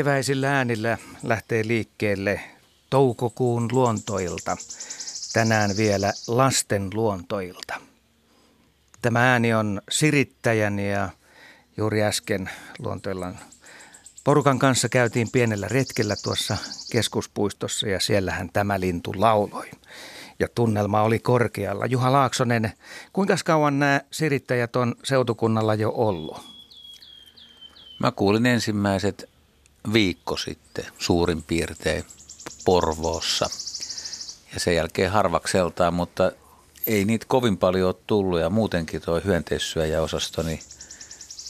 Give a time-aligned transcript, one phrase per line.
[0.00, 2.40] Keväisillä äänillä lähtee liikkeelle
[2.90, 4.56] toukokuun luontoilta.
[5.32, 7.80] Tänään vielä lasten luontoilta.
[9.02, 11.08] Tämä ääni on Sirittäjän ja
[11.76, 13.38] juuri äsken luontoillan
[14.24, 16.56] porukan kanssa käytiin pienellä retkellä tuossa
[16.92, 19.70] keskuspuistossa ja siellähän tämä lintu lauloi.
[20.38, 21.86] Ja tunnelma oli korkealla.
[21.86, 22.72] Juha Laaksonen,
[23.12, 26.40] kuinka kauan nämä sirittäjät on seutukunnalla jo ollut?
[27.98, 29.30] Mä kuulin ensimmäiset
[29.92, 32.04] viikko sitten suurin piirtein
[32.64, 33.46] Porvoossa
[34.54, 36.32] ja sen jälkeen harvakseltaan, mutta
[36.86, 40.60] ei niitä kovin paljon ole tullut ja muutenkin tuo hyönteissyöjäosasto niin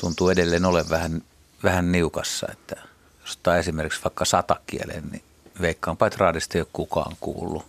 [0.00, 1.22] tuntuu edelleen ole vähän,
[1.62, 2.76] vähän niukassa, että
[3.20, 5.22] jos ottaa esimerkiksi vaikka satakielen, niin
[5.60, 7.64] veikkaanpa, että raadista ei ole kukaan kuullut.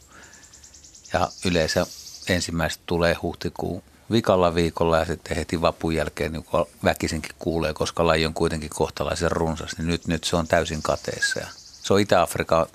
[1.13, 1.85] Ja yleensä
[2.29, 6.45] ensimmäiset tulee huhtikuun vikalla viikolla ja sitten heti vapun jälkeen niin
[6.83, 11.39] väkisinkin kuulee, koska laji on kuitenkin kohtalaisen runsas, niin nyt, nyt se on täysin kateessa.
[11.39, 12.67] Ja se on Itä-Afrikan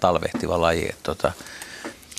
[0.00, 1.32] talvehtiva laji, että tota,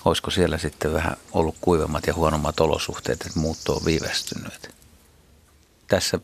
[0.06, 4.70] olisiko siellä sitten vähän ollut kuivemmat ja huonommat olosuhteet, että muutto on viivästynyt.
[5.88, 6.20] Tässä,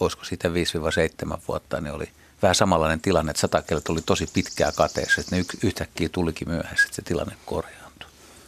[0.00, 2.10] olisiko siitä 5-7 vuotta, niin oli
[2.42, 6.96] vähän samanlainen tilanne, että satakelet oli tosi pitkää kateessa, että ne yhtäkkiä tulikin myöhässä, että
[6.96, 7.85] se tilanne korjaa.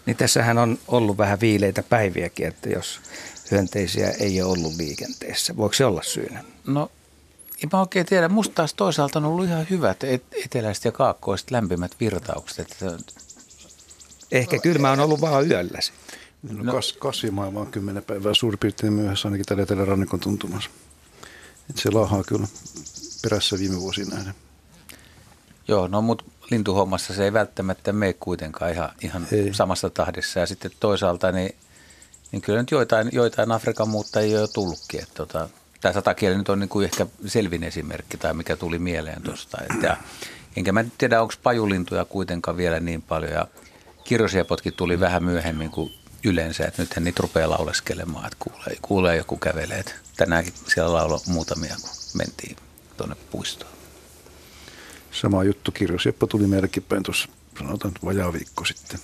[0.09, 3.01] Niin tässähän on ollut vähän viileitä päiviäkin, että jos
[3.51, 5.57] hyönteisiä ei ole ollut liikenteessä.
[5.57, 6.45] Voiko se olla syynä?
[6.67, 6.91] No,
[7.63, 8.29] en mä oikein tiedä.
[8.29, 9.97] Musta taas toisaalta on ollut ihan hyvät
[10.45, 12.73] eteläiset ja kaakkoiset lämpimät virtaukset.
[12.73, 12.99] Että...
[14.33, 16.19] Ehkä no, kylmä on ollut vaan yöllä sitten.
[16.43, 16.73] No, no.
[16.73, 20.71] Kas, kasvimaailma on kymmenen päivää suurin piirtein myöhässä ainakin tällä etelärannikon tuntumassa.
[21.71, 22.47] Että se laahaa kyllä
[23.23, 24.35] perässä viime vuosina nähden.
[25.69, 30.41] Joo, no mutta lintuhommassa se ei välttämättä mene kuitenkaan ihan, ihan samassa tahdissa.
[30.41, 31.55] Ja sitten toisaalta niin,
[32.33, 35.03] niin kyllä nyt joitain, joitain Afrikan muuttajia on jo tullutkin.
[35.03, 35.49] Että tota,
[35.81, 39.59] tämä satakieli nyt on niin kuin ehkä selvin esimerkki tai mikä tuli mieleen tuosta.
[39.71, 39.97] Että,
[40.57, 43.33] enkä mä tiedä, onko pajulintuja kuitenkaan vielä niin paljon.
[43.33, 43.47] Ja
[44.05, 45.95] kirjosiepotkin tuli vähän myöhemmin kuin
[46.25, 49.85] yleensä, että nythän niitä rupeaa lauleskelemaan, että kuulee, kuulee joku kävelee.
[50.17, 52.57] Tänäänkin siellä laulo muutamia, kun mentiin
[52.97, 53.78] tuonne puistoon.
[55.13, 58.99] Sama juttu Seppo tuli meillekin päin tuossa sanotaan vajaa viikko sitten.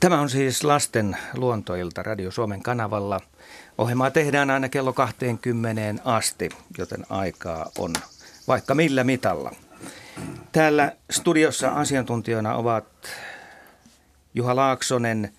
[0.00, 3.20] Tämä on siis lasten luontoilta Radio Suomen kanavalla.
[3.78, 7.92] Ohjelmaa tehdään aina kello 20 asti, joten aikaa on
[8.48, 9.52] vaikka millä mitalla.
[10.52, 12.84] Täällä studiossa asiantuntijoina ovat
[14.34, 15.32] Juha Laaksonen,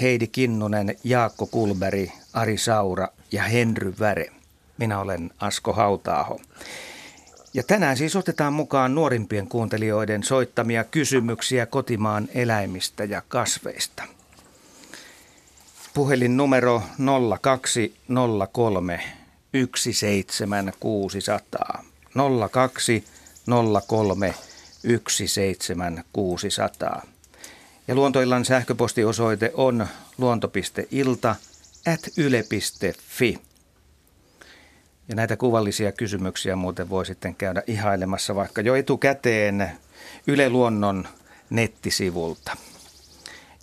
[0.00, 4.26] Heidi Kinnunen, Jaakko Kulberi, Ari Saura ja Henry Väre.
[4.78, 6.40] Minä olen Asko Hautaaho.
[7.56, 14.02] Ja tänään siis otetaan mukaan nuorimpien kuuntelijoiden soittamia kysymyksiä kotimaan eläimistä ja kasveista.
[15.94, 16.82] Puhelin numero
[17.40, 19.00] 0203
[19.76, 21.84] 17600.
[22.50, 24.34] 0203
[25.08, 27.02] 17600.
[27.88, 29.86] Ja luontoillan sähköpostiosoite on
[30.18, 31.36] luonto.ilta
[31.92, 33.45] at yle.fi.
[35.08, 39.70] Ja näitä kuvallisia kysymyksiä muuten voi sitten käydä ihailemassa vaikka jo etukäteen
[40.26, 41.08] Yle Luonnon
[41.50, 42.56] nettisivulta.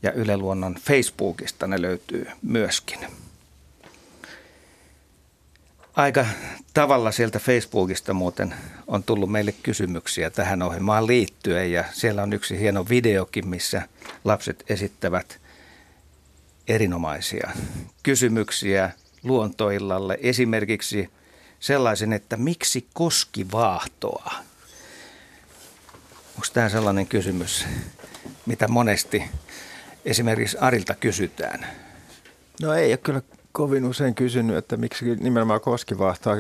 [0.04, 3.00] Ja Yle Luonnon Facebookista ne löytyy myöskin.
[5.96, 6.26] Aika
[6.74, 8.54] tavalla sieltä Facebookista muuten
[8.88, 13.82] on tullut meille kysymyksiä tähän ohjelmaan liittyen ja siellä on yksi hieno videokin, missä
[14.24, 15.40] lapset esittävät
[16.68, 17.52] erinomaisia
[18.04, 18.92] kysymyksiä
[19.24, 20.18] luontoillalle.
[20.22, 21.10] Esimerkiksi
[21.64, 24.32] sellaisen, että miksi koski vaahtoa?
[26.36, 27.66] Onko tämä sellainen kysymys,
[28.46, 29.24] mitä monesti
[30.06, 31.68] esimerkiksi Arilta kysytään?
[32.62, 33.22] No ei ole kyllä
[33.52, 36.38] kovin usein kysynyt, että miksi nimenomaan koskivaahtoa.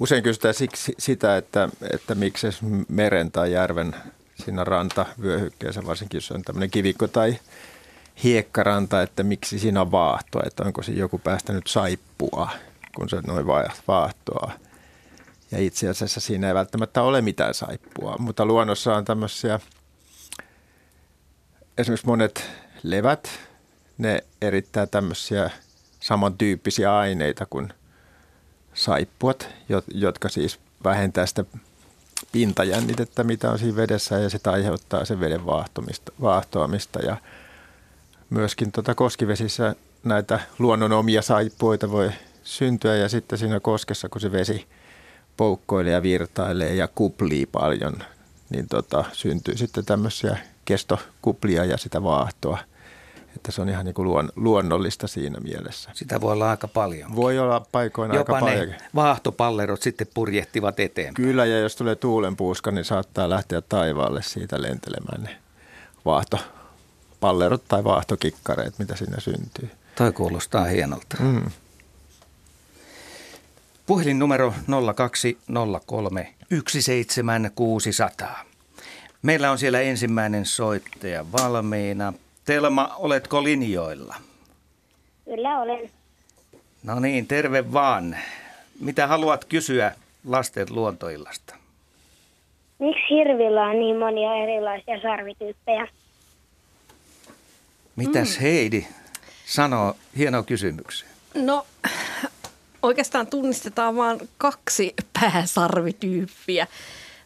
[0.00, 2.46] Usein kysytään siksi sitä, että, että miksi
[2.88, 3.96] meren tai järven
[4.44, 7.38] siinä rantavyöhykkeessä, varsinkin jos on tämmöinen kivikko tai
[8.24, 12.50] hiekkaranta, että miksi siinä on vaahtoa, että onko siinä joku päästänyt saippua
[12.94, 13.46] kun se noin
[13.88, 14.52] vaahtoa.
[15.50, 19.60] Ja itse asiassa siinä ei välttämättä ole mitään saippua, mutta luonnossa on tämmöisiä,
[21.78, 22.50] esimerkiksi monet
[22.82, 23.28] levät,
[23.98, 25.50] ne erittää tämmöisiä
[26.00, 27.72] samantyyppisiä aineita kuin
[28.74, 29.48] saippuat,
[29.94, 31.44] jotka siis vähentää sitä
[32.32, 35.46] pintajännitettä, mitä on siinä vedessä, ja sitä aiheuttaa sen veden
[36.20, 37.00] vaahtoamista.
[37.02, 37.16] Ja
[38.30, 39.74] myöskin tuota koskivesissä
[40.04, 42.10] näitä luonnon omia saippuita voi
[42.44, 44.66] syntyä ja sitten siinä koskessa, kun se vesi
[45.36, 47.96] poukkoilee ja virtailee ja kuplii paljon,
[48.50, 52.58] niin tota, syntyy sitten tämmöisiä kestokuplia ja sitä vaahtoa.
[53.36, 55.90] Että se on ihan niin kuin luon, luonnollista siinä mielessä.
[55.94, 57.16] Sitä voi olla aika paljon.
[57.16, 58.74] Voi olla paikoin Jopa aika paljon.
[58.94, 61.14] vaahtopallerot sitten purjehtivat eteenpäin.
[61.14, 65.36] Kyllä, ja jos tulee tuulenpuuska, niin saattaa lähteä taivaalle siitä lentelemään ne
[66.04, 69.70] vaahtopallerot tai vaahtokikkareet, mitä siinä syntyy.
[69.94, 71.16] Toi kuulostaa hienolta.
[71.20, 71.50] Mm.
[73.86, 74.54] Puhelinnumero
[74.96, 78.44] 0203 17600.
[79.22, 82.12] Meillä on siellä ensimmäinen soittaja valmiina.
[82.44, 84.14] Telma, oletko linjoilla?
[85.24, 85.90] Kyllä olen.
[86.82, 88.16] No niin, terve vaan.
[88.80, 89.92] Mitä haluat kysyä
[90.26, 91.54] lasten luontoillasta?
[92.78, 95.88] Miksi hirvillä on niin monia erilaisia sarvityyppejä?
[97.96, 98.86] Mitäs Heidi
[99.46, 99.96] sanoo?
[100.16, 101.04] Hieno kysymys.
[101.34, 101.66] No
[102.84, 106.66] oikeastaan tunnistetaan vain kaksi pääsarvityyppiä,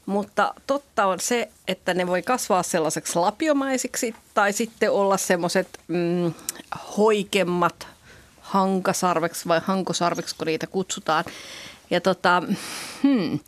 [0.06, 6.32] mutta totta on se, että ne voi kasvaa sellaiseksi lapiomaisiksi tai sitten olla semmoiset mm,
[6.96, 7.86] hoikemmat
[8.40, 11.24] hankasarveksi vai hankosarveksi, kun niitä kutsutaan.
[11.90, 12.42] Ja tota,
[13.02, 13.38] hmm,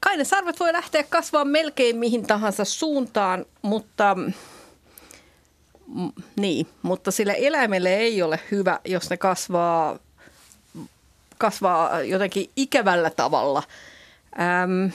[0.00, 7.36] kai ne sarvet voi lähteä kasvaa melkein mihin tahansa suuntaan, mutta mm, niin, mutta sille
[7.38, 9.98] eläimelle ei ole hyvä, jos ne kasvaa
[11.38, 13.62] kasvaa jotenkin ikävällä tavalla.
[14.40, 14.92] Ähm,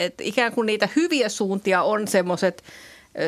[0.00, 2.64] et ikään kuin niitä hyviä suuntia on semmoiset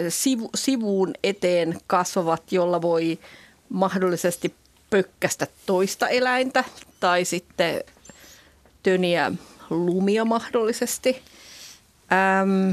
[0.08, 3.18] sivu, sivuun eteen kasvavat, jolla voi
[3.68, 4.54] mahdollisesti
[4.90, 6.64] pökkästä toista eläintä
[7.00, 7.84] tai sitten
[8.82, 9.32] töniä
[9.70, 11.22] lumia mahdollisesti.
[12.12, 12.70] Ähm,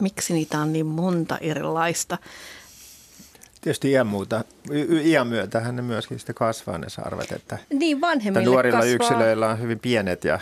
[0.00, 2.18] miksi niitä on niin monta erilaista?
[3.60, 4.44] Tietysti iän, muuta,
[5.04, 7.32] iän myötähän ne myöskin sitten kasvaa ne sarvet.
[7.32, 8.94] Että, niin vanhemmille että nuorilla kasvaa.
[8.94, 10.40] yksilöillä on hyvin pienet ja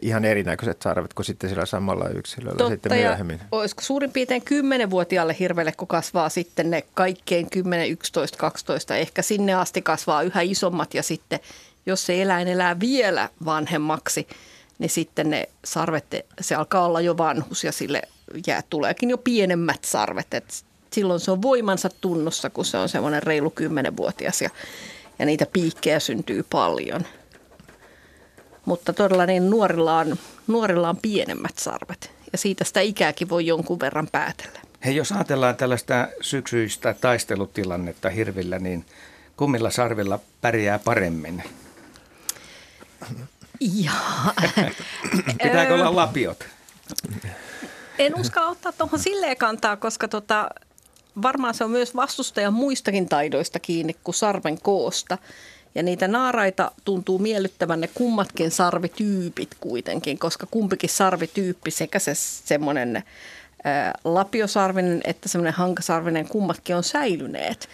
[0.00, 3.38] ihan erinäköiset sarvet kuin sitten sillä samalla yksilöllä Totta, sitten myöhemmin.
[3.38, 9.22] Ja olisiko suurin piirtein 10-vuotiaalle hirvelle, kun kasvaa sitten ne kaikkein 10, 11, 12, ehkä
[9.22, 11.40] sinne asti kasvaa yhä isommat ja sitten
[11.86, 14.28] jos se eläin elää vielä vanhemmaksi,
[14.78, 16.04] niin sitten ne sarvet,
[16.40, 18.02] se alkaa olla jo vanhus ja sille
[18.46, 20.34] jää, tuleekin jo pienemmät sarvet.
[20.34, 24.50] Et silloin se on voimansa tunnossa, kun se on semmoinen reilu kymmenenvuotias ja,
[25.18, 27.06] ja niitä piikkejä syntyy paljon.
[28.64, 30.16] Mutta todella niin nuorilla on,
[30.46, 34.60] nuorilla on pienemmät sarvet ja siitä sitä ikääkin voi jonkun verran päätellä.
[34.84, 38.84] Hei, jos ajatellaan tällaista syksyistä taistelutilannetta hirvillä, niin
[39.36, 41.42] kummilla sarvilla pärjää paremmin?
[43.60, 43.92] Ja,
[45.42, 46.44] Pitääkö olla lapiot?
[47.98, 50.50] En uskalla ottaa tuohon silleen kantaa, koska tota,
[51.22, 55.18] varmaan se on myös vastustajan muistakin taidoista kiinni kuin sarven koosta.
[55.74, 63.02] Ja niitä naaraita tuntuu miellyttävän ne kummatkin sarvityypit kuitenkin, koska kumpikin sarvityyppi, sekä se semmoinen
[64.04, 67.68] lapiosarvinen että semmoinen hankasarvinen, kummatkin on säilyneet.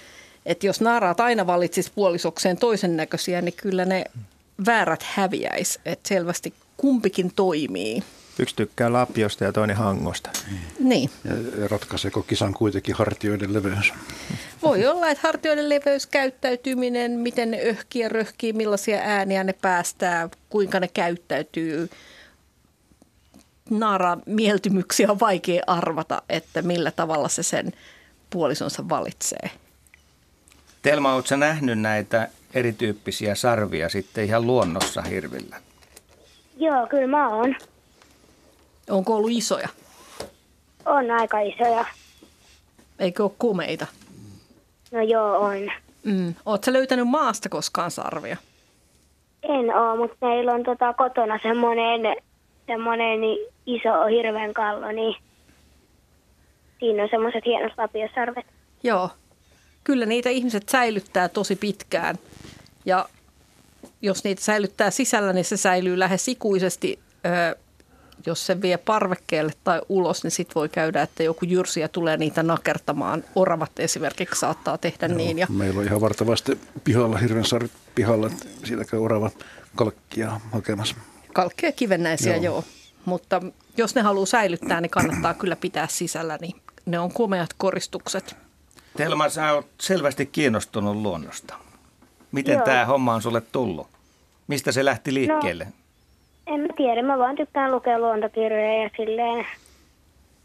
[0.46, 4.04] Että jos naaraat aina valitsis puolisokseen toisen näköisiä, niin kyllä ne
[4.66, 5.80] väärät häviäisi.
[5.84, 8.02] Että selvästi kumpikin toimii.
[8.38, 10.30] Yksi tykkää lapiosta ja toinen hangosta.
[10.80, 11.10] Niin.
[11.60, 13.92] Ja ratkaiseeko kisan kuitenkin hartioiden leveys?
[14.62, 20.28] Voi olla, että hartioiden leveys, käyttäytyminen, miten ne öhkii ja röhkii, millaisia ääniä ne päästää,
[20.48, 21.90] kuinka ne käyttäytyy.
[23.70, 27.72] Naara mieltymyksiä on vaikea arvata, että millä tavalla se sen
[28.30, 29.50] puolisonsa valitsee.
[30.82, 35.56] Telma, oletko nähnyt näitä erityyppisiä sarvia sitten ihan luonnossa hirvillä?
[36.56, 37.56] Joo, kyllä mä oon.
[38.88, 39.68] Onko ollut isoja?
[40.86, 41.84] On aika isoja.
[42.98, 43.86] Eikö ole komeita?
[44.92, 45.70] No joo, on.
[46.04, 46.34] Mm.
[46.46, 48.36] Oletko löytänyt maasta koskaan sarvia?
[49.42, 52.16] En oo, mutta meillä on tota kotona semmoinen,
[52.66, 53.20] semmoinen
[53.66, 55.14] iso hirven kallo, niin
[56.78, 58.46] siinä on semmoiset hienot lapiosarvet.
[58.82, 59.10] Joo.
[59.84, 62.16] Kyllä niitä ihmiset säilyttää tosi pitkään.
[62.84, 63.08] Ja
[64.02, 66.98] jos niitä säilyttää sisällä, niin se säilyy lähes ikuisesti.
[67.26, 67.54] Öö,
[68.26, 72.42] jos se vie parvekkeelle tai ulos, niin sitten voi käydä, että joku jyrsiä tulee niitä
[72.42, 73.24] nakertamaan.
[73.34, 75.38] Oravat esimerkiksi saattaa tehdä Joo, niin.
[75.38, 75.46] Ja...
[75.50, 79.30] Meillä on ihan vartavasti pihalla, hirveän sarvi pihalla, että käy orava
[79.76, 80.96] kalkkia hakemassa.
[81.32, 82.44] Kalkkia kivennäisiä, joo.
[82.44, 82.64] joo.
[83.04, 83.42] Mutta
[83.76, 86.56] jos ne haluaa säilyttää, niin kannattaa kyllä pitää sisällä, niin
[86.86, 88.36] ne on komeat koristukset.
[88.96, 91.54] Telma, sä oot selvästi kiinnostunut luonnosta.
[92.32, 93.88] Miten tämä homma on sulle tullut?
[94.48, 95.64] Mistä se lähti liikkeelle?
[95.64, 95.70] No,
[96.48, 99.46] en mä tiedä, mä vaan tykkään lukea luontokirjoja ja silleen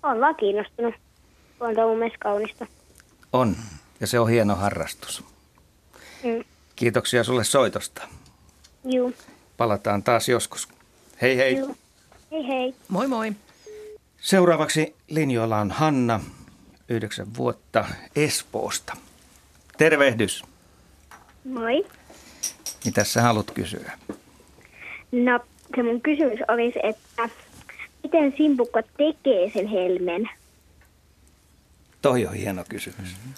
[0.04, 0.96] on vaan kiinnostunut.
[1.60, 2.66] Luonto on mun mielestä kaunista.
[3.34, 3.56] On,
[4.00, 5.24] ja se on hieno harrastus.
[6.24, 6.44] Mm.
[6.76, 8.02] Kiitoksia sulle soitosta.
[8.84, 9.12] Joo.
[9.58, 10.68] Palataan taas joskus.
[11.22, 11.58] Hei hei.
[11.58, 11.78] Juu.
[12.32, 12.76] Hei hei.
[12.88, 13.32] Moi moi.
[14.22, 16.20] Seuraavaksi linjoilla on Hanna.
[16.90, 18.94] yhdeksän vuotta Espoosta.
[19.78, 20.44] Tervehdys.
[21.46, 21.86] Moi.
[22.86, 23.92] Mitä sä haluat kysyä?
[25.12, 25.40] No,
[25.76, 27.30] se mun kysymys olisi, että
[28.04, 30.30] miten simpukka tekee sen helmen?
[32.02, 32.98] Toi on hieno kysymys.
[32.98, 33.34] Mm-hmm.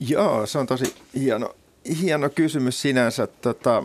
[0.00, 1.54] Joo, se on tosi hieno,
[2.00, 3.26] hieno kysymys sinänsä.
[3.26, 3.82] Tota,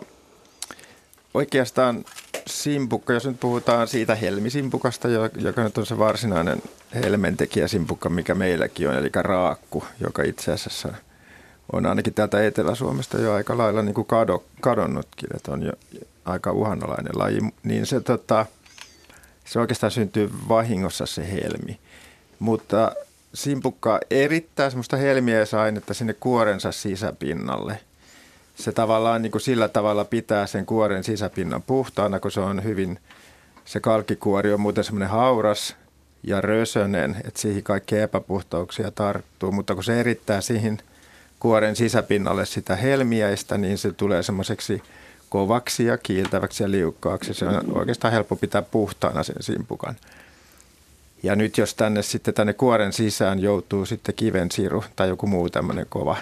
[1.34, 2.04] oikeastaan
[2.46, 6.62] simpukka, jos nyt puhutaan siitä helmisimpukasta, joka nyt on se varsinainen
[6.94, 10.94] helmentekijäsimpukka, mikä meilläkin on, eli raakku, joka itse asiassa
[11.72, 15.72] on ainakin täältä Etelä-Suomesta jo aika lailla niin kuin kado, kadonnutkin, että on jo
[16.24, 18.46] aika uhanalainen laji, niin se, tota,
[19.44, 21.78] se oikeastaan syntyy vahingossa se helmi.
[22.38, 22.92] Mutta
[23.34, 27.80] simpukka erittää semmoista helmiäisainetta sinne kuorensa sisäpinnalle.
[28.54, 32.98] Se tavallaan niin kuin sillä tavalla pitää sen kuoren sisäpinnan puhtaana, kun se on hyvin,
[33.64, 35.76] se kalkkikuori on muuten semmoinen hauras
[36.22, 40.78] ja rösönen, että siihen kaikki epäpuhtauksia tarttuu, mutta kun se erittää siihen
[41.42, 44.82] kuoren sisäpinnalle sitä helmiäistä, niin se tulee semmoiseksi
[45.28, 47.34] kovaksi ja kiiltäväksi ja liukkaaksi.
[47.34, 49.96] Se on oikeastaan helppo pitää puhtaana sen simpukan.
[51.22, 55.86] Ja nyt jos tänne sitten tänne kuoren sisään joutuu sitten kivensiru tai joku muu tämmöinen
[55.88, 56.16] kova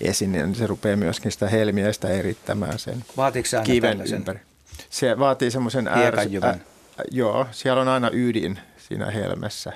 [0.00, 4.18] esine, niin se rupeaa myöskin sitä helmiäistä erittämään sen Vaatiiko se aina kiven tällaisen?
[4.18, 4.38] ympäri.
[4.90, 6.60] Se vaatii semmoisen Hiekanjyvän.
[7.00, 9.72] ä, joo, siellä on aina ydin siinä helmessä.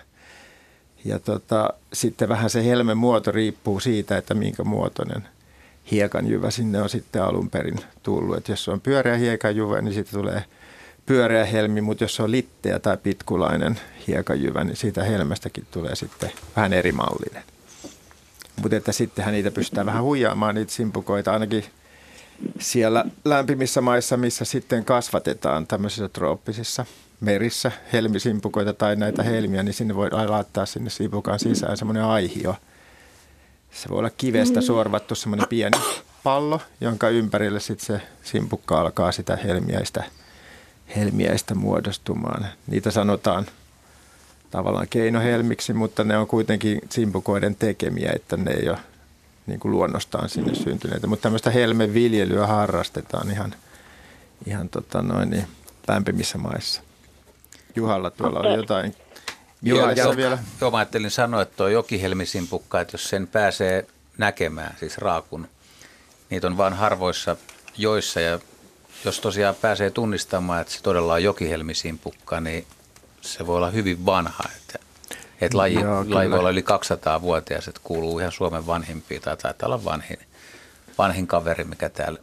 [1.04, 5.28] Ja tota, sitten vähän se helmen muoto riippuu siitä, että minkä muotoinen
[5.90, 8.36] hiekanjyvä sinne on sitten alun perin tullut.
[8.36, 10.44] Et jos se on pyöreä hiekanjyvä, niin sitten tulee
[11.06, 16.30] pyöreä helmi, mutta jos se on litteä tai pitkulainen hiekanjyvä, niin siitä helmestäkin tulee sitten
[16.56, 17.42] vähän eri mallinen.
[18.62, 21.64] Mutta että sittenhän niitä pystytään vähän huijaamaan niitä simpukoita ainakin
[22.58, 26.86] siellä lämpimissä maissa, missä sitten kasvatetaan tämmöisissä trooppisissa
[27.20, 32.56] merissä helmisimpukoita tai näitä helmiä, niin sinne voi laittaa sinne simpukan sisään semmoinen aihio.
[33.72, 35.78] Se voi olla kivestä sorvattu semmoinen pieni
[36.22, 40.04] pallo, jonka ympärille sitten se simpukka alkaa sitä helmiäistä,
[40.96, 42.46] helmiäistä muodostumaan.
[42.66, 43.46] Niitä sanotaan
[44.50, 48.78] tavallaan keinohelmiksi, mutta ne on kuitenkin simpukoiden tekemiä, että ne ei ole
[49.46, 51.06] niin kuin luonnostaan sinne syntyneitä.
[51.06, 53.54] Mutta tämmöistä helmeviljelyä harrastetaan ihan,
[54.46, 55.46] ihan tota noin, niin
[55.88, 56.82] lämpimissä maissa.
[57.76, 58.94] Juhalla tuolla on jotain
[59.62, 60.16] Juha, mielessä jatka.
[60.16, 60.38] vielä.
[60.60, 63.86] Joo, mä ajattelin sanoa, että tuo jokihelmisimpukka, että jos sen pääsee
[64.18, 65.48] näkemään, siis raakun,
[66.30, 67.36] niitä on vain harvoissa
[67.76, 68.38] joissa ja
[69.04, 72.66] jos tosiaan pääsee tunnistamaan, että se todella on jokihelmisimpukka, niin
[73.20, 74.44] se voi olla hyvin vanha.
[74.56, 74.78] Että,
[75.40, 76.16] että laji, Joo, kyllä.
[76.16, 80.18] laji voi olla yli 200-vuotias, että kuuluu ihan Suomen vanhimpiin tai taitaa olla vanhin,
[80.98, 82.18] vanhin kaveri, mikä täällä,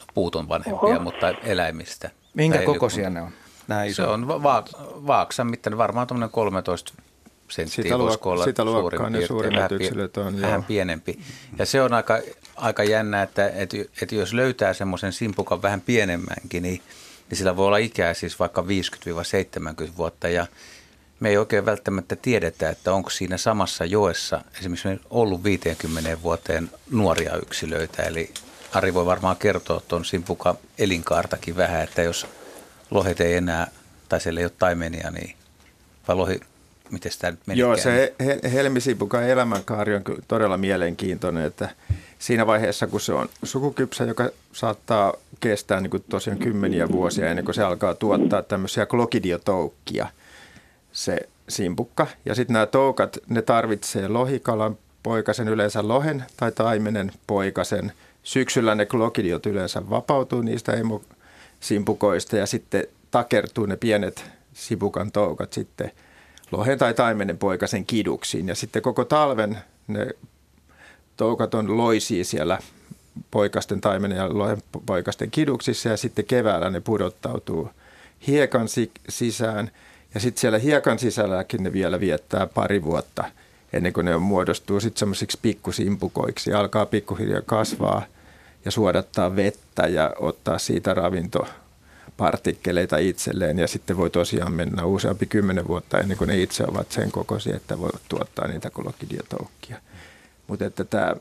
[0.00, 1.00] no puut on vanhempia, Oho.
[1.00, 2.10] mutta eläimistä.
[2.34, 3.32] Minkä kokoisia ne on?
[3.70, 4.08] Nämä Se isot.
[4.08, 4.64] on va- va-
[5.06, 6.92] vaaksan mittainen, varmaan tuommoinen 13
[7.48, 10.64] senttiä Sitä luok- voisiko olla sitä suurin piirtein, suurimmat yksilöt on, vähän joo.
[10.68, 11.18] pienempi.
[11.58, 12.18] Ja se on aika,
[12.56, 16.82] aika jännä, että, että, että jos löytää semmoisen simpukan vähän pienemmänkin, niin,
[17.30, 20.46] niin sillä voi olla ikää siis vaikka 50-70 vuotta ja
[21.20, 27.36] me ei oikein välttämättä tiedetä, että onko siinä samassa joessa esimerkiksi ollut 50 vuoteen nuoria
[27.36, 28.02] yksilöitä.
[28.02, 28.30] Eli
[28.72, 32.26] Ari voi varmaan kertoa tuon simpukan elinkaartakin vähän, että jos
[32.90, 33.66] lohet ei enää,
[34.08, 35.36] tai siellä ei ole taimenia, niin
[36.08, 36.40] vai lohi,
[36.90, 37.68] miten sitä nyt menikään?
[37.68, 41.68] Joo, se he- helmisipukan elämänkaari on todella mielenkiintoinen, että
[42.18, 47.44] siinä vaiheessa, kun se on sukukypsä, joka saattaa kestää niin kuin tosiaan kymmeniä vuosia ennen
[47.44, 50.08] kuin se alkaa tuottaa tämmöisiä klokidiotoukkia,
[50.92, 51.18] se
[51.48, 52.06] simpukka.
[52.24, 57.92] Ja sitten nämä toukat, ne tarvitsee lohikalan poikasen, yleensä lohen tai taimenen poikasen.
[58.22, 60.72] Syksyllä ne klokidiot yleensä vapautuu niistä
[61.60, 65.90] emosimpukoista ja sitten takertuu ne pienet sipukan toukat sitten
[66.52, 68.48] lohen tai taimenen poikasen kiduksiin.
[68.48, 70.08] Ja sitten koko talven ne
[71.16, 72.58] toukat on loisia siellä
[73.30, 77.70] poikasten taimenen ja lohen poikasten kiduksissa ja sitten keväällä ne pudottautuu
[78.26, 79.70] hiekan si- sisään.
[80.14, 83.24] Ja sitten siellä hiekan sisälläkin ne vielä viettää pari vuotta
[83.72, 88.02] ennen kuin ne muodostuu sitten semmoisiksi pikkusimpukoiksi ja alkaa pikkuhiljaa kasvaa
[88.64, 95.68] ja suodattaa vettä ja ottaa siitä ravintopartikkeleita itselleen ja sitten voi tosiaan mennä useampi kymmenen
[95.68, 99.76] vuotta ennen kuin ne itse ovat sen kokoisia, että voivat tuottaa niitä kolokidiotoukkia.
[100.46, 101.14] Mutta että tämä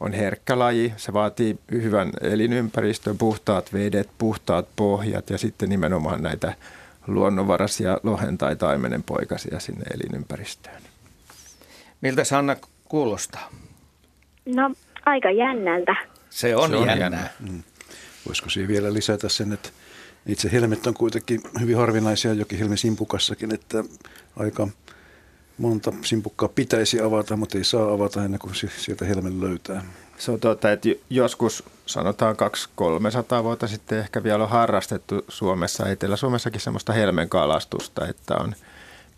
[0.00, 6.54] on herkkä laji, se vaatii hyvän elinympäristön, puhtaat vedet, puhtaat pohjat ja sitten nimenomaan näitä
[7.06, 10.82] luonnonvaraisia lohen tai taimenen poikasia sinne elinympäristöön.
[12.00, 13.50] Miltä Sanna kuulostaa?
[14.46, 14.74] No,
[15.06, 16.11] aika jännältä.
[16.32, 17.30] Se on, Se on jännää.
[17.42, 17.62] jännä.
[18.26, 19.68] Voisiko siihen vielä lisätä sen, että
[20.26, 23.84] itse helmet on kuitenkin hyvin harvinaisia jokin helmisimpukassakin, että
[24.36, 24.68] aika
[25.58, 29.84] monta simpukkaa pitäisi avata, mutta ei saa avata ennen kuin sieltä helmen löytää.
[30.18, 32.36] Se on totta, että joskus sanotaan
[33.40, 38.54] 200-300 vuotta sitten ehkä vielä on harrastettu Suomessa, Etelä-Suomessakin semmoista helmenkalastusta, että on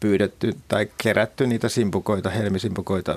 [0.00, 3.16] pyydetty tai kerätty niitä simpukoita, helmisimpukoita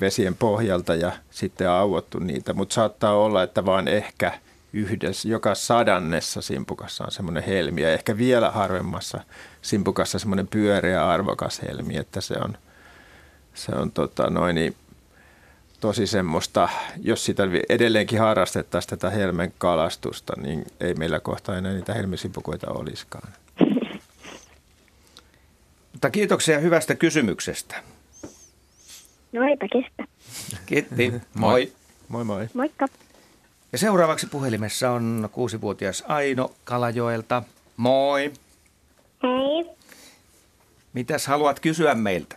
[0.00, 4.32] vesien pohjalta ja sitten auottu niitä, mutta saattaa olla, että vaan ehkä
[4.72, 9.20] yhdessä, joka sadannessa simpukassa on semmoinen helmi ja ehkä vielä harvemmassa
[9.62, 12.58] simpukassa semmoinen pyöreä arvokas helmi, että se on,
[13.54, 14.76] se on tota noin, niin
[15.80, 16.68] tosi semmoista,
[17.02, 23.32] jos sitä edelleenkin harrastettaisiin tätä helmen kalastusta, niin ei meillä kohta enää niitä helmisimpukoita olisikaan.
[25.92, 27.76] Mutta kiitoksia hyvästä kysymyksestä.
[29.32, 30.04] No eipä kestä.
[30.66, 31.12] Kiitti.
[31.34, 31.72] Moi.
[32.08, 32.48] Moi moi.
[32.54, 32.86] Moikka.
[33.72, 37.42] Ja seuraavaksi puhelimessa on kuusivuotias Aino Kalajoelta.
[37.76, 38.32] Moi.
[39.22, 39.70] Hei.
[40.92, 42.36] Mitäs haluat kysyä meiltä?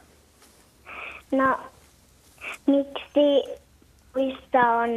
[1.31, 1.59] No,
[2.67, 3.43] miksi
[4.13, 4.89] puissa on,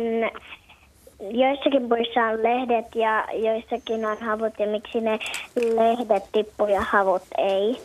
[1.31, 5.19] joissakin puissa on lehdet ja joissakin on havut ja miksi ne
[5.55, 7.83] lehdet tippuu ja havut ei?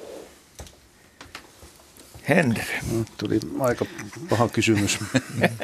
[2.29, 2.63] Henry.
[2.91, 3.85] No, tuli aika
[4.29, 4.99] paha kysymys.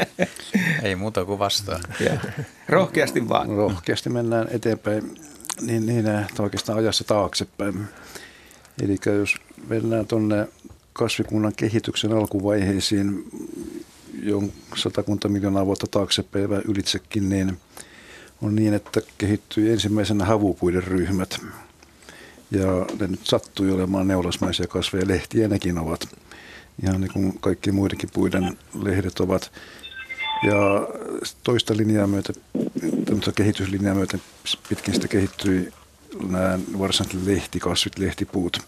[0.83, 1.79] Ei muuta kuin vastaa.
[2.69, 3.49] Rohkeasti vaan.
[3.49, 5.15] Rohkeasti mennään eteenpäin
[5.61, 7.85] niin, niin että oikeastaan ajassa taaksepäin.
[8.81, 9.35] Eli jos
[9.67, 10.47] mennään tuonne
[10.93, 13.23] kasvikunnan kehityksen alkuvaiheisiin
[14.23, 14.43] jo
[14.75, 17.57] satakunta miljoonaa vuotta taaksepäin ja ylitsekin, niin
[18.41, 21.39] on niin, että kehittyi ensimmäisenä havupuiden ryhmät.
[22.51, 22.67] Ja
[23.00, 26.09] ne nyt sattui olemaan neulasmaisia kasveja, lehtiä nekin ovat
[26.83, 29.51] ihan niin kuin kaikki muidenkin puiden lehdet ovat.
[30.44, 30.87] Ja
[31.44, 32.35] toista linjaa myöten,
[33.35, 34.22] kehityslinjaa myöten
[34.70, 35.74] pitkin sitä kehittyi
[36.29, 38.59] nämä varsinaiset lehtikasvit, lehtipuut.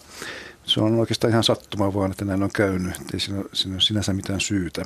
[0.64, 2.94] Se on oikeastaan ihan sattuma vaan, että näin on käynyt.
[3.14, 4.86] Ei siinä, siinä ole sinänsä mitään syytä.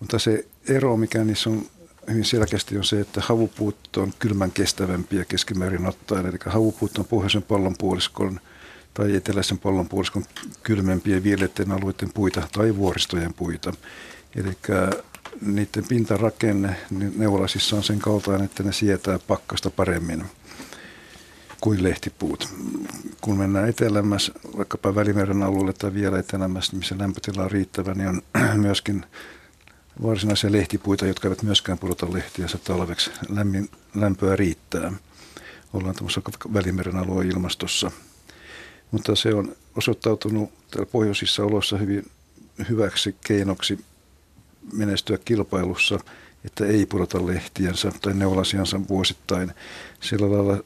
[0.00, 1.66] Mutta se ero, mikä niissä on
[2.10, 6.26] hyvin selkeästi, on se, että havupuut on kylmän kestävämpiä keskimäärin ottaen.
[6.26, 8.40] Eli havupuut on pohjoisen pallonpuoliskon
[9.00, 10.24] tai eteläisen pallonpuoliskon
[10.62, 13.72] kylmempien viileiden alueiden puita tai vuoristojen puita.
[14.36, 14.58] Eli
[15.40, 16.76] niiden pintarakenne
[17.16, 20.24] neulasissa on sen kaltainen, että ne sietää pakkasta paremmin
[21.60, 22.48] kuin lehtipuut.
[23.20, 28.22] Kun mennään etelämmäs, vaikkapa Välimeren alueelle tai vielä etelämmäs, missä lämpötila on riittävä, niin on
[28.66, 29.04] myöskin
[30.02, 33.10] varsinaisia lehtipuita, jotka eivät myöskään pudota lehtiänsä talveksi.
[33.28, 34.92] Lämmin, lämpöä riittää.
[35.72, 37.90] Ollaan tämmöisessä Välimeren alueen ilmastossa–
[38.90, 42.10] mutta se on osoittautunut täällä pohjoisissa oloissa hyvin
[42.68, 43.84] hyväksi keinoksi
[44.72, 45.98] menestyä kilpailussa,
[46.44, 49.52] että ei pudota lehtiänsä tai neulasiansa vuosittain.
[50.00, 50.64] Sillä lailla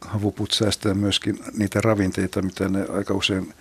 [0.00, 3.54] havuput säästää myöskin niitä ravinteita, mitä ne aika usein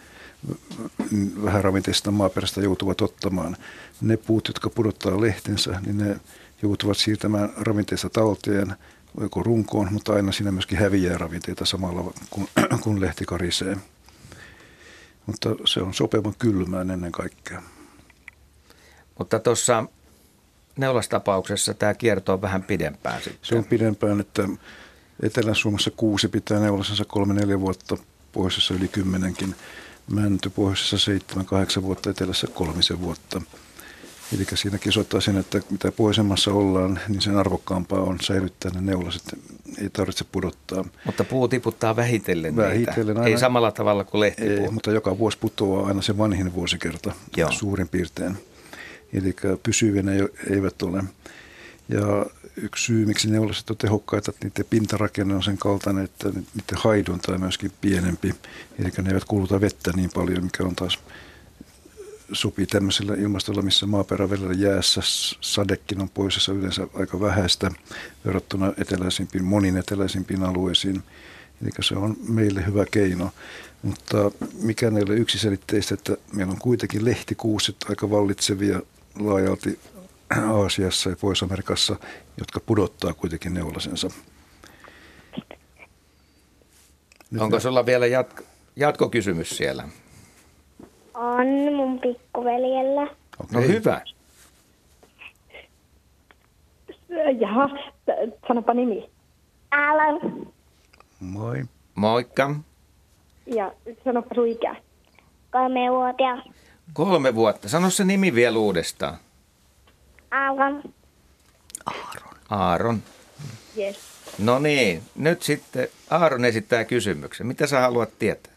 [1.44, 3.58] vähän ravinteista maaperästä joutuvat ottamaan.
[4.02, 6.20] Ne puut, jotka pudottaa lehtensä, niin ne
[6.62, 8.76] joutuvat siirtämään ravinteista talteen–
[9.20, 12.48] joko runkoon, mutta aina siinä myöskin häviää ravinteita samalla, kun,
[12.84, 13.78] kun lehti karisee.
[15.26, 17.62] Mutta se on sopivan kylmään ennen kaikkea.
[19.20, 19.86] Mutta tuossa
[20.78, 23.40] neulastapauksessa tämä kierto on vähän pidempään sitten.
[23.42, 24.48] Se on pidempään, että
[25.22, 27.98] Etelä-Suomessa kuusi pitää neulasensa kolme-neljä vuotta,
[28.32, 29.56] pohjoisessa yli kymmenenkin.
[30.12, 33.42] Mänty pohjoisessa seitsemän, kahdeksan vuotta, etelässä kolmisen vuotta.
[34.36, 39.24] Eli siinäkin osoittaa sen, että mitä pohjoisemmassa ollaan, niin sen arvokkaampaa on säilyttää ne neulaset.
[39.82, 40.86] Ei tarvitse pudottaa.
[41.06, 44.66] Mutta puu tiputtaa vähitellen, vähitellen aina, Ei samalla tavalla kuin lehtipuu.
[44.66, 47.52] Ei, mutta joka vuosi putoaa aina se vanhin vuosikerta Joo.
[47.52, 48.38] suurin piirtein.
[49.14, 51.04] Eli pysyviä ne eivät ole.
[51.90, 56.78] Ja yksi syy, miksi neulaset on tehokkaita, että niiden pintarakenne on sen kaltainen, että niiden
[56.78, 58.36] haidunta on myöskin pienempi.
[58.80, 61.00] Eli ne eivät kuluta vettä niin paljon, mikä on taas
[62.34, 65.02] sopii tämmöisellä ilmastolla, missä maaperä välillä jäässä
[65.42, 67.72] sadekin on poissa yleensä aika vähäistä
[68.26, 71.04] verrattuna eteläisimpiin, monin eteläisimpiin alueisiin.
[71.62, 73.32] Eli se on meille hyvä keino.
[73.82, 78.82] Mutta mikä ei ole yksiselitteistä, että meillä on kuitenkin lehtikuuset aika vallitsevia
[79.20, 79.80] laajalti
[80.48, 81.96] Aasiassa ja Pohjois-Amerikassa,
[82.38, 84.08] jotka pudottaa kuitenkin neulasensa.
[87.32, 88.44] Nyt Onko sulla vielä jatko,
[88.76, 89.90] jatkokysymys siellä?
[91.22, 93.02] On mun pikkuveljellä.
[93.02, 93.62] Okay.
[93.62, 94.02] No hyvä.
[97.40, 97.70] Jaha,
[98.48, 99.10] sanopa nimi.
[99.72, 100.48] Alan.
[101.20, 101.64] Moi.
[101.96, 102.56] Moikka.
[103.46, 103.72] Ja
[104.04, 104.76] sanopa sun ikä.
[105.52, 106.52] Kolme vuotta.
[106.94, 107.70] Kolme vuotta.
[107.70, 109.18] Sano se nimi vielä uudestaan.
[110.32, 110.84] Aaron.
[111.86, 112.38] Aaron.
[112.50, 113.04] Aaron.
[113.78, 114.00] Yes.
[114.40, 117.48] No niin, nyt sitten Aaron esittää kysymyksen.
[117.48, 118.51] Mitä sä haluat tietää?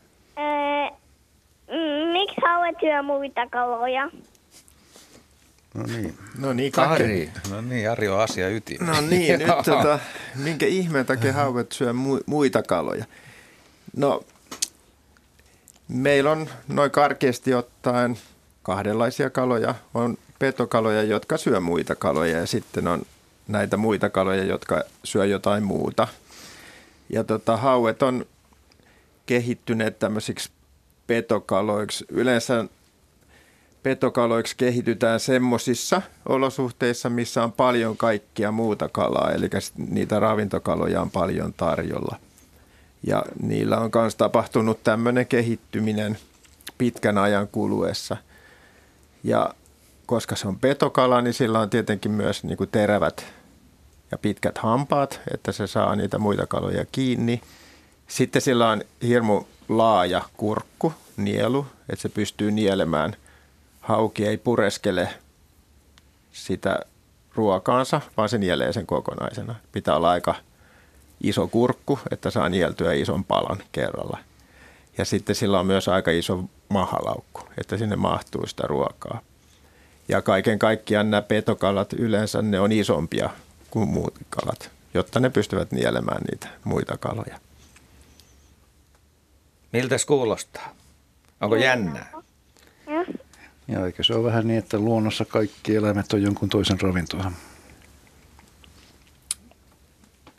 [2.80, 4.10] Syö muita kaloja.
[5.74, 6.14] No niin.
[6.38, 7.02] No niin, kaikki.
[7.02, 7.30] Ari.
[7.50, 8.78] No niin, Ari on asia yti.
[8.80, 9.98] No niin, nyt tota,
[10.34, 13.04] minkä ihmeen takia hauet syö mu- muita kaloja?
[13.96, 14.24] No,
[15.88, 18.18] meillä on noin karkeasti ottaen
[18.62, 19.74] kahdenlaisia kaloja.
[19.94, 23.02] On petokaloja, jotka syö muita kaloja ja sitten on
[23.48, 26.08] näitä muita kaloja, jotka syö jotain muuta.
[27.08, 28.26] Ja tota, hauet on
[29.26, 30.50] kehittyneet tämmöisiksi
[31.06, 32.04] petokaloiksi.
[32.08, 32.64] Yleensä
[33.82, 41.52] petokaloiksi kehitytään semmoisissa olosuhteissa, missä on paljon kaikkia muuta kalaa, eli niitä ravintokaloja on paljon
[41.52, 42.16] tarjolla.
[43.06, 46.18] Ja niillä on myös tapahtunut tämmöinen kehittyminen
[46.78, 48.16] pitkän ajan kuluessa.
[49.24, 49.54] Ja
[50.06, 53.26] koska se on petokala, niin sillä on tietenkin myös niin kuin terävät
[54.10, 57.40] ja pitkät hampaat, että se saa niitä muita kaloja kiinni.
[58.08, 63.16] Sitten sillä on hirmu laaja kurkku, nielu, että se pystyy nielemään.
[63.80, 65.08] Hauki ei pureskele
[66.32, 66.78] sitä
[67.34, 69.54] ruokaansa, vaan se nielee sen kokonaisena.
[69.72, 70.34] Pitää olla aika
[71.22, 74.18] iso kurkku, että saa nieltyä ison palan kerralla.
[74.98, 79.20] Ja sitten sillä on myös aika iso mahalaukku, että sinne mahtuu sitä ruokaa.
[80.08, 83.30] Ja kaiken kaikkiaan nämä petokalat yleensä ne on isompia
[83.70, 87.38] kuin muut kalat, jotta ne pystyvät nielemään niitä muita kaloja.
[89.74, 90.68] Miltä kuulostaa?
[91.40, 92.12] Onko jännää?
[93.68, 97.32] Ja eikö se ole vähän niin, että luonnossa kaikki eläimet on jonkun toisen ravintoa?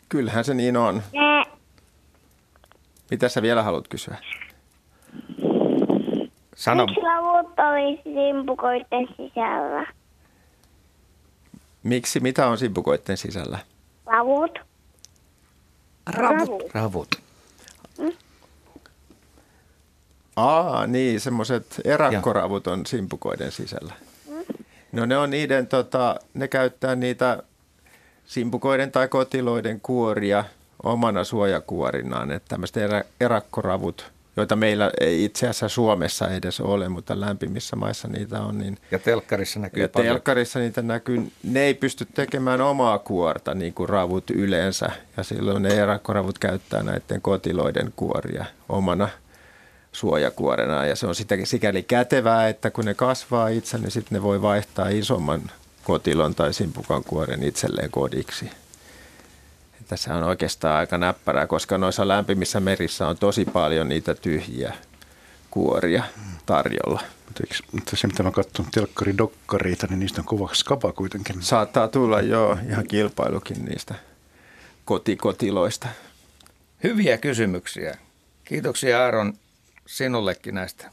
[0.08, 1.02] Kyllähän se niin on.
[3.10, 4.16] Mitä sä vielä haluat kysyä?
[6.56, 9.86] Sano, Miksi lavut olisi simpukoiden sisällä?
[11.82, 13.58] Miksi, mitä on simpukoiden sisällä?
[14.06, 14.58] Lavut?
[16.06, 16.62] Ravut.
[16.74, 17.08] ravut.
[20.36, 23.92] Aa, niin, semmoiset erakkoravut on simpukoiden sisällä.
[24.92, 27.42] No ne on niiden, tota, ne käyttää niitä
[28.26, 30.44] simpukoiden tai kotiloiden kuoria
[30.82, 32.30] omana suojakuorinaan.
[32.30, 38.08] Että tämmöiset erä, erakkoravut, joita meillä ei itse asiassa Suomessa edes ole, mutta lämpimissä maissa
[38.08, 40.12] niitä on, niin Ja telkkarissa näkyy ja paljon.
[40.12, 44.86] telkkarissa niitä näkyy, ne ei pysty tekemään omaa kuorta niin kuin ravut yleensä.
[45.16, 49.08] Ja silloin ne erakkoravut käyttää näiden kotiloiden kuoria omana
[49.96, 50.86] suojakuorena.
[50.86, 54.42] Ja se on sitä, sikäli kätevää, että kun ne kasvaa itse, niin sitten ne voi
[54.42, 55.42] vaihtaa isomman
[55.84, 58.50] kotilon tai simpukan kuoren itselleen kodiksi.
[59.88, 64.74] Tässä on oikeastaan aika näppärää, koska noissa lämpimissä merissä on tosi paljon niitä tyhjiä
[65.50, 66.04] kuoria
[66.46, 67.02] tarjolla.
[67.72, 71.42] Mutta, se, mitä mä katson telkkaridokkareita, niin niistä on kova skapa kuitenkin.
[71.42, 73.94] Saattaa tulla jo ihan kilpailukin niistä
[74.84, 75.88] kotikotiloista.
[76.84, 77.98] Hyviä kysymyksiä.
[78.44, 79.34] Kiitoksia Aaron
[79.86, 80.90] sinullekin näistä.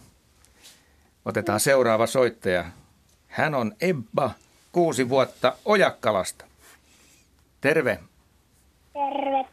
[1.26, 2.66] Otetaan seuraava soittaja.
[3.28, 4.32] Hän on Ebba,
[4.72, 6.46] kuusi vuotta Ojakkalasta.
[7.62, 8.00] Terve.
[8.94, 9.46] Terve.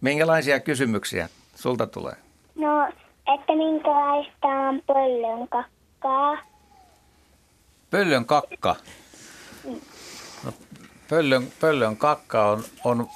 [0.00, 2.16] Minkälaisia kysymyksiä sulta tulee?
[2.54, 2.86] No,
[3.34, 6.38] että minkälaista on pöllön kakkaa?
[7.90, 8.76] Pöllön kakka.
[10.44, 10.52] No,
[11.08, 13.08] pöllön, pöllön kakka on, on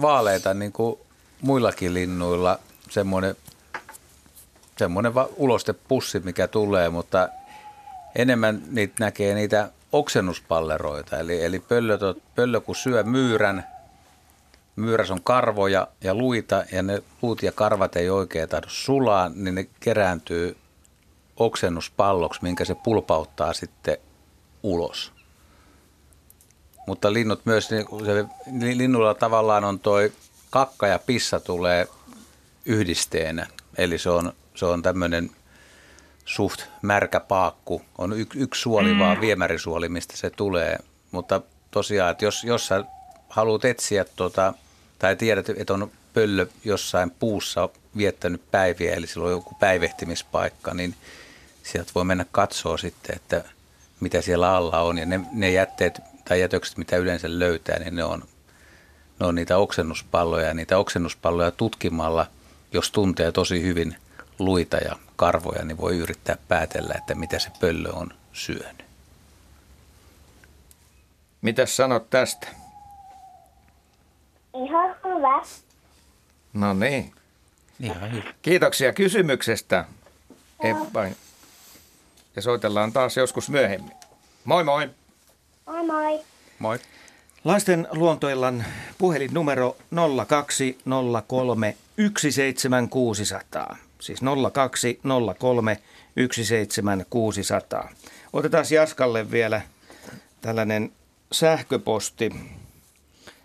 [0.00, 1.00] vaaleita niin kuin
[1.40, 2.58] muillakin linnuilla
[2.90, 3.36] semmoinen,
[4.78, 7.28] semmoinen va- ulostepussi, mikä tulee, mutta
[8.14, 11.18] enemmän niitä näkee niitä oksennuspalleroita.
[11.18, 11.98] Eli, eli pöllö,
[12.34, 13.66] pöllö kun syö myyrän,
[14.76, 19.54] myyrässä on karvoja ja luita ja ne luut ja karvat ei oikein tahdo sulaa, niin
[19.54, 20.56] ne kerääntyy
[21.36, 23.96] oksennuspalloksi, minkä se pulpauttaa sitten
[24.62, 25.12] ulos.
[26.86, 28.24] Mutta linnut myös, niin se,
[28.76, 30.12] linnulla tavallaan on toi
[30.50, 31.88] kakka ja pissa tulee
[32.64, 33.46] yhdisteenä.
[33.78, 35.30] Eli se on, se on tämmöinen
[36.24, 37.82] suht märkä paakku.
[37.98, 40.78] On y, yksi suoli vaan, viemärisuoli, mistä se tulee.
[41.10, 42.84] Mutta tosiaan, että jos, jos sä
[43.28, 44.54] haluat etsiä tuota,
[44.98, 50.94] tai tiedät, että on pöllö jossain puussa viettänyt päiviä, eli sillä on joku päivehtimispaikka, niin
[51.62, 53.44] sieltä voi mennä katsoa sitten, että
[54.00, 54.98] mitä siellä alla on.
[54.98, 58.24] Ja ne, ne jätteet tai jätökset, mitä yleensä löytää, niin ne on,
[59.20, 60.46] ne on niitä oksennuspalloja.
[60.46, 62.26] Ja niitä oksennuspalloja tutkimalla,
[62.72, 63.96] jos tuntee tosi hyvin
[64.44, 68.84] luita ja karvoja, niin voi yrittää päätellä, että mitä se pöllö on syönyt.
[71.42, 72.48] Mitäs sanot tästä?
[74.54, 75.42] Ihan hyvä.
[76.52, 77.12] No niin.
[77.80, 78.34] Ihan hyvä.
[78.42, 79.84] Kiitoksia kysymyksestä,
[80.60, 81.04] Ebba.
[82.36, 83.92] Ja soitellaan taas joskus myöhemmin.
[84.44, 84.90] Moi moi!
[85.66, 86.20] Moi moi.
[86.58, 86.78] Moi.
[87.44, 88.64] Lasten luontoillan
[88.98, 89.76] puhelinnumero
[90.26, 93.76] 0203 17600.
[94.02, 94.20] Siis
[94.52, 95.78] 0203
[96.16, 97.88] 17600.
[98.32, 99.62] Otetaan Jaskalle vielä
[100.40, 100.92] tällainen
[101.32, 102.30] sähköposti.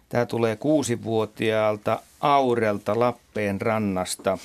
[0.09, 4.37] Tämä tulee kuusivuotiaalta Aurelta Lappeen rannasta.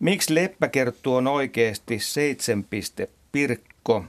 [0.00, 4.04] Miksi leppäkerttu on oikeasti 7 piste pirkko,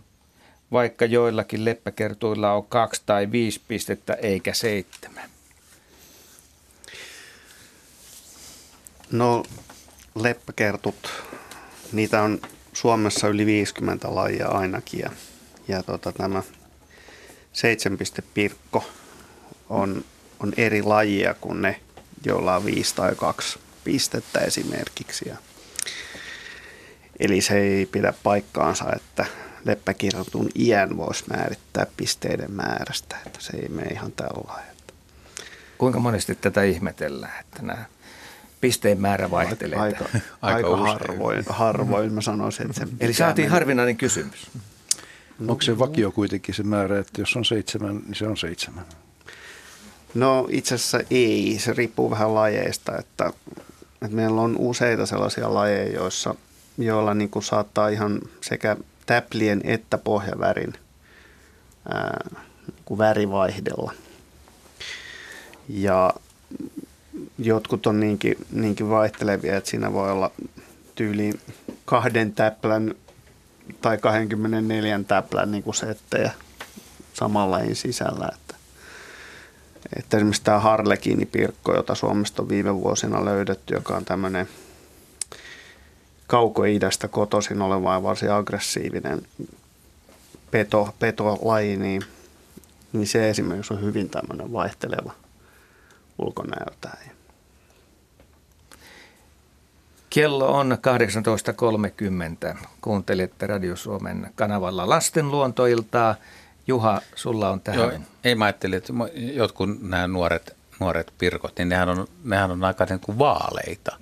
[0.71, 5.29] vaikka joillakin leppäkertuilla on kaksi tai viisi pistettä eikä seitsemän?
[9.11, 9.43] No
[10.23, 11.23] leppäkertut,
[11.91, 12.41] niitä on
[12.73, 15.09] Suomessa yli 50 lajia ainakin ja,
[15.67, 16.43] ja tota, tämä
[17.53, 17.97] 7
[18.33, 18.85] pirkko
[19.69, 20.05] on,
[20.39, 21.81] on eri lajia kuin ne,
[22.25, 25.29] joilla on viisi tai kaksi pistettä esimerkiksi.
[25.29, 25.37] Ja,
[27.19, 29.25] eli se ei pidä paikkaansa, että
[29.65, 34.77] leppäkirjoitun iän voisi määrittää pisteiden määrästä, että se ei mene ihan tällainen.
[35.77, 37.85] Kuinka monesti tätä ihmetellään, että nämä
[38.61, 39.79] pisteen määrä vaihtelee?
[39.79, 40.05] Aika,
[40.41, 43.53] aika, aika, harvoin, harvoin mä sanoisin, että se Eli saatiin mennä.
[43.53, 44.47] harvinainen kysymys.
[45.39, 48.85] No, Onko se vakio kuitenkin se määrä, että jos on seitsemän, niin se on seitsemän?
[50.13, 53.33] No itse asiassa ei, se riippuu vähän lajeista, että,
[54.01, 56.35] että meillä on useita sellaisia lajeja, joissa,
[56.77, 60.73] joilla niin kuin saattaa ihan sekä täplien että pohjavärin
[61.89, 62.29] ää,
[62.67, 63.93] niin kuin värivaihdella.
[65.69, 66.13] Ja
[67.39, 70.31] jotkut on niinkin, niinkin vaihtelevia, että siinä voi olla
[70.95, 71.39] tyyliin
[71.85, 72.95] kahden täplän
[73.81, 76.31] tai 24 täplän niin kuin settejä
[77.13, 78.29] samalla lajin sisällä.
[78.33, 78.55] Että,
[79.97, 84.47] että esimerkiksi tämä Harlekiinipirkko, jota Suomesta on viime vuosina löydetty, joka on tämmöinen
[86.27, 89.21] kauko-idästä kotoisin oleva ja varsin aggressiivinen
[90.51, 92.01] peto, petolaji, niin,
[92.93, 95.13] niin se esimerkiksi on hyvin tämmöinen vaihteleva
[96.17, 97.11] ulkonäöltään.
[100.09, 100.77] Kello on
[102.51, 102.57] 18.30.
[102.81, 106.15] Kuuntelette Radio Suomen kanavalla lasten luontoiltaa.
[106.67, 107.79] Juha, sulla on tähän.
[107.79, 107.91] Joo,
[108.23, 112.85] ei mä ajattelin, että jotkut nämä nuoret, nuoret pirkot, niin nehän on, nehän on aika
[112.89, 113.97] niin kuin vaaleita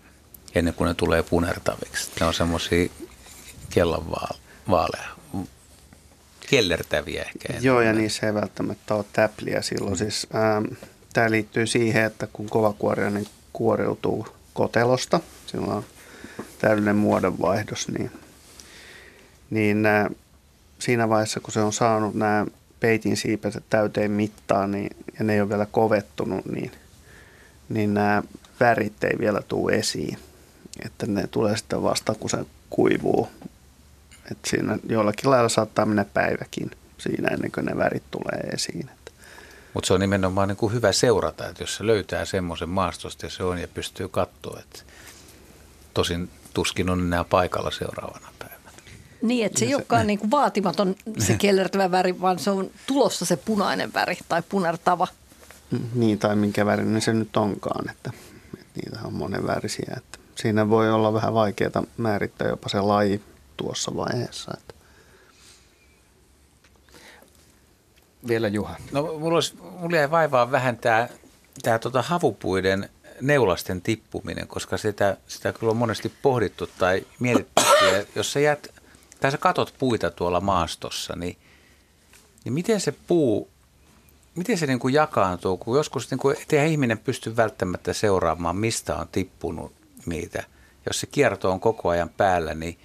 [0.55, 2.11] ennen kuin ne tulee punertaviksi.
[2.19, 2.89] Ne on semmoisia
[3.69, 4.11] kellon
[4.69, 5.09] vaaleja,
[6.49, 7.59] kellertäviä ehkä.
[7.61, 9.93] Joo, ja niissä ei välttämättä ole täpliä silloin.
[9.93, 9.97] Mm.
[9.97, 10.65] Siis, ähm,
[11.15, 15.83] tämä liittyy siihen, että kun kovakuoriainen kuoriutuu kotelosta, silloin on
[16.59, 18.11] täydellinen muodonvaihdos, niin,
[19.49, 20.09] niin nämä,
[20.79, 22.45] siinä vaiheessa, kun se on saanut nämä
[22.79, 26.71] peitin siipänsä täyteen mittaan niin, ja ne ei ole vielä kovettunut, niin,
[27.69, 28.23] niin nämä
[28.59, 30.17] värit ei vielä tule esiin.
[30.85, 32.37] Että ne tulee sitten vasta, kun se
[32.69, 33.27] kuivuu.
[34.31, 38.89] että siinä jollakin lailla saattaa mennä päiväkin siinä ennen kuin ne värit tulee esiin.
[39.75, 43.29] Mutta se on nimenomaan niin kuin hyvä seurata, että jos se löytää semmoisen maastosta ja
[43.29, 44.79] se on ja pystyy katsoa, että
[45.93, 48.81] tosin tuskin on enää paikalla seuraavana päivänä.
[49.21, 53.25] Niin, että se ei olekaan niin kuin vaatimaton se kellertävä väri, vaan se on tulossa
[53.25, 55.07] se punainen väri tai punertava.
[55.93, 58.11] Niin, tai minkä värinen se nyt onkaan, että,
[58.59, 59.93] että niitä on monenvärisiä.
[59.97, 63.21] Että siinä voi olla vähän vaikeaa määrittää jopa se laji
[63.57, 64.51] tuossa vaiheessa.
[64.57, 64.75] Että.
[68.27, 68.75] Vielä Juha.
[68.91, 71.09] No mulla, olisi, mulla jäi vaivaa vähän tämä,
[71.61, 72.89] tämä tota havupuiden
[73.21, 77.61] neulasten tippuminen, koska sitä, sitä kyllä on monesti pohdittu tai mietitty.
[77.91, 78.67] Ja jos sä jäät,
[79.19, 81.37] tai sä katot puita tuolla maastossa, niin,
[82.43, 83.49] niin miten se puu,
[84.35, 88.95] miten se niin kuin jakaantuu, kun joskus niin kuin, eihän ihminen pysty välttämättä seuraamaan, mistä
[88.95, 89.73] on tippunut
[90.05, 90.43] niitä.
[90.85, 92.79] Jos se kierto on koko ajan päällä, niin,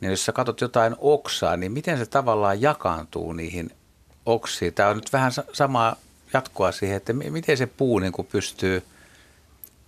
[0.00, 3.70] niin jos sä katsot jotain oksaa, niin miten se tavallaan jakaantuu niihin
[4.26, 4.74] oksiin?
[4.74, 5.96] Tämä on nyt vähän samaa
[6.32, 8.82] jatkoa siihen, että miten se puu niin kuin pystyy–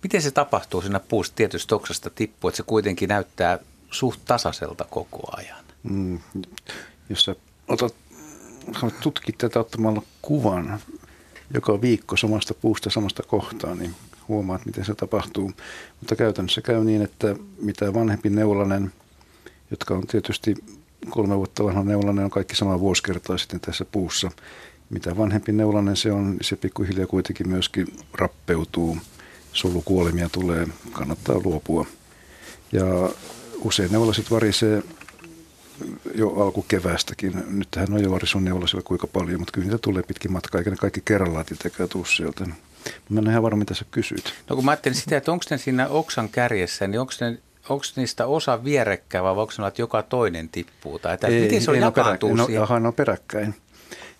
[0.03, 3.59] Miten se tapahtuu siinä puusta tietystä oksasta tippuu, että se kuitenkin näyttää
[3.91, 5.65] suht tasaiselta koko ajan?
[5.83, 6.19] Mm,
[7.09, 7.35] jos sä
[7.67, 7.95] otat,
[9.01, 10.79] tutkit tätä ottamalla kuvan
[11.53, 13.95] joka viikko samasta puusta samasta kohtaa, niin
[14.27, 15.51] huomaat, miten se tapahtuu.
[15.99, 18.93] Mutta käytännössä käy niin, että mitä vanhempi neulanen,
[19.71, 20.55] jotka on tietysti
[21.09, 24.31] kolme vuotta vanha neulanen, on kaikki sama vuosikertaa sitten tässä puussa.
[24.89, 28.97] Mitä vanhempi neulanen se on, se pikkuhiljaa kuitenkin myöskin rappeutuu–
[29.57, 31.85] solukuolemia tulee, kannattaa luopua.
[32.71, 32.85] Ja
[33.63, 34.83] usein neulaset varisee
[36.15, 37.43] jo alkukeväästäkin.
[37.47, 40.69] Nyt tähän on jo varisun neulasilla kuinka paljon, mutta kyllä niitä tulee pitkin matkaa, eikä
[40.69, 42.45] ne kaikki kerrallaan tietenkään tuu sieltä.
[43.09, 44.33] Mä en ihan varma, mitä sä kysyt.
[44.49, 47.37] No kun mä ajattelin sitä, että onko ne siinä oksan kärjessä, niin onko ne
[47.69, 50.99] onko niistä osa vierekkäin vai onko ne, että joka toinen tippuu?
[50.99, 52.67] Tai että ei, miten se on ei, jakaantuu no, siihen?
[52.69, 53.55] No, on peräkkäin.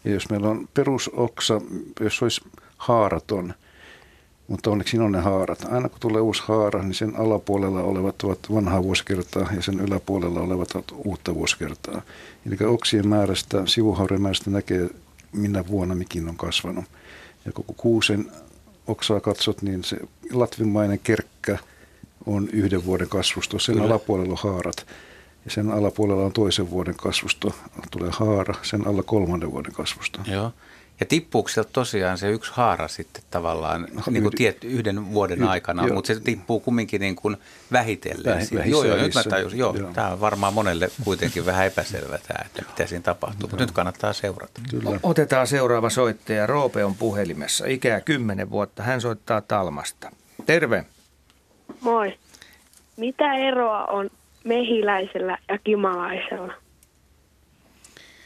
[0.05, 1.61] Ja jos meillä on perusoksa,
[1.99, 2.41] jos olisi
[2.77, 3.53] haaraton,
[4.47, 5.65] mutta onneksi siinä on ne haarat.
[5.71, 10.41] Aina kun tulee uusi haara, niin sen alapuolella olevat ovat vanhaa vuosikertaa ja sen yläpuolella
[10.41, 12.01] olevat ovat uutta vuosikertaa.
[12.45, 14.89] Eli oksien määrästä, sivuhauren määrästä näkee,
[15.31, 16.85] minä vuonna mikin on kasvanut.
[17.45, 18.31] Ja koko kuusen
[18.87, 19.97] oksaa katsot, niin se
[20.31, 21.57] latvimainen kerkkä
[22.27, 23.59] on yhden vuoden kasvusto.
[23.59, 23.87] Sen Kyllä.
[23.87, 24.87] alapuolella on haarat.
[25.45, 27.55] Ja sen alapuolella on toisen vuoden kasvusto.
[27.91, 30.19] Tulee haara, sen alla kolmannen vuoden kasvusto.
[30.31, 30.51] Joo.
[30.99, 35.41] Ja tippuuko sieltä tosiaan se yksi haara sitten tavallaan no, niin kuin tiet, yhden vuoden
[35.41, 35.93] y- aikana, jo.
[35.93, 37.37] mutta se tippuu kumminkin niin kuin
[37.71, 38.47] vähitellen.
[38.55, 39.91] Väh, joo, joo, nyt mä tajusin, joo, joo.
[39.93, 44.13] tämä on varmaan monelle kuitenkin vähän epäselvä tämä, että mitä siinä tapahtuu, mutta nyt kannattaa
[44.13, 44.61] seurata.
[44.69, 44.99] Kyllä.
[45.03, 46.47] Otetaan seuraava soittaja.
[46.47, 48.83] Roope on puhelimessa, ikää 10 vuotta.
[48.83, 50.11] Hän soittaa Talmasta.
[50.45, 50.85] Terve.
[51.81, 52.17] Moi.
[52.97, 54.09] Mitä eroa on
[54.43, 56.53] mehiläisellä ja kimalaisella?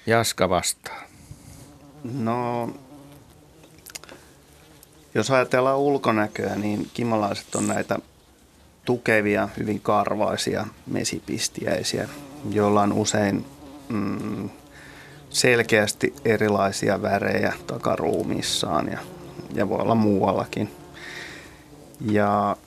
[0.06, 1.02] Jaska vastaa.
[2.04, 2.70] No,
[5.16, 8.00] jos ajatellaan ulkonäköä, niin kimalaiset on näitä
[8.86, 12.10] tukevia, hyvin karvaisia mesipistiäisiä,
[12.50, 13.46] joilla on usein
[13.90, 14.50] mm,
[15.30, 19.00] selkeästi erilaisia värejä takaruumissaan ja,
[19.54, 20.72] ja voi olla muuallakin.
[22.12, 22.58] Ja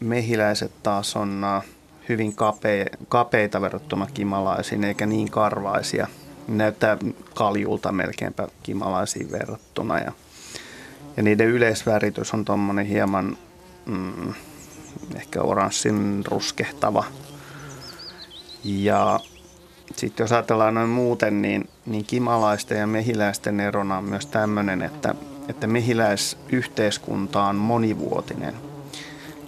[0.00, 1.64] mehiläiset taas on äh,
[2.08, 6.06] hyvin kapea, kapeita verrattuna kimalaisiin eikä niin karvaisia–
[6.48, 6.96] näyttää
[7.34, 9.98] kaljulta melkeinpä kimalaisiin verrattuna.
[9.98, 10.12] Ja,
[11.16, 13.38] ja niiden yleisväritys on tuommoinen hieman
[13.86, 14.34] mm,
[15.16, 17.04] ehkä oranssin ruskehtava.
[18.64, 19.20] Ja
[19.96, 25.14] sitten jos ajatellaan noin muuten, niin, niin kimalaisten ja mehiläisten erona on myös tämmöinen, että,
[25.48, 28.54] että mehiläisyhteiskunta on monivuotinen.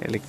[0.02, 0.22] Eli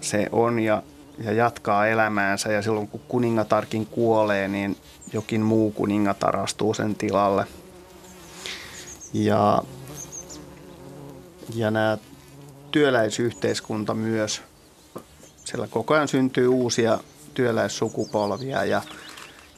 [0.00, 0.82] se on ja,
[1.18, 4.76] ja jatkaa elämäänsä ja silloin kun kuningatarkin kuolee, niin
[5.12, 7.46] jokin muu kuningatar astuu sen tilalle.
[9.12, 9.62] Ja,
[11.54, 11.98] ja nämä
[12.70, 14.42] työläisyhteiskunta myös,
[15.44, 16.98] siellä koko ajan syntyy uusia
[17.34, 18.82] työläissukupolvia ja,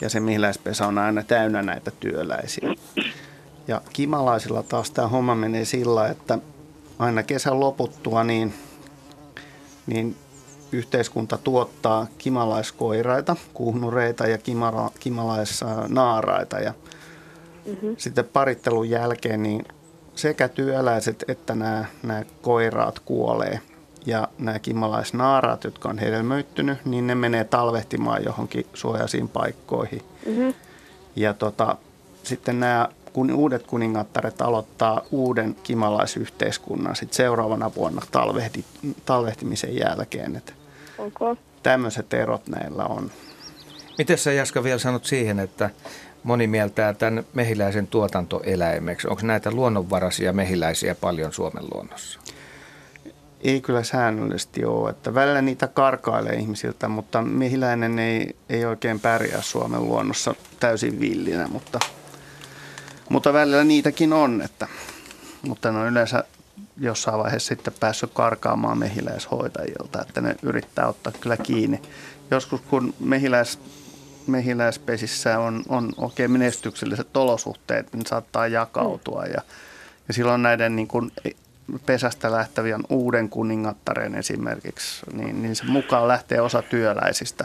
[0.01, 2.75] ja se mihiläispesä on aina täynnä näitä työläisiä.
[3.69, 6.39] Ja kimalaisilla taas tämä homma menee sillä, että
[6.98, 8.54] aina kesän loputtua niin,
[9.87, 10.16] niin
[10.72, 16.61] yhteiskunta tuottaa kimalaiskoiraita, kuhnureita ja kimala, kimalaisnaaraita.
[16.61, 16.74] Ja
[17.66, 17.96] mm-hmm.
[17.98, 19.64] sitten parittelun jälkeen niin
[20.14, 23.61] sekä työläiset että nämä, nämä koiraat kuolee.
[24.07, 30.02] Ja nämä kimalaisnaaraat, jotka on hedelmöittynyt, niin ne menee talvehtimaan johonkin suojaisiin paikkoihin.
[30.26, 30.54] Mm-hmm.
[31.16, 31.76] Ja tota,
[32.22, 38.64] sitten nämä kun uudet kuningattaret aloittaa uuden kimalaisyhteiskunnan sit seuraavana vuonna talvehti,
[39.05, 40.37] talvehtimisen jälkeen.
[40.37, 40.55] Et
[40.98, 41.37] Okay.
[41.62, 43.11] Tämmöiset erot näillä on.
[43.98, 45.70] Miten sä Jaska vielä sanot siihen, että
[46.22, 49.09] moni mieltää tämän mehiläisen tuotantoeläimeksi?
[49.09, 52.20] Onko näitä luonnonvaraisia mehiläisiä paljon Suomen luonnossa?
[53.40, 54.90] Ei kyllä säännöllisesti ole.
[54.90, 61.48] Että välillä niitä karkailee ihmisiltä, mutta mehiläinen ei, ei oikein pärjää Suomen luonnossa täysin villinä,
[61.48, 61.79] mutta,
[63.09, 64.43] mutta välillä niitäkin on.
[64.43, 64.69] Että,
[65.43, 66.25] mutta ne on yleensä
[66.81, 71.83] jossain vaiheessa sitten päässyt karkaamaan mehiläishoitajilta, että ne yrittää ottaa kyllä kiinni.
[72.31, 73.59] Joskus kun mehiläis,
[74.27, 79.43] mehiläispesissä on, on oikein menestykselliset olosuhteet, niin saattaa jakautua ja,
[80.09, 81.12] ja silloin näiden niin kuin
[81.87, 87.45] pesästä lähtevien uuden kuningattaren esimerkiksi, niin, niin se mukaan lähtee osa työläisistä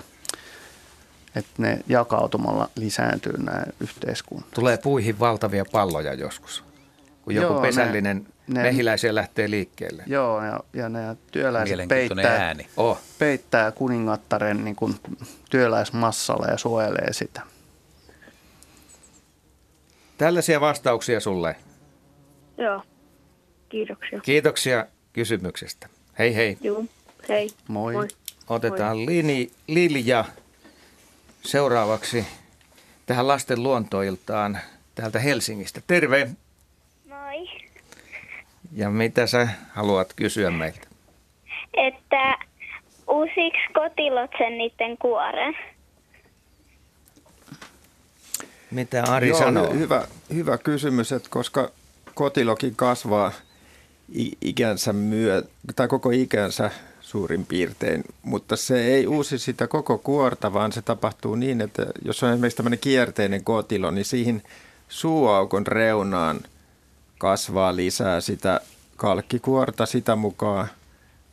[1.36, 4.52] että ne jakautumalla lisääntyy nämä yhteiskunnat.
[4.52, 6.64] Tulee puihin valtavia palloja joskus,
[7.22, 10.04] kun joku Joo, pesällinen ne, ne, mehiläisiä lähtee liikkeelle.
[10.08, 11.00] Joo, ja, ja ne
[11.32, 12.68] työläiset peittää, ääni.
[12.78, 13.00] Oh.
[13.20, 14.96] peittää kuningattaren niin kuin
[15.50, 17.42] työläismassalla ja suojelee sitä.
[20.18, 21.56] Tällaisia vastauksia sulle.
[22.58, 22.84] Joo,
[23.70, 24.20] kiitoksia.
[24.22, 25.90] Kiitoksia kysymyksestä.
[26.20, 26.58] Hei hei.
[26.62, 26.84] Joo,
[27.30, 27.50] hei.
[27.68, 27.94] Moi.
[27.94, 28.08] Moi.
[28.50, 29.06] Otetaan Moi.
[29.06, 30.26] Lini, Lilja
[31.42, 32.28] seuraavaksi
[33.06, 34.60] tähän lasten luontoiltaan
[34.96, 35.82] täältä Helsingistä.
[35.88, 36.30] Terve.
[38.76, 40.88] Ja mitä sä haluat kysyä meiltä?
[41.74, 42.38] Että
[43.08, 45.56] uusiksi kotilot sen niiden kuoren?
[48.72, 49.74] Mitä Ari Joo, sanoo?
[49.74, 51.72] Hyvä, hyvä kysymys, että koska
[52.14, 53.32] kotilokin kasvaa
[54.42, 55.44] ikänsä myö,
[55.76, 56.72] tai koko ikänsä
[57.10, 62.24] suurin piirtein, mutta se ei uusi sitä koko kuorta, vaan se tapahtuu niin, että jos
[62.24, 64.44] on esimerkiksi tämmöinen kierteinen kotilo, niin siihen
[64.90, 66.40] suuaukon reunaan–
[67.20, 68.62] kasvaa lisää sitä
[68.96, 70.68] kalkkikuorta sitä mukaan,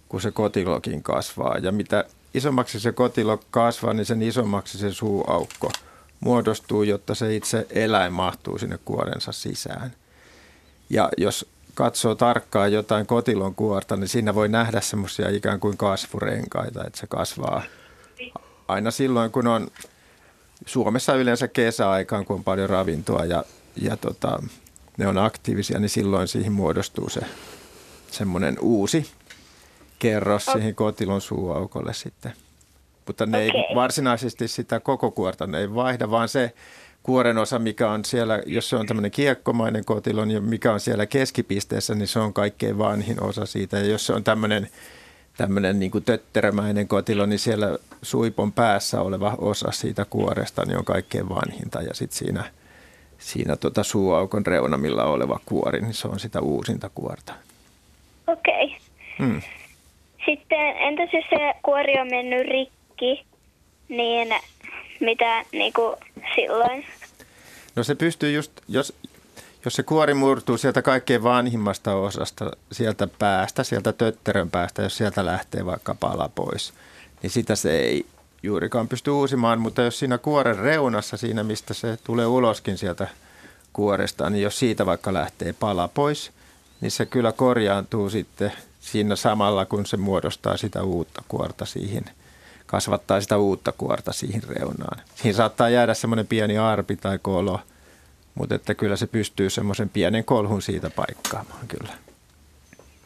[0.09, 1.59] kun se kotilokin kasvaa.
[1.59, 2.05] Ja mitä
[2.35, 5.73] isommaksi se kotilo kasvaa, niin sen isommaksi se suuaukko
[6.21, 9.93] muodostuu, jotta se itse eläin mahtuu sinne kuorensa sisään.
[10.91, 11.47] Ja jos
[11.77, 17.07] katsoo tarkkaan jotain kotilon kuorta, niin siinä voi nähdä semmoisia ikään kuin kasvurenkaita, että se
[17.07, 17.63] kasvaa
[18.69, 19.69] aina silloin, kun on
[20.67, 23.45] Suomessa yleensä kesäaikaan, kun on paljon ravintoa ja,
[23.77, 24.43] ja tota,
[24.97, 27.21] ne on aktiivisia, niin silloin siihen muodostuu se
[28.11, 29.11] semmoinen uusi
[29.99, 32.33] kerros siihen kotilon suuaukolle sitten.
[33.07, 33.61] Mutta ne okay.
[33.61, 36.55] ei varsinaisesti sitä koko kuorta ne ei vaihda, vaan se
[37.07, 41.07] kuoren osa, mikä on siellä, jos se on tämmöinen kiekkomainen kotilo, niin mikä on siellä
[41.07, 43.79] keskipisteessä, niin se on kaikkein vanhin osa siitä.
[43.79, 44.69] Ja jos se on tämmöinen,
[45.37, 51.29] tämmöinen niin tötterämäinen kotilo, niin siellä suipon päässä oleva osa siitä kuoresta niin on kaikkein
[51.29, 51.83] vanhinta.
[51.83, 52.45] Ja sitten siinä,
[53.19, 57.33] siinä tota suuaukon reunamilla oleva kuori, niin se on sitä uusinta kuorta.
[58.27, 58.65] Okei.
[58.65, 58.79] Okay.
[59.19, 59.43] Hmm.
[60.25, 63.25] Sitten entäs jos se kuori on mennyt rikki,
[63.89, 64.29] niin
[65.01, 65.97] mitä niin kuin
[66.35, 66.85] silloin?
[67.77, 68.93] No se pystyy just, jos,
[69.65, 75.27] jos se kuori murtuu sieltä kaikkein vanhimmasta osasta, sieltä päästä, sieltä tötterön päästä, jos sieltä
[75.27, 76.73] lähtee vaikka pala pois,
[77.23, 78.07] niin sitä se ei
[78.43, 83.09] juurikaan pysty uusimaan, mutta jos siinä kuoren reunassa, siinä mistä se tulee uloskin sieltä
[83.73, 86.31] kuoresta, niin jos siitä vaikka lähtee pala pois,
[86.81, 92.05] niin se kyllä korjaantuu sitten siinä samalla, kun se muodostaa sitä uutta kuorta siihen,
[92.67, 95.01] kasvattaa sitä uutta kuorta siihen reunaan.
[95.15, 97.61] Siinä saattaa jäädä semmoinen pieni arpi tai kolo,
[98.35, 101.93] mutta että kyllä se pystyy semmoisen pienen kolhun siitä paikkaamaan kyllä.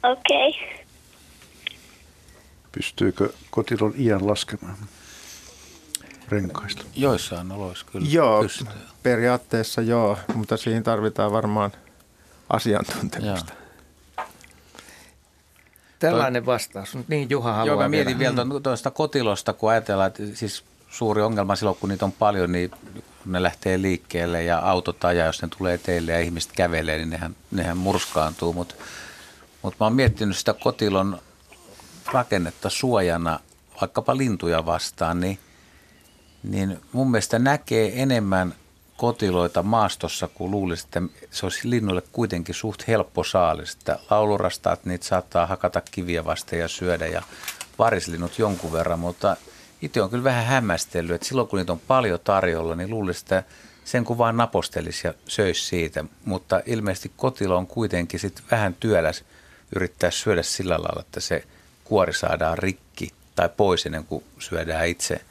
[0.02, 0.48] Okei.
[0.48, 0.84] Okay.
[2.72, 4.76] Pystyykö kotilon iän laskemaan
[6.28, 6.84] renkaista?
[6.96, 8.66] Joissain oloissa kyllä Joo, pystyy.
[9.02, 11.72] periaatteessa joo, mutta siihen tarvitaan varmaan
[12.50, 13.52] asiantuntemusta.
[13.52, 13.59] Joo.
[16.01, 16.98] Tällainen vastaus.
[17.09, 21.22] Niin Juha haluaa Joo, mä mietin vielä, vielä tuosta kotilosta, kun ajatellaan, että siis suuri
[21.22, 25.42] ongelma silloin, kun niitä on paljon, niin kun ne lähtee liikkeelle ja autot ajaa, jos
[25.42, 28.53] ne tulee teille ja ihmiset kävelee, niin nehän, nehän murskaantuu.
[28.53, 28.74] Mutta
[29.62, 31.18] mut mä oon miettinyt sitä kotilon
[32.12, 33.40] rakennetta suojana
[33.80, 35.38] vaikkapa lintuja vastaan, niin,
[36.42, 38.55] niin mun mielestä näkee enemmän
[39.01, 43.72] kotiloita maastossa, kun luulisi, että se olisi linnuille kuitenkin suht helppo saalis.
[43.72, 47.22] Että laulurastaat niitä saattaa hakata kiviä vasten ja syödä ja
[47.78, 49.36] varislinnut jonkun verran, mutta
[49.82, 53.42] itse on kyllä vähän hämmästellyt, että silloin kun niitä on paljon tarjolla, niin luulisi, että
[53.84, 56.05] sen kun vaan napostelisi ja söisi siitä.
[56.24, 59.24] Mutta ilmeisesti kotilo on kuitenkin sit vähän työläs
[59.76, 61.44] yrittää syödä sillä lailla, että se
[61.84, 65.20] kuori saadaan rikki tai pois ennen kuin syödään itse–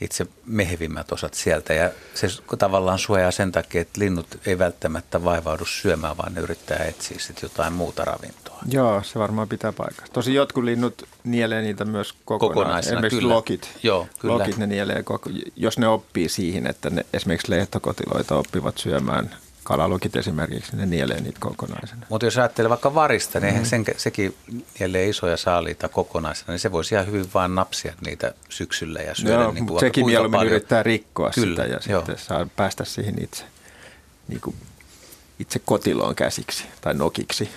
[0.00, 1.74] itse mehevimmät osat sieltä.
[1.74, 2.26] Ja se
[2.58, 7.42] tavallaan suojaa sen takia, että linnut ei välttämättä vaivaudu syömään, vaan ne yrittää etsiä sitten
[7.42, 8.58] jotain muuta ravintoa.
[8.70, 10.06] Joo, se varmaan pitää paikkaa.
[10.12, 12.54] Tosi jotkut linnut nielee niitä myös kokonaan.
[12.54, 12.96] kokonaisena.
[12.96, 13.34] Esimerkiksi kyllä.
[13.34, 13.78] lokit.
[13.82, 14.34] Joo, kyllä.
[14.34, 19.36] Lokit ne nielee, koko, jos ne oppii siihen, että ne esimerkiksi lehtokotiloita oppivat syömään
[19.66, 22.06] kalalukit esimerkiksi, ne nielee niitä kokonaisena.
[22.08, 23.64] Mutta jos ajattelee vaikka varista, niin mm.
[23.64, 24.36] sen, sekin
[24.80, 29.34] nielee isoja saaliita kokonaisena, niin se voisi ihan hyvin vain napsia niitä syksyllä ja syödä.
[29.34, 30.52] Joo, niin mutta sekin mieluummin paljon.
[30.52, 32.00] yrittää rikkoa Kyllä, sitä ja joo.
[32.00, 33.44] sitten saa päästä siihen itse,
[34.28, 34.56] niin kuin
[35.38, 37.50] itse kotiloon käsiksi tai nokiksi.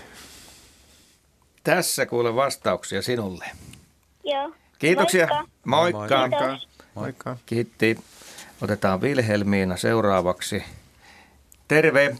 [1.63, 3.45] Tässä kuule vastauksia sinulle.
[4.23, 4.51] Joo.
[4.79, 5.27] Kiitoksia.
[5.65, 5.99] Moikka.
[5.99, 6.27] Moikka.
[6.27, 6.59] Moikka.
[6.95, 7.37] Moikka.
[7.45, 7.97] Kiitti.
[8.61, 10.63] Otetaan Vilhelmiina seuraavaksi.
[11.69, 12.15] Terve.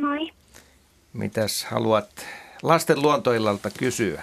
[0.00, 0.30] Moi.
[1.12, 2.26] Mitäs haluat
[2.62, 4.22] lasten luontoillalta kysyä?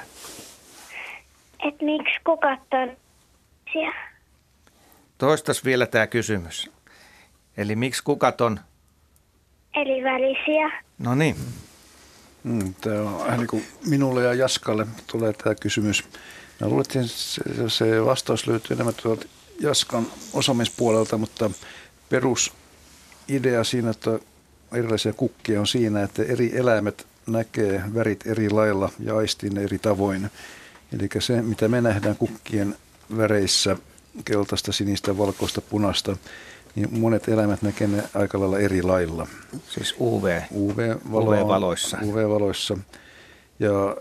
[1.68, 2.97] Et miksi kukat on
[3.74, 4.09] siellä?
[5.18, 6.72] Toistas vielä tämä kysymys.
[7.57, 8.59] Eli miksi kukat on?
[9.76, 10.84] Eli välisiä.
[10.99, 11.36] No niin.
[12.43, 16.03] Mm, tämä on vähän niin kuin minulle ja Jaskalle tulee tämä kysymys.
[16.61, 19.26] Mä luulen, että se, se vastaus löytyy enemmän tuolta
[19.59, 21.51] Jaskan osaamispuolelta, mutta
[22.09, 22.57] perus
[23.30, 24.19] idea siinä, että
[24.73, 29.80] erilaisia kukkia on siinä, että eri eläimet näkee värit eri lailla ja aistii ne eri
[29.80, 30.30] tavoin.
[30.99, 32.75] Eli se, mitä me nähdään kukkien
[33.17, 33.78] väreissä,
[34.25, 36.17] keltaista, sinistä, valkoista, punaista,
[36.75, 39.28] niin monet eläimet näkee ne aika lailla eri lailla.
[39.69, 41.97] Siis UV, UV-valoissa.
[42.03, 42.78] UV-valoissa.
[43.59, 43.97] Ja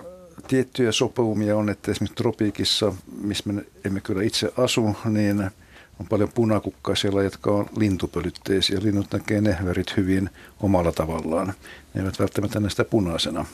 [0.49, 5.51] tiettyjä sopuumia on, että esimerkiksi tropiikissa, missä me emme kyllä itse asu, niin–
[6.01, 8.79] on paljon punakukkaisia, jotka on lintupölytteisiä.
[8.83, 10.31] Linnut näkee ne värit hyvin
[10.61, 11.47] omalla tavallaan.
[11.95, 13.45] Ne eivät välttämättä näe sitä punaisena,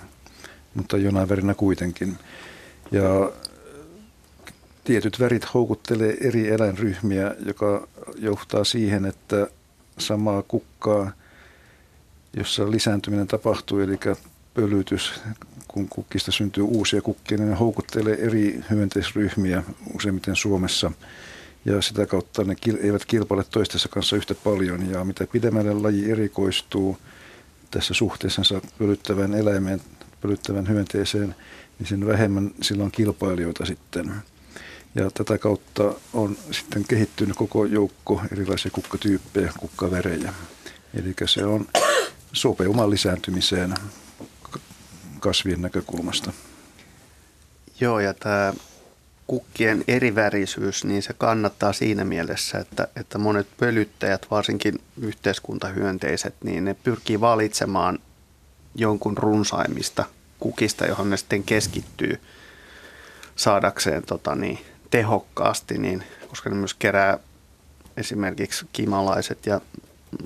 [0.75, 2.19] mutta jonain värinä kuitenkin.
[2.91, 3.33] Ja
[4.85, 9.47] tietyt värit houkuttelee eri eläinryhmiä, joka johtaa siihen, että
[9.99, 11.13] samaa kukkaa,
[12.37, 13.99] jossa lisääntyminen tapahtuu, eli
[14.55, 15.21] pölytys,
[15.69, 19.63] kun kukkista syntyy uusia kukkia, niin ne houkuttelee eri hyönteisryhmiä,
[19.95, 20.93] useimmiten Suomessa–
[21.65, 24.91] ja sitä kautta ne eivät kilpaile toistensa kanssa yhtä paljon.
[24.91, 26.99] Ja mitä pidemmälle laji erikoistuu,
[27.71, 28.43] tässä suhteessa
[28.79, 29.81] pölyttävän eläimeen,
[30.21, 31.35] pölyttävän hyönteeseen,
[31.79, 34.15] niin sen vähemmän sillä on kilpailijoita sitten.
[34.95, 40.35] Ja tätä kautta on sitten kehittynyt koko joukko erilaisia kukkatyyppejä, kukkaverejä.
[40.95, 41.67] Eli se on
[42.33, 43.75] sopeuman lisääntymiseen
[45.21, 46.33] kasvien näkökulmasta.
[47.81, 48.55] Joo, ja tämä
[49.27, 56.75] kukkien erivärisyys, niin se kannattaa siinä mielessä, että, että monet pölyttäjät, varsinkin yhteiskuntahyönteiset, niin ne
[56.75, 57.99] pyrkii valitsemaan
[58.75, 60.05] jonkun runsaimmista
[60.41, 62.21] kukista, johon ne sitten keskittyy
[63.37, 64.59] saadakseen tota niin,
[64.91, 67.19] tehokkaasti, niin, koska ne myös kerää
[67.97, 69.61] esimerkiksi kimalaiset ja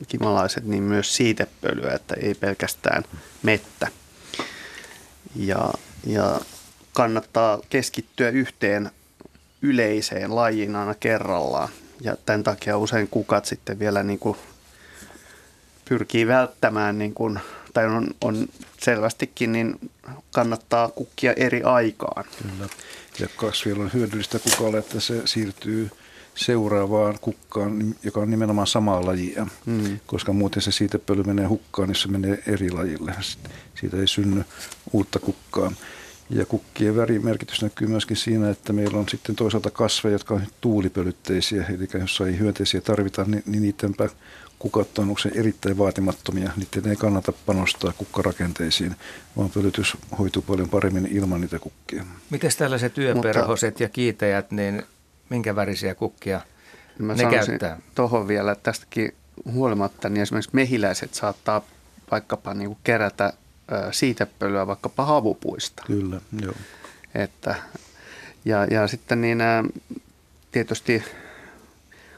[0.08, 3.04] kimalaiset, niin myös siitepölyä, että ei pelkästään
[3.42, 3.88] mettä.
[5.36, 5.70] Ja,
[6.06, 6.40] ja
[6.96, 8.90] kannattaa keskittyä yhteen
[9.62, 11.68] yleiseen lajiin aina kerrallaan.
[12.00, 14.36] Ja tämän takia usein kukat sitten vielä niin kuin
[15.88, 17.38] pyrkii välttämään, niin kuin,
[17.74, 19.90] tai on, on selvästikin, niin
[20.30, 22.24] kannattaa kukkia eri aikaan.
[22.42, 22.68] Kyllä.
[23.18, 25.90] Ja kasvilla on hyödyllistä kukalle, että se siirtyy
[26.34, 29.98] seuraavaan kukkaan, joka on nimenomaan samaa lajia, mm.
[30.06, 33.14] koska muuten se siitepöly menee hukkaan, jos se menee eri lajille.
[33.80, 34.44] Siitä ei synny
[34.92, 35.72] uutta kukkaa.
[36.30, 41.64] Ja kukkien värimerkitys näkyy myöskin siinä, että meillä on sitten toisaalta kasveja, jotka on tuulipölytteisiä,
[41.74, 44.08] eli jos ei hyönteisiä tarvita, niin, niin niidenpä
[44.58, 46.50] kukat on usein erittäin vaatimattomia.
[46.56, 48.96] Niiden ei kannata panostaa kukkarakenteisiin,
[49.36, 52.04] vaan pölytys hoituu paljon paremmin ilman niitä kukkia.
[52.30, 54.82] Miten tällaiset yöperhoset ja kiitäjät, niin
[55.30, 56.40] minkä värisiä kukkia
[56.98, 57.78] Mä ne käyttää?
[57.94, 59.14] Tuohon vielä tästäkin
[59.52, 61.62] huolimatta, niin esimerkiksi mehiläiset saattaa
[62.10, 63.32] vaikkapa niin kuin kerätä
[63.90, 65.82] siitepölyä vaikkapa havupuista.
[65.86, 66.54] Kyllä, joo.
[67.14, 67.54] Että,
[68.44, 69.38] ja, ja sitten niin
[70.52, 71.04] tietysti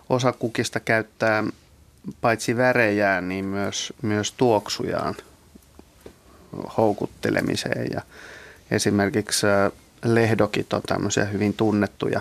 [0.08, 1.44] osa kukista käyttää
[2.20, 5.14] paitsi värejään, niin myös, myös tuoksujaan
[6.76, 7.86] houkuttelemiseen.
[7.92, 8.02] Ja
[8.70, 9.46] esimerkiksi
[10.04, 12.20] lehdokit on tämmöisiä hyvin tunnettuja,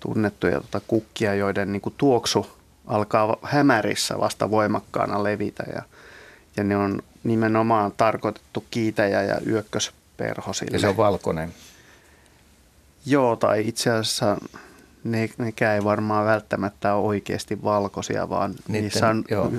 [0.00, 2.46] tunnettuja tota kukkia, joiden niin kuin tuoksu
[2.86, 5.64] alkaa hämärissä vasta voimakkaana levitä.
[5.74, 5.82] Ja,
[6.56, 10.76] ja ne on nimenomaan tarkoitettu kiitäjä ja yökkösperhosille.
[10.76, 11.54] Ja se on valkoinen.
[13.06, 14.36] Joo, tai itse asiassa
[15.04, 19.52] ne, nekään ei varmaan välttämättä ole oikeasti valkoisia, vaan Niitten, niissä on joo.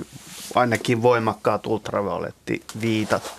[0.54, 3.34] ainakin voimakkaat ultraviolettiviitat.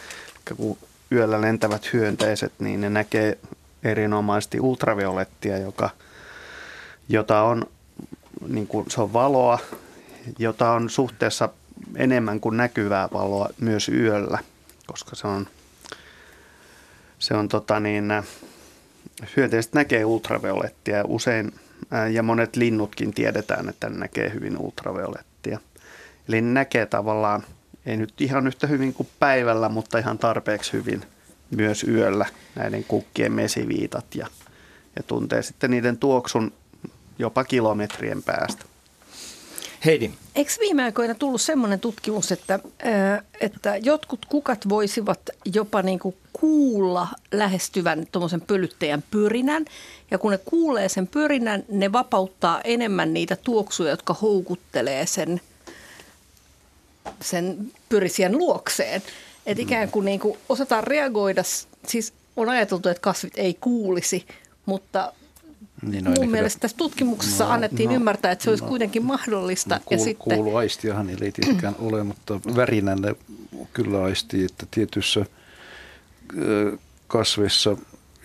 [0.58, 0.78] Kun
[1.12, 3.38] yöllä lentävät hyönteiset, niin ne näkee
[3.84, 5.90] erinomaisesti ultraviolettia, joka,
[7.10, 7.66] jota on,
[8.48, 9.60] niin kuin se on valoa,
[10.40, 11.50] jota on suhteessa
[11.96, 14.40] enemmän kuin näkyvää valoa myös yöllä,
[14.88, 15.48] koska se on,
[17.20, 18.12] se on tota niin,
[19.38, 21.52] hyönteiset näkee ultraviolettia usein
[22.12, 25.60] ja monet linnutkin tiedetään, että ne näkee hyvin ultraviolettia.
[26.30, 27.44] Eli ne näkee tavallaan,
[27.86, 31.04] ei nyt ihan yhtä hyvin kuin päivällä, mutta ihan tarpeeksi hyvin
[31.52, 32.26] myös yöllä
[32.56, 34.28] näiden kukkien mesiviitat ja,
[34.96, 36.54] ja tuntee sitten niiden tuoksun
[37.20, 38.66] jopa kilometrien päästä.
[39.86, 40.12] Heidi.
[40.36, 42.60] Eikö viime aikoina tullut semmoinen tutkimus, että,
[43.42, 49.66] että jotkut kukat voisivat jopa niin kuin kuulla lähestyvän tuommoisen pölyttäjän pyrinän.
[50.12, 55.42] Ja kun ne kuulee sen pyrinän, ne vapauttaa enemmän niitä tuoksuja, jotka houkuttelee sen,
[57.22, 59.02] sen pyrisien luokseen.
[59.46, 61.44] Että ikään kuin, niin kuin osataan reagoida,
[61.88, 64.26] siis on ajateltu, että kasvit ei kuulisi,
[64.66, 65.14] mutta
[65.82, 69.06] niin no, Mun mielestä tässä tutkimuksessa no, annettiin no, ymmärtää, että se olisi no, kuitenkin
[69.06, 69.76] mahdollista.
[69.76, 70.38] No, kuul, ja sitten...
[70.38, 73.16] Kuuluaistiahan niillä ei tietenkään ole, mutta värinän ne
[73.74, 75.26] kyllä aistii, että tietyissä
[77.08, 77.78] kasveissa,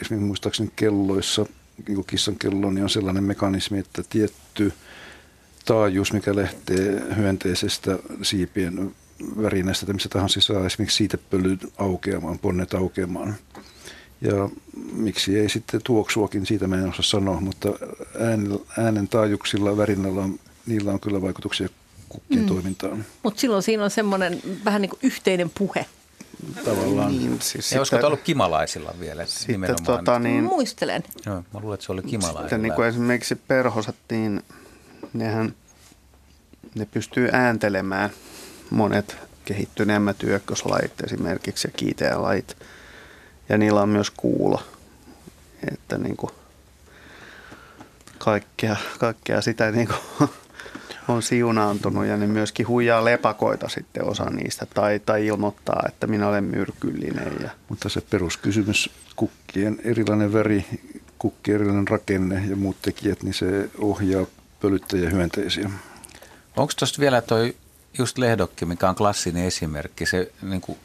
[0.03, 1.46] esimerkiksi muistaakseni kelloissa,
[1.88, 4.72] niin kissan kello, niin on sellainen mekanismi, että tietty
[5.64, 8.94] taajuus, mikä lähtee hyönteisestä siipien
[9.42, 13.34] värinästä, että missä tahansa saa esimerkiksi siitepölyt aukeamaan, ponnet aukeamaan–
[14.23, 14.49] ja
[14.93, 17.68] miksi ei sitten tuoksuakin, siitä mä en osaa sanoa, mutta
[18.20, 21.68] äänen, äänen taajuuksilla, värinnällä on, niillä on kyllä vaikutuksia
[22.09, 22.49] kukkien mm.
[22.49, 23.05] toimintaan.
[23.23, 25.87] Mutta silloin siinä on semmoinen vähän niin kuin yhteinen puhe.
[26.64, 27.18] Tavallaan.
[27.18, 29.27] Niin, siis ja olisiko ollut kimalaisilla vielä?
[29.27, 31.03] Sitten tota, niin, Muistelen.
[31.27, 32.43] Joo, mä luulen, että se oli kimalaisilla.
[32.43, 34.43] Sitten niin kuin esimerkiksi perhosat, niin
[35.12, 35.55] nehän
[36.75, 38.11] ne pystyy ääntelemään
[38.70, 42.57] monet kehittyneemmät yökköslajit esimerkiksi ja kiiteälajit–
[43.53, 44.62] ja niillä on myös kuulo.
[45.72, 46.30] Että niin kuin
[48.18, 50.30] kaikkea, kaikkea sitä niin kuin
[51.09, 56.28] on siunaantunut ja ne myöskin huijaa lepakoita sitten osa niistä tai, tai ilmoittaa, että minä
[56.28, 57.32] olen myrkyllinen.
[57.42, 57.50] Ja.
[57.68, 60.64] Mutta se peruskysymys, kukkien erilainen väri,
[61.18, 64.26] kukkien erilainen rakenne ja muut tekijät, niin se ohjaa
[64.61, 65.70] pölyttäjähyönteisiä.
[66.57, 67.57] Onko tuosta vielä toi
[67.98, 70.78] just lehdokki, mikä on klassinen esimerkki, se niin kuin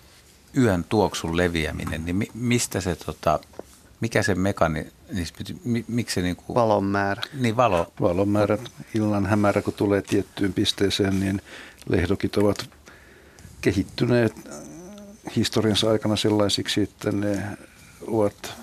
[0.57, 3.39] yön tuoksun leviäminen, niin mi, mistä se, tota,
[4.01, 7.21] mikä se mekani, niin, miksi se niin kuin, Valon määrä.
[7.33, 7.93] Niin valo.
[8.01, 8.57] Valon määrä,
[8.93, 11.41] illan hämärä, kun tulee tiettyyn pisteeseen, niin
[11.89, 12.69] lehdokit ovat
[13.61, 14.33] kehittyneet
[15.35, 17.43] historiansa aikana sellaisiksi, että ne
[18.07, 18.53] ovat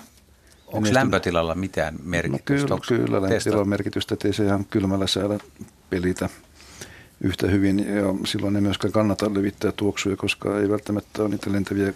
[0.67, 2.67] Onko lämpötilalla mitään merkitystä?
[2.69, 5.39] No kyllä, kyllä lämpötilalla on merkitystä, että ei se ihan kylmällä säällä
[5.89, 6.29] pelitä
[7.21, 7.79] yhtä hyvin.
[7.79, 11.93] Ja silloin ei myöskään kannata levittää tuoksuja, koska ei välttämättä ole niitä lentäviä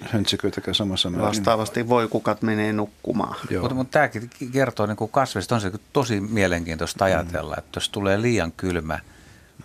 [0.00, 1.28] höntsiköitäkään samassa määrin.
[1.28, 3.36] Vastaavasti voi kukat menee nukkumaan.
[3.60, 7.58] Mutta, mutta tämäkin kertoo niin kasveista, on se tosi mielenkiintoista ajatella, mm.
[7.58, 8.98] että jos tulee liian kylmä–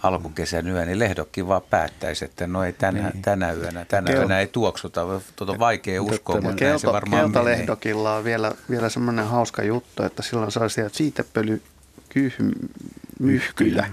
[0.03, 3.21] alkukesän yö, niin lehdokki vaan päättäisi, että no ei tänä, niin.
[3.21, 5.21] tänä yönä, tänä Kel- yönä ei tuoksuta.
[5.35, 10.03] Tuota on vaikea uskoa, mutta Kelta, se varmaan Keltalehdokilla on vielä, vielä semmoinen hauska juttu,
[10.03, 13.89] että silloin saa sieltä siitepölymyhkyjä.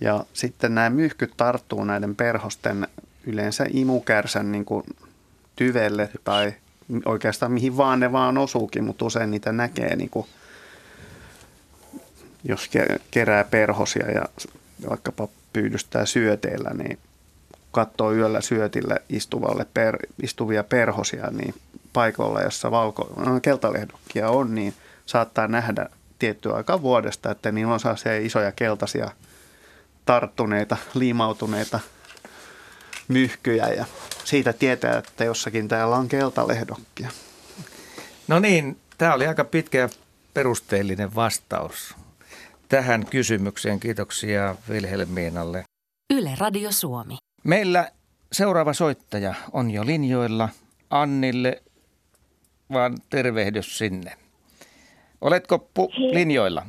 [0.00, 2.88] Ja sitten nämä myhkyt tarttuu näiden perhosten
[3.26, 4.84] yleensä imukärsän niin kuin
[5.56, 6.54] tyvelle tai
[7.04, 10.26] oikeastaan mihin vaan ne vaan osuukin, mutta usein niitä näkee niin kuin
[12.44, 12.70] jos
[13.10, 14.24] kerää perhosia ja
[14.88, 16.98] vaikkapa pyydystää syöteillä, niin
[17.72, 21.54] katsoo yöllä syötille istuvalle per, istuvia perhosia, niin
[21.92, 24.74] paikoilla, jossa valko, no, keltalehdokkia on, niin
[25.06, 25.86] saattaa nähdä
[26.18, 29.10] tiettyä aikaa vuodesta, että niillä on sellaisia isoja keltaisia
[30.10, 31.80] tarttuneita, liimautuneita
[33.08, 33.84] myhkyjä ja
[34.24, 37.10] siitä tietää, että jossakin täällä on keltalehdokkia.
[38.28, 39.88] No niin, tämä oli aika pitkä ja
[40.34, 41.94] perusteellinen vastaus
[42.68, 43.80] tähän kysymykseen.
[43.80, 45.64] Kiitoksia Vilhelmiinalle.
[46.14, 47.16] Yle Radio Suomi.
[47.44, 47.90] Meillä
[48.32, 50.48] seuraava soittaja on jo linjoilla.
[50.90, 51.62] Annille
[52.72, 54.12] vaan tervehdys sinne.
[55.20, 56.66] Oletko pu- linjoilla?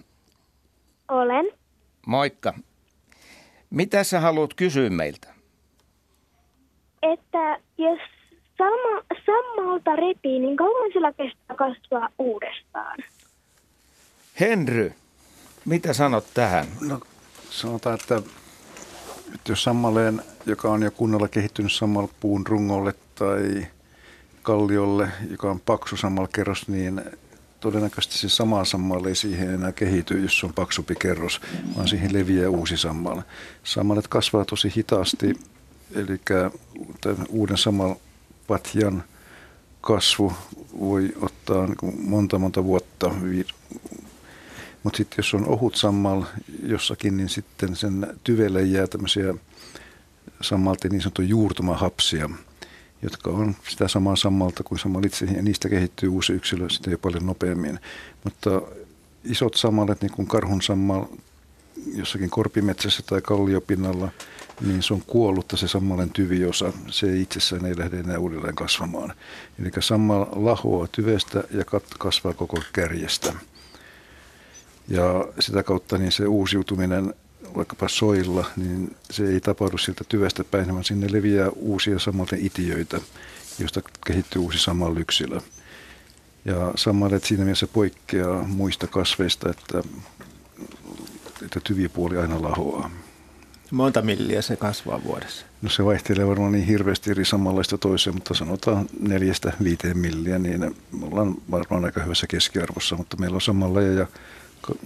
[1.10, 1.46] Olen.
[2.08, 2.54] Moikka.
[3.72, 5.28] Mitä sä haluat kysyä meiltä?
[7.02, 8.00] Että jos
[8.58, 12.98] sama, sammalta repii, niin kauan sillä kestää kasvaa uudestaan?
[14.40, 14.94] Henry,
[15.66, 16.66] mitä sanot tähän?
[16.82, 17.00] No,
[17.50, 18.16] sanotaan, että,
[19.36, 23.68] että jos sammaleen, joka on jo kunnolla kehittynyt samalla puun rungolle tai
[24.42, 27.02] kalliolle, joka on paksu sammalkerros, niin
[27.62, 31.42] todennäköisesti se sama sammal ei siihen enää kehity, jos se on paksumpi kerros,
[31.76, 33.22] vaan siihen leviää uusi sammal.
[33.64, 35.34] Sammalet kasvaa tosi hitaasti,
[35.96, 36.22] eli
[37.30, 39.04] uuden sammalpatjan
[39.82, 40.34] kasvu
[40.80, 43.12] voi ottaa niin monta monta vuotta,
[44.84, 46.24] mutta sitten jos on ohut sammal
[46.64, 49.34] jossakin, niin sitten sen tyvelle jää tämmöisiä
[50.42, 52.30] sammalti niin sanottu juurtumahapsia,
[53.02, 56.98] jotka on sitä samaa sammalta kuin sammal itse, ja niistä kehittyy uusi yksilö sitten jo
[56.98, 57.80] paljon nopeammin.
[58.24, 58.62] Mutta
[59.24, 61.06] isot sammalet, niin kuin karhun sammal
[61.96, 64.10] jossakin korpimetsässä tai kalliopinnalla,
[64.62, 66.74] niin se on kuollutta se sammalen tyviosa.
[66.90, 69.14] Se itsessään ei lähde enää uudelleen kasvamaan.
[69.60, 71.64] Eli sammal lahoaa tyvestä ja
[72.00, 73.34] kasvaa koko kärjestä.
[74.88, 77.14] Ja sitä kautta niin se uusiutuminen
[77.56, 83.02] vaikkapa soilla, niin se ei tapahdu siltä tyvestä päin, vaan sinne leviää uusia samalta itiöitä,
[83.60, 85.40] joista kehittyy uusi samal yksilö.
[86.46, 89.84] Ja samalet siinä mielessä poikkeaa muista kasveista, että,
[91.46, 92.92] että tyvipuoli aina lahoaa.
[93.72, 95.46] Monta milliä se kasvaa vuodessa?
[95.62, 100.76] No se vaihtelee varmaan niin hirveästi eri samanlaista toiseen, mutta sanotaan neljästä viiteen milliä, niin
[100.92, 104.08] me ollaan varmaan aika hyvässä keskiarvossa, mutta meillä on samalla ja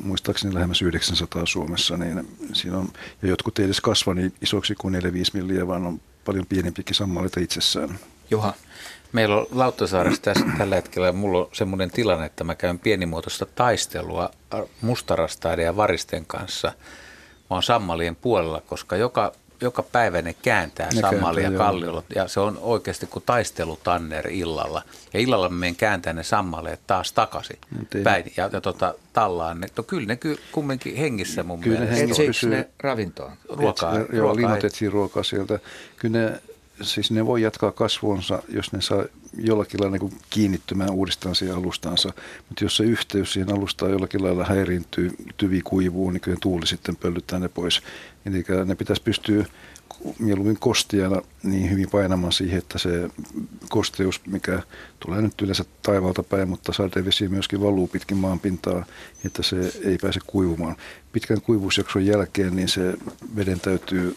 [0.03, 2.89] muistaakseni lähemmäs 900 Suomessa, niin siinä on,
[3.21, 4.97] ja jotkut edes kasva niin isoksi kuin 4-5
[5.33, 7.99] milliä, vaan on paljon pienempikin sammaleita itsessään.
[8.31, 8.53] Juha,
[9.13, 14.29] meillä on Lauttasaaressa tässä tällä hetkellä, mulla on semmoinen tilanne, että mä käyn pienimuotoista taistelua
[14.81, 16.67] mustarastaiden ja varisten kanssa.
[17.49, 22.03] Mä oon sammalien puolella, koska joka joka päivä ne kääntää ne sammalia kääntää, kalliolla.
[22.15, 24.81] Ja se on oikeasti kuin taistelutanner illalla.
[25.13, 27.59] Ja illalla me menen kääntää ne sammaleet taas takaisin
[28.03, 29.67] päin ja, ja tota, tallaan ne.
[29.77, 32.23] No kyllä ne ky, kumminkin hengissä mun kyllä mielestä.
[32.41, 33.31] Kyllä ne ravintoon?
[33.49, 33.93] Ruokaa.
[34.13, 35.59] Joo, linnut etsii ruokaa sieltä.
[35.97, 36.41] Kyllä ne,
[36.81, 39.05] siis ne voi jatkaa kasvuonsa, jos ne saa
[39.37, 42.13] jollakin lailla niin kiinnittymään uudestaan siihen alustaansa.
[42.49, 46.95] Mutta jos se yhteys siihen alustaan jollakin lailla häiriintyy, tyvi kuivuu, niin kyllä tuuli sitten
[46.95, 47.81] pöllyttää ne pois.
[48.25, 49.45] Eli ne pitäisi pystyä
[50.19, 53.09] mieluummin kostiana niin hyvin painamaan siihen, että se
[53.69, 54.61] kosteus, mikä
[54.99, 58.85] tulee nyt yleensä taivaalta päin, mutta sadevesi myöskin valuu pitkin maanpintaa,
[59.25, 60.75] että se ei pääse kuivumaan.
[61.11, 62.93] Pitkän kuivuusjakson jälkeen niin se
[63.35, 64.15] veden täytyy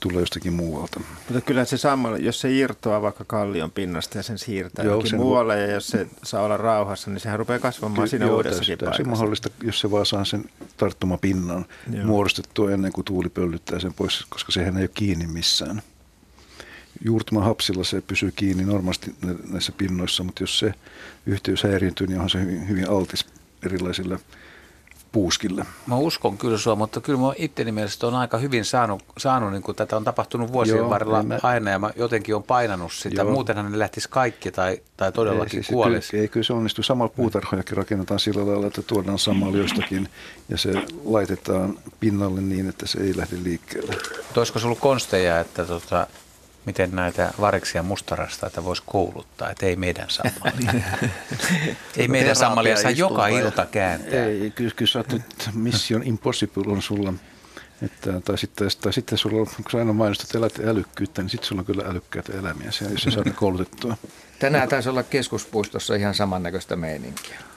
[0.00, 1.00] tulee jostakin muualta.
[1.28, 5.18] Mutta kyllä se samalla, jos se irtoaa vaikka kallion pinnasta ja sen siirtää Joo, sen
[5.20, 8.86] muualle ja jos se saa olla rauhassa, niin sehän rupeaa kasvamaan siinä Joo, uudessakin täysin-
[8.88, 9.10] paikassa.
[9.10, 10.44] mahdollista, jos se vaan saa sen
[10.76, 12.04] tarttumapinnan Joo.
[12.06, 15.82] muodostettua ennen kuin tuuli pöllyttää sen pois, koska sehän ei ole kiinni missään.
[17.04, 20.74] Juurtumahapsilla se pysyy kiinni normaalisti nä- näissä pinnoissa, mutta jos se
[21.26, 23.26] yhteys häiriintyy, niin onhan se hyvin, hyvin altis
[23.66, 24.18] erilaisille
[25.12, 25.66] puuskille.
[25.86, 29.62] Mä uskon kyllä sua, mutta kyllä mä itteni mielestä on aika hyvin saanut, saanut niin
[29.62, 33.22] kuin tätä on tapahtunut vuosien Joo, varrella mä- aina ja mä jotenkin on painanut sitä.
[33.22, 33.30] Joo.
[33.30, 36.10] Muutenhan ne lähtisi kaikki tai, tai todellakin ei, siis kuolisi.
[36.10, 36.82] Kyllä, ei, kyllä se onnistuu.
[36.84, 40.08] Samalla puutarhojakin rakennetaan sillä lailla, että tuodaan samalla jostakin
[40.48, 40.72] ja se
[41.04, 43.96] laitetaan pinnalle niin, että se ei lähde liikkeelle.
[44.36, 46.06] Olisiko se ollut konsteja, että tota,
[46.64, 50.82] miten näitä variksia mustarastaita voisi kouluttaa, että ei meidän sammalia.
[51.96, 54.24] ei meidän sammalia saa joka ilta kääntää.
[54.24, 57.12] Ei, kyllä, kyllä sä oot nyt Mission Impossible on sulla.
[57.82, 61.48] Että, tai, sitten, tai sitten sulla on, kun sä aina mainostat elät älykkyyttä, niin sitten
[61.48, 62.32] sulla on kyllä älykkäitä
[62.70, 63.96] siellä, jos sä saat koulutettua.
[64.38, 67.49] Tänään taisi olla keskuspuistossa ihan samannäköistä meininkiä.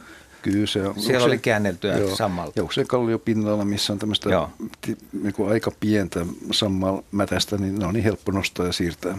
[0.43, 1.01] Kyllä se on.
[1.01, 2.59] Siellä oli käänneltyä sammalta.
[2.59, 4.49] Ja usein kalliopinnalla, missä on tämmöistä Joo.
[5.23, 9.17] niin kuin aika pientä sammalmätästä, niin ne on niin helppo nostaa ja siirtää.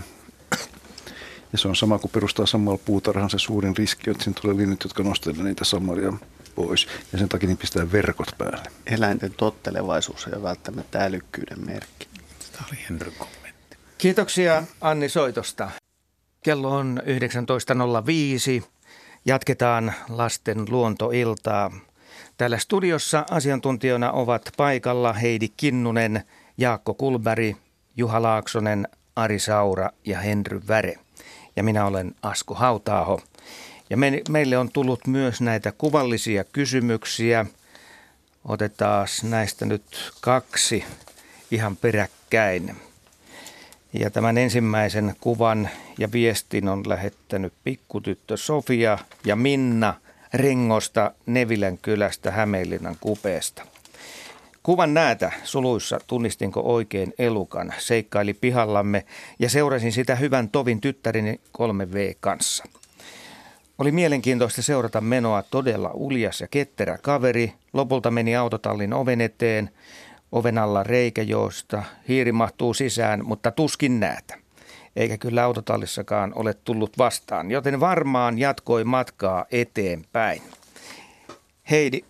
[1.53, 4.85] Ja se on sama kuin perustaa samalla puutarhan se suurin riski, että siinä tulee linnut,
[4.85, 6.13] jotka nostelee niitä sammalia
[6.55, 6.87] pois.
[7.13, 8.71] Ja sen takia niin pistää verkot päälle.
[8.87, 12.09] Eläinten tottelevaisuus ei ole välttämättä älykkyyden merkki.
[12.53, 13.77] Tämä oli Henry kommentti.
[13.99, 15.71] Kiitoksia Anni soitosta.
[16.43, 17.03] Kello on
[18.61, 18.67] 19.05.
[19.27, 21.71] Jatketaan lasten luontoiltaa.
[22.37, 26.25] Täällä studiossa asiantuntijoina ovat paikalla Heidi Kinnunen,
[26.59, 27.57] Jaakko Kulberi,
[27.97, 30.95] Juha Laaksonen, Ari Saura ja Henry Väre.
[31.57, 33.21] Ja minä olen Asko Hautaaho.
[33.91, 37.47] Ja me, meille on tullut myös näitä kuvallisia kysymyksiä.
[38.45, 40.85] Otetaan näistä nyt kaksi
[41.51, 42.77] ihan peräkkäin.
[43.99, 45.69] Ja tämän ensimmäisen kuvan
[45.99, 49.95] ja viestin on lähettänyt pikkutyttö Sofia ja Minna
[50.35, 53.67] Rengosta Nevilän kylästä Hämeenlinnan kupeesta.
[54.63, 59.05] Kuvan näitä suluissa tunnistinko oikein elukan, seikkaili pihallamme
[59.39, 62.65] ja seurasin sitä hyvän tovin tyttärini 3V kanssa.
[63.79, 67.53] Oli mielenkiintoista seurata menoa todella uljas ja ketterä kaveri.
[67.73, 69.71] Lopulta meni autotallin oven eteen.
[70.35, 74.39] Oven alla reikä, josta hiiri mahtuu sisään, mutta tuskin näätä.
[74.97, 80.43] Eikä kyllä autotallissakaan ole tullut vastaan, joten varmaan jatkoi matkaa eteenpäin.
[81.71, 82.01] Heidi,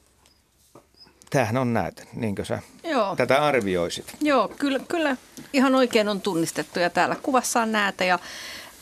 [1.30, 3.16] tämähän on näitä, niinkö sä Joo.
[3.16, 4.16] tätä arvioisit?
[4.20, 5.16] Joo, kyllä, kyllä
[5.52, 8.18] ihan oikein on tunnistettu ja täällä kuvassa on näitä ja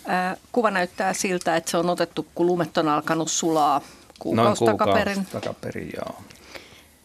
[0.07, 3.89] ää, kuva näyttää siltä, että se on otettu, kun lumet on alkanut sulaa Noin
[4.19, 5.15] kuukausi takaperin.
[5.15, 6.23] kuukausi takaperin, joo.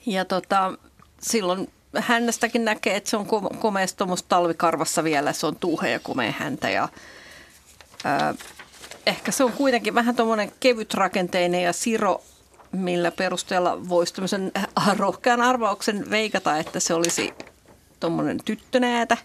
[0.06, 0.74] Ja tota,
[1.22, 1.70] silloin
[2.02, 6.34] hännästäkin näkee, että se on ko- komeassa tuommoista talvikarvassa vielä, se on tuuhe ja komea
[6.38, 6.90] häntä ja
[8.04, 8.34] ää,
[9.06, 12.22] ehkä se on kuitenkin vähän tuommoinen kevytrakenteinen ja siro,
[12.72, 14.52] millä perusteella voisi tämmöisen
[14.98, 17.34] rohkean arvauksen veikata, että se olisi
[18.00, 19.18] tuommoinen tyttönäätä,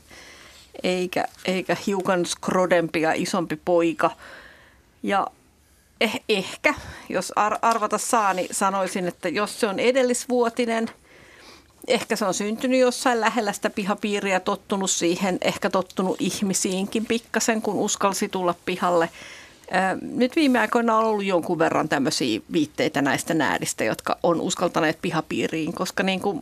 [0.83, 4.11] eikä, eikä hiukan skrodempi ja isompi poika.
[5.03, 5.27] Ja
[6.01, 6.75] eh, ehkä,
[7.09, 10.89] jos ar- arvata saa, niin sanoisin, että jos se on edellisvuotinen,
[11.89, 17.75] ehkä se on syntynyt jossain lähellä sitä pihapiiriä, tottunut siihen, ehkä tottunut ihmisiinkin pikkasen, kun
[17.75, 19.09] uskalsi tulla pihalle.
[20.01, 25.73] Nyt viime aikoina on ollut jonkun verran tämmöisiä viitteitä näistä näädistä, jotka on uskaltaneet pihapiiriin,
[25.73, 26.41] koska niin kuin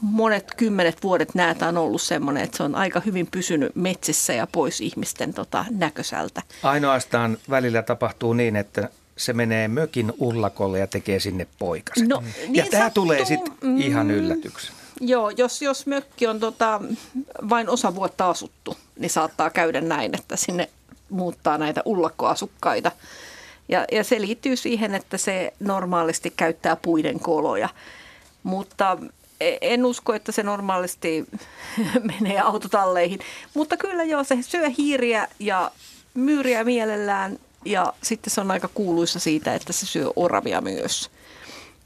[0.00, 4.46] monet kymmenet vuodet näätä on ollut semmoinen, että se on aika hyvin pysynyt metsissä ja
[4.46, 6.42] pois ihmisten tota, näkösältä.
[6.62, 8.88] Ainoastaan välillä tapahtuu niin, että
[9.24, 12.08] se menee mökin ullakolle ja tekee sinne poikasen.
[12.08, 13.02] No, ja niin tämä sattuu.
[13.04, 13.80] tulee sitten Mm.
[13.80, 14.76] ihan yllätyksenä.
[15.00, 16.80] Joo, jos, jos mökki on tota,
[17.48, 20.68] vain osa vuotta asuttu, niin saattaa käydä näin, että sinne
[21.10, 22.92] muuttaa näitä ullakkoasukkaita.
[23.68, 27.68] Ja, ja se liittyy siihen, että se normaalisti käyttää puiden koloja.
[28.42, 28.98] Mutta
[29.60, 31.26] en usko, että se normaalisti
[32.20, 33.20] menee autotalleihin.
[33.54, 35.70] Mutta kyllä joo, se syö hiiriä ja
[36.14, 41.10] myyriä mielellään ja sitten se on aika kuuluisa siitä, että se syö oravia myös.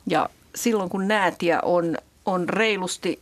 [0.06, 3.20] Ja silloin kun näätiä on, on reilusti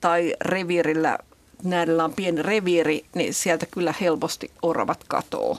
[0.00, 1.18] tai reviirillä,
[1.62, 5.58] näillä on pieni reviiri, niin sieltä kyllä helposti oravat katoo.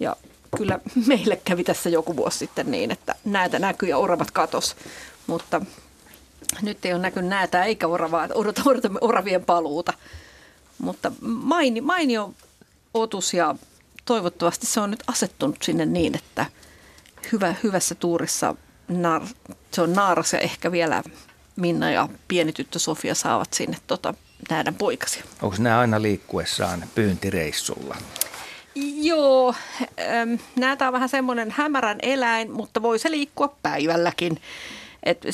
[0.00, 0.16] Ja
[0.56, 4.76] kyllä meille kävi tässä joku vuosi sitten niin, että näitä näkyy ja oravat katos,
[5.26, 5.60] mutta
[6.62, 9.92] nyt ei ole näkynyt näitä eikä oravaa, että odot- odotamme oravien paluuta.
[10.78, 12.34] Mutta maini, mainio
[12.94, 13.54] otus ja
[14.04, 16.46] toivottavasti se on nyt asettunut sinne niin, että
[17.32, 18.54] hyvä, hyvässä tuurissa
[18.88, 19.22] nar,
[19.72, 21.02] se on naaras ja ehkä vielä
[21.56, 24.14] Minna ja pieni tyttö Sofia saavat sinne tota,
[24.50, 25.24] nähdä poikasia.
[25.42, 27.96] Onko nämä aina liikkuessaan pyyntireissulla?
[28.96, 29.54] Joo,
[30.56, 34.40] näitä on vähän semmoinen hämärän eläin, mutta voi se liikkua päivälläkin.
[35.02, 35.26] Et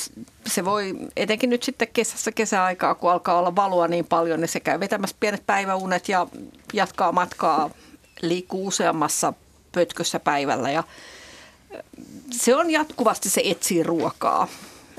[0.47, 4.61] se voi, etenkin nyt sitten kesässä kesäaikaa, kun alkaa olla valua niin paljon, niin se
[4.61, 6.27] käy vetämässä pienet päiväunet ja
[6.73, 7.71] jatkaa matkaa,
[8.23, 9.33] liikkuu useammassa
[9.73, 10.85] pötkössä päivällä ja
[12.31, 14.49] se on jatkuvasti, se etsii ruokaa.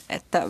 [0.10, 0.48] Että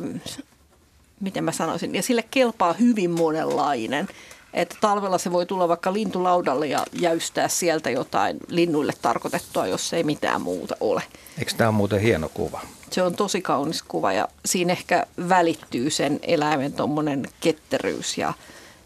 [1.19, 4.07] miten mä sanoisin, ja sille kelpaa hyvin monenlainen.
[4.53, 10.03] Että talvella se voi tulla vaikka lintulaudalle ja jäystää sieltä jotain linnuille tarkoitettua, jos ei
[10.03, 11.03] mitään muuta ole.
[11.39, 12.61] Eikö tämä ole muuten hieno kuva?
[12.91, 18.33] Se on tosi kaunis kuva ja siinä ehkä välittyy sen eläimen tuommoinen ketteryys ja,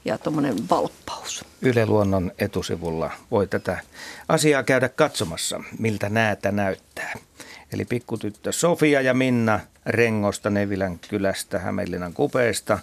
[0.05, 1.45] ja tuommoinen valppaus.
[1.61, 3.79] Yle Luonnon etusivulla voi tätä
[4.29, 7.13] asiaa käydä katsomassa, miltä näätä näyttää.
[7.73, 12.79] Eli pikkutyttö Sofia ja Minna Rengosta Nevilän kylästä Hämeenlinnan kupeesta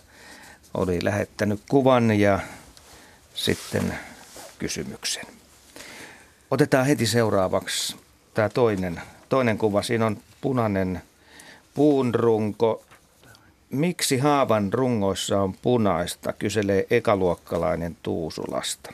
[0.74, 2.38] oli lähettänyt kuvan ja
[3.34, 3.98] sitten
[4.58, 5.26] kysymyksen.
[6.50, 7.96] Otetaan heti seuraavaksi
[8.34, 9.82] tämä toinen, toinen kuva.
[9.82, 11.02] Siinä on punainen
[11.74, 12.84] puunrunko.
[13.72, 18.92] Miksi haavan rungoissa on punaista, kyselee ekaluokkalainen Tuusulasta.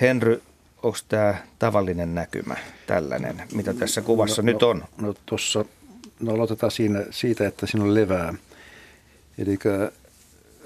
[0.00, 0.42] Henry,
[0.82, 4.78] onko tämä tavallinen näkymä, tällainen, mitä tässä kuvassa no, nyt on?
[4.78, 5.64] No, no tuossa,
[6.20, 8.34] no aloitetaan siinä, siitä, että siinä on levää.
[9.38, 9.58] Eli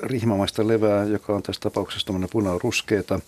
[0.03, 3.20] rihmamaista levää, joka on tässä tapauksessa tuommoinen punaruskeeta.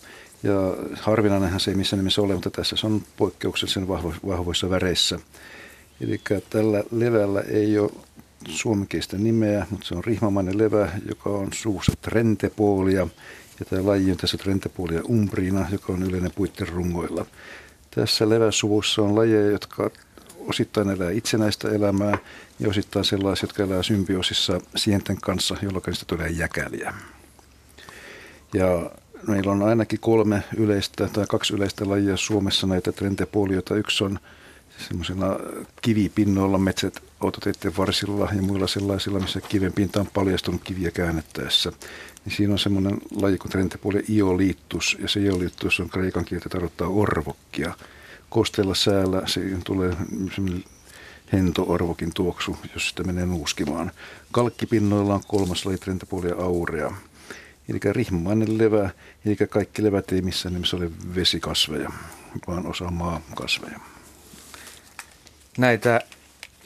[0.43, 0.53] Ja
[1.01, 5.19] harvinainenhan se ei missään nimessä ole, mutta tässä se on poikkeuksellisen vahvo, vahvoissa väreissä.
[6.01, 7.91] Eli tällä levällä ei ole
[8.47, 13.07] suomenkielistä nimeä, mutta se on rihmamainen levä, joka on suussa trentepuolia.
[13.59, 17.25] Ja tämä laji on tässä trentepuolia umbriina, joka on yleinen puitten rungoilla.
[17.91, 19.91] Tässä leväsuvussa on lajeja, jotka
[20.39, 22.17] osittain elää itsenäistä elämää
[22.59, 26.93] ja osittain sellaisia, jotka elää symbioosissa sienten kanssa, jolloin niistä tulee jäkäliä.
[28.53, 28.89] Ja
[29.27, 33.75] meillä on ainakin kolme yleistä tai kaksi yleistä lajia Suomessa näitä trentepolioita.
[33.75, 34.19] Yksi on
[34.87, 35.39] semmoisilla
[35.81, 41.71] kivipinnoilla metsät ototeiden varsilla ja muilla sellaisilla, missä kiven pinta on paljastunut kiviä käännettäessä.
[42.25, 46.87] Niin siinä on semmoinen laji kuin trentepuoli ioliittus, ja se ioliittus on kreikan kieltä tarkoittaa
[46.87, 47.73] orvokkia.
[48.29, 49.93] Kosteella säällä se tulee
[51.33, 53.91] hentoorvokin tuoksu, jos sitä menee nuuskimaan.
[54.31, 56.95] Kalkkipinnoilla on kolmas laji trentepuoli aurea.
[57.69, 58.89] Eli rihmainen levä,
[59.25, 61.91] eli kaikki levät ei missään nimessä ole vesikasveja,
[62.47, 63.79] vaan osa maakasveja.
[65.57, 66.01] Näitä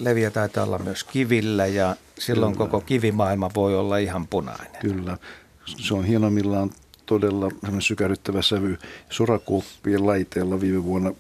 [0.03, 2.65] leviä taitaa olla myös kivillä ja silloin Kyllä.
[2.65, 4.81] koko kivimaailma voi olla ihan punainen.
[4.81, 5.17] Kyllä.
[5.65, 6.71] Se on hienommillaan
[7.05, 8.77] todella sykähdyttävä sävy.
[9.09, 11.13] Sorakuoppien laiteella viime vuonna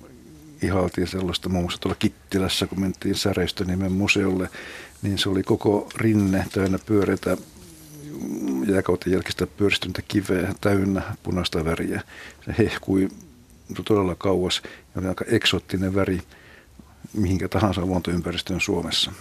[0.61, 4.49] ihailtiin sellaista muun muassa tuolla Kittilässä, kun mentiin Säreistöniemen museolle,
[5.01, 7.37] niin se oli koko rinne täynnä pyöreitä
[8.67, 12.01] jääkauden jälkistä pyöristynyttä kiveä täynnä punaista väriä.
[12.45, 13.09] Se hehkui
[13.85, 16.21] todella kauas ja oli aika eksoottinen väri
[17.13, 19.11] mihinkä tahansa luontoympäristöön Suomessa.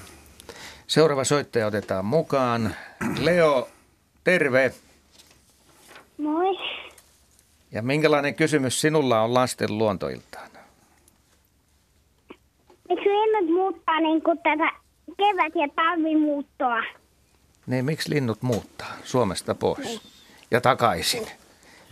[0.86, 2.74] Seuraava soittaja otetaan mukaan.
[3.18, 3.68] Leo,
[4.24, 4.74] terve.
[6.18, 6.58] Moi.
[7.72, 10.50] Ja minkälainen kysymys sinulla on lasten luontoiltaan?
[12.88, 14.72] Miksi linnut muuttaa niin kuin tätä
[15.16, 16.82] kevät- ja talvimuuttoa?
[17.66, 20.00] Niin, miksi linnut muuttaa Suomesta pois niin.
[20.50, 21.26] ja takaisin?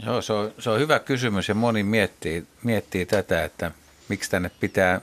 [0.06, 3.70] Joo, se on, se on hyvä kysymys ja moni miettii, miettii tätä, että
[4.08, 5.00] miksi tänne pitää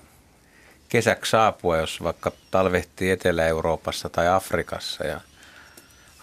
[0.89, 5.21] kesäksi saapua, jos vaikka talvehtii Etelä-Euroopassa tai Afrikassa ja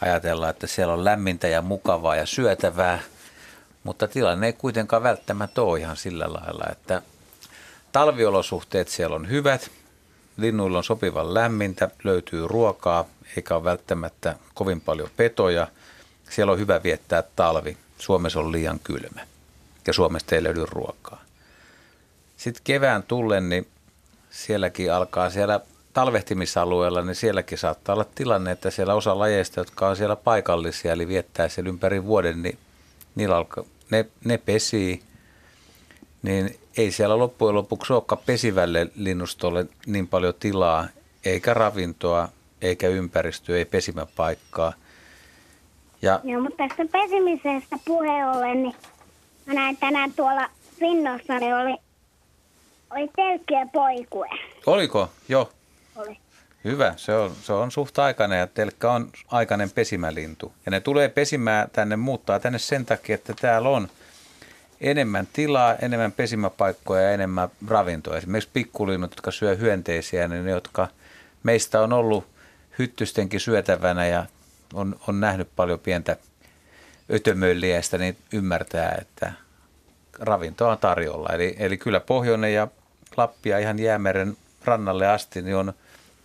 [0.00, 2.98] ajatellaan, että siellä on lämmintä ja mukavaa ja syötävää,
[3.84, 7.02] mutta tilanne ei kuitenkaan välttämättä ole ihan sillä lailla, että
[7.92, 9.70] talviolosuhteet siellä on hyvät,
[10.36, 13.04] linnuilla on sopivan lämmintä, löytyy ruokaa,
[13.36, 15.66] eikä ole välttämättä kovin paljon petoja.
[16.30, 17.76] Siellä on hyvä viettää talvi.
[17.98, 19.26] Suomessa on liian kylmä
[19.86, 21.22] ja Suomesta ei löydy ruokaa.
[22.36, 23.66] Sitten kevään tullen, niin
[24.32, 25.60] sielläkin alkaa siellä
[25.92, 31.08] talvehtimisalueella, niin sielläkin saattaa olla tilanne, että siellä osa lajeista, jotka on siellä paikallisia, eli
[31.08, 32.58] viettää siellä ympäri vuoden, niin
[33.14, 35.02] niillä alkaa, ne, ne pesii,
[36.22, 40.86] niin ei siellä loppujen lopuksi olekaan pesivälle linnustolle niin paljon tilaa,
[41.24, 42.28] eikä ravintoa,
[42.62, 44.72] eikä ympäristöä, ei pesimäpaikkaa.
[46.02, 48.74] Ja, Joo, mutta tästä pesimisestä puheen ollen, niin
[49.46, 51.76] mä näin tänään tuolla Finnossa, niin oli
[52.92, 54.28] oli telkkiä poikue.
[54.66, 55.10] Oliko?
[55.28, 55.50] Joo.
[55.96, 56.18] Oli.
[56.64, 60.52] Hyvä, se on, se on suht aikainen ja telkkä on aikainen pesimälintu.
[60.66, 63.88] Ja ne tulee pesimään tänne, muuttaa tänne sen takia, että täällä on
[64.80, 68.16] enemmän tilaa, enemmän pesimäpaikkoja ja enemmän ravintoa.
[68.16, 70.88] Esimerkiksi pikkulinnut, jotka syö hyönteisiä, niin ne, jotka
[71.42, 72.26] meistä on ollut
[72.78, 74.26] hyttystenkin syötävänä ja
[74.74, 76.16] on, on nähnyt paljon pientä,
[77.12, 79.32] ötömölliäistä, niin ymmärtää, että
[80.18, 81.28] ravintoa on tarjolla.
[81.32, 82.68] Eli, eli kyllä Pohjoinen ja
[83.16, 85.72] Lappia ihan jäämeren rannalle asti, niin on,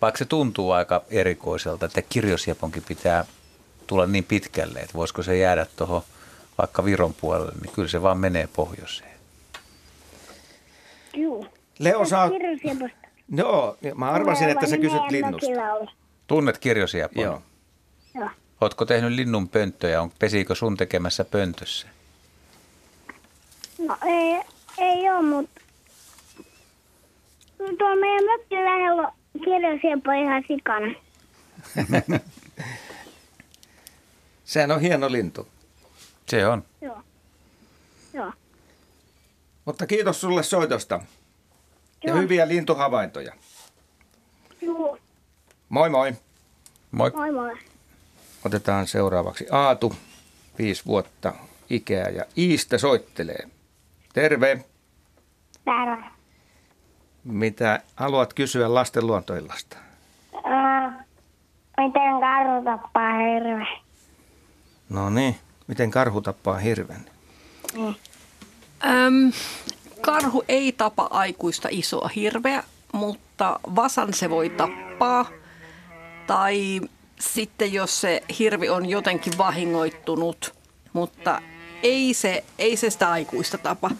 [0.01, 3.25] vaikka se tuntuu aika erikoiselta, että kirjosieponkin pitää
[3.87, 6.01] tulla niin pitkälle, että voisiko se jäädä tuohon
[6.57, 9.17] vaikka Viron puolelle, niin kyllä se vaan menee pohjoiseen.
[11.13, 11.47] Juu.
[11.79, 12.29] Leo saa...
[13.29, 15.47] Joo, mä arvasin, että sä kysyt linnusta.
[16.27, 17.23] Tunnet kirjosiepon?
[17.23, 17.41] Joo.
[18.15, 18.29] Joo.
[18.61, 20.01] Ootko tehnyt linnun pönttöjä?
[20.01, 21.87] On, pesiikö sun tekemässä pöntössä?
[23.77, 24.41] No ei,
[24.77, 25.61] ei ole, mutta
[27.57, 30.93] tuolla meidän mökkin lähellä on kirjosiepo ihan sikana.
[34.43, 35.47] Sehän on hieno lintu.
[36.27, 36.63] Se on.
[36.81, 37.01] Joo.
[38.13, 38.33] Joo.
[39.65, 40.95] Mutta kiitos sulle soitosta.
[42.03, 42.17] Ja Joo.
[42.17, 43.33] hyviä lintuhavaintoja.
[44.61, 44.97] Juu.
[45.69, 46.13] Moi moi.
[46.91, 47.11] Moi.
[47.11, 47.57] Moi moi.
[48.45, 49.95] Otetaan seuraavaksi Aatu,
[50.57, 51.33] viisi vuotta
[51.69, 53.49] ikää ja Iistä soittelee.
[54.13, 54.65] Terve.
[55.65, 56.16] Täällä.
[57.27, 59.77] Mitä haluat kysyä lasten luontoillasta?
[60.33, 60.93] Uh,
[61.77, 63.67] miten karhu tappaa hirve?
[64.89, 65.35] No niin,
[65.67, 67.05] miten karhu tappaa hirven?
[68.85, 69.31] Öm,
[70.01, 75.25] karhu ei tapa aikuista isoa hirveä, mutta vasan se voi tappaa.
[76.27, 76.81] Tai
[77.19, 80.55] sitten jos se hirvi on jotenkin vahingoittunut,
[80.93, 81.41] mutta
[81.83, 83.91] ei se, ei se sitä aikuista tapa.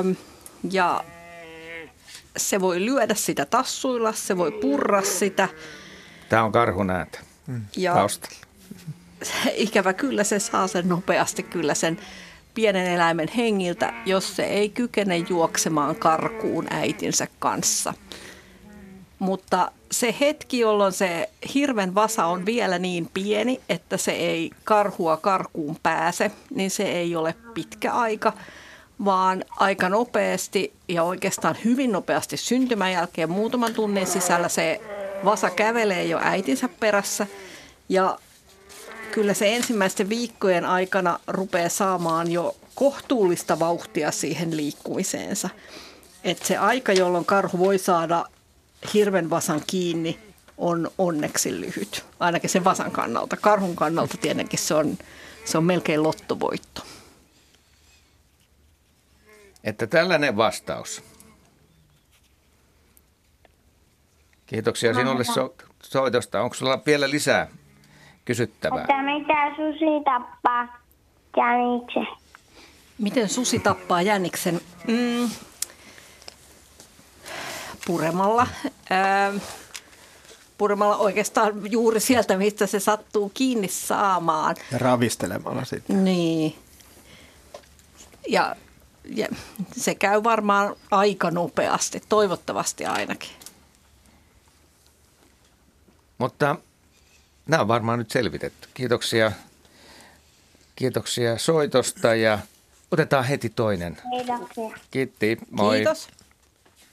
[0.00, 0.16] Öm,
[0.70, 1.04] ja
[2.36, 5.48] se voi lyödä sitä tassuilla, se voi purra sitä.
[6.28, 7.18] Tämä on karhun ääntä
[7.76, 8.36] Ja taustalla.
[9.54, 11.98] ikävä kyllä se saa sen nopeasti kyllä sen
[12.54, 17.94] pienen eläimen hengiltä, jos se ei kykene juoksemaan karkuun äitinsä kanssa.
[19.18, 25.16] Mutta se hetki, jolloin se hirven vasa on vielä niin pieni, että se ei karhua
[25.16, 28.32] karkuun pääse, niin se ei ole pitkä aika,
[29.04, 34.80] vaan aika nopeasti ja oikeastaan hyvin nopeasti syntymän jälkeen muutaman tunnin sisällä se
[35.24, 37.26] vasa kävelee jo äitinsä perässä
[37.88, 38.18] ja
[39.12, 45.48] kyllä se ensimmäisten viikkojen aikana rupeaa saamaan jo kohtuullista vauhtia siihen liikkumiseensa.
[46.24, 48.24] Et se aika, jolloin karhu voi saada
[48.94, 50.18] hirven vasan kiinni,
[50.58, 52.04] on onneksi lyhyt.
[52.20, 53.36] Ainakin sen vasan kannalta.
[53.36, 54.98] Karhun kannalta tietenkin se on,
[55.44, 56.82] se on melkein lottovoitto.
[59.64, 61.02] Että tällainen vastaus.
[64.46, 66.42] Kiitoksia sinulle so- soitosta.
[66.42, 67.46] Onko sulla vielä lisää
[68.24, 68.80] kysyttävää?
[68.80, 70.80] Että mitä susi tappaa
[71.36, 72.06] jäniksen?
[72.98, 74.60] Miten susi tappaa jäniksen?
[74.86, 75.30] Mm,
[77.86, 78.46] puremalla.
[78.90, 79.32] Ää,
[80.58, 84.56] puremalla oikeastaan juuri sieltä, mistä se sattuu kiinni saamaan.
[84.72, 86.04] Ja ravistelemalla sitten.
[86.04, 86.54] Niin.
[88.28, 88.56] Ja, ja
[89.72, 93.30] se käy varmaan aika nopeasti, toivottavasti ainakin.
[96.18, 96.56] Mutta
[97.46, 98.68] nämä on varmaan nyt selvitetty.
[98.74, 99.32] Kiitoksia,
[100.76, 102.38] kiitoksia soitosta ja
[102.90, 103.96] otetaan heti toinen.
[104.10, 104.78] Kiitoksia.
[104.90, 105.76] Kiitti, moi.
[105.76, 106.08] Kiitos.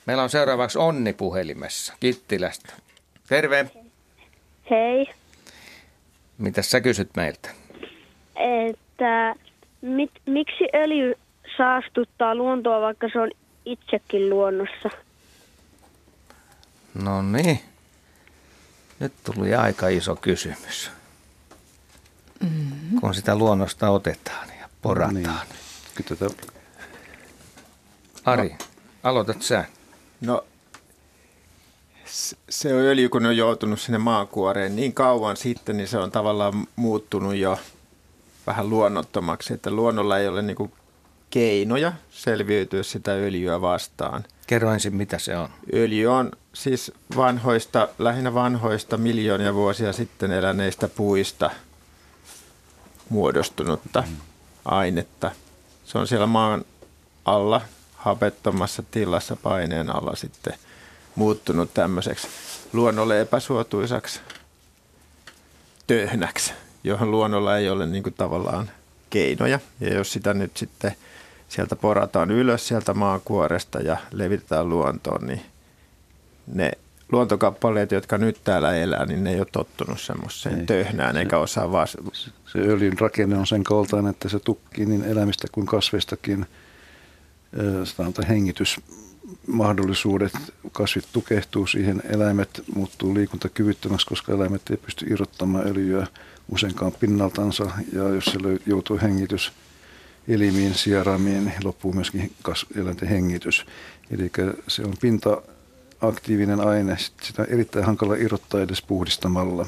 [0.05, 2.74] Meillä on seuraavaksi Onni puhelimessa Kittilästä.
[3.30, 3.72] Terve.
[4.70, 5.07] Hei,
[6.38, 7.49] Mitä sä kysyt meiltä?
[8.70, 9.36] että
[9.82, 11.15] mit, miksi öljy
[11.58, 13.32] saastuttaa luontoa, vaikka se on
[13.66, 14.89] itsekin luonnossa?
[17.04, 17.60] No niin.
[19.00, 20.91] Nyt tuli aika iso kysymys.
[22.39, 23.00] Mm-hmm.
[23.00, 25.14] Kun sitä luonnosta otetaan ja porataan.
[25.14, 25.30] Niin.
[25.98, 26.20] Niin.
[26.20, 26.48] Tätä,
[28.26, 28.58] Ari,
[29.04, 29.66] aloitat sä.
[30.22, 30.45] No
[32.50, 36.68] se on öljy, kun on joutunut sinne maakuoreen niin kauan sitten, niin se on tavallaan
[36.76, 37.60] muuttunut jo
[38.48, 40.72] vähän luonnottomaksi, että luonnolla ei ole niin
[41.30, 44.23] keinoja selviytyä sitä öljyä vastaan.
[44.47, 45.49] Kerro ensin, mitä se on.
[45.73, 51.49] Öljy on siis vanhoista, lähinnä vanhoista miljoonia vuosia sitten eläneistä puista
[53.09, 54.03] muodostunutta
[54.65, 55.32] ainetta.
[55.86, 56.65] Se on siellä maan
[57.25, 57.61] alla,
[57.95, 60.53] hapettomassa tilassa paineen alla sitten
[61.15, 62.28] muuttunut tämmöiseksi
[62.73, 64.19] luonnolle epäsuotuisaksi
[65.88, 66.53] töhnäksi,
[66.84, 68.71] johon luonnolla ei ole niin kuin tavallaan
[69.09, 69.59] keinoja.
[69.80, 70.95] Ja jos sitä nyt sitten
[71.48, 75.41] sieltä porataan ylös sieltä maakuoresta ja levitetään luontoon, niin
[76.54, 76.72] ne
[77.12, 80.66] luontokappaleet, jotka nyt täällä elää, niin ne ei ole tottunut semmoiseen Ei.
[80.66, 85.48] töhnään eikä osaa vaan se öljyn rakenne on sen kaltainen, että se tukkii niin elämistä
[85.52, 86.45] kuin kasveistakin
[87.84, 88.28] sanotaan,
[89.48, 90.34] mahdollisuudet,
[90.72, 96.08] kasvit tukehtuu siihen, eläimet muuttuu liikuntakyvyttömäksi, koska eläimet ei pysty irrottamaan öljyä
[96.50, 99.52] useinkaan pinnaltansa ja jos se joutuu hengitys
[100.28, 102.32] elimiin, sieraimiin, niin loppuu myöskin
[102.75, 103.65] eläinten hengitys.
[104.11, 104.32] Eli
[104.67, 105.41] se on pinta
[106.01, 109.65] aktiivinen aine, sitä on erittäin hankala irrottaa edes puhdistamalla.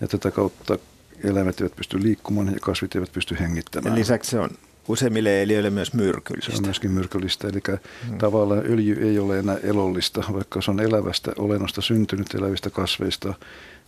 [0.00, 0.78] Ja tätä kautta
[1.24, 3.92] eläimet eivät pysty liikkumaan ja kasvit eivät pysty hengittämään.
[3.92, 4.50] Ja lisäksi se on
[4.88, 6.50] useimmille eliöille myös myrkyllistä.
[6.50, 7.60] Se on myöskin myrkyllistä, eli
[8.08, 8.18] hmm.
[8.18, 13.34] tavallaan öljy ei ole enää elollista, vaikka se on elävästä olennosta syntynyt elävistä kasveista,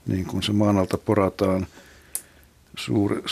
[0.06, 1.66] niin kun se maan alta porataan
[2.76, 3.22] suuri,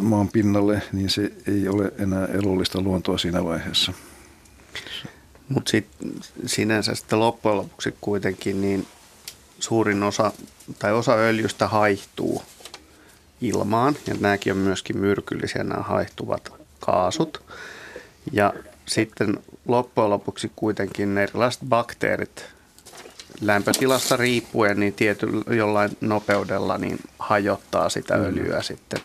[0.00, 3.92] maan pinnalle, niin se ei ole enää elollista luontoa siinä vaiheessa.
[5.48, 6.10] Mutta sitten
[6.46, 8.86] sinänsä sitten loppujen lopuksi kuitenkin niin
[9.58, 10.32] suurin osa
[10.78, 12.42] tai osa öljystä haihtuu
[13.40, 17.42] ilmaan ja nämäkin on myöskin myrkyllisiä nämä haihtuvat kaasut.
[18.32, 18.52] Ja
[18.86, 19.38] sitten
[19.68, 22.44] loppujen lopuksi kuitenkin ne erilaiset bakteerit
[23.40, 28.24] lämpötilasta riippuen niin tietyllä jollain nopeudella niin hajottaa sitä mm.
[28.24, 28.62] öljyä mm.
[28.62, 29.00] sitten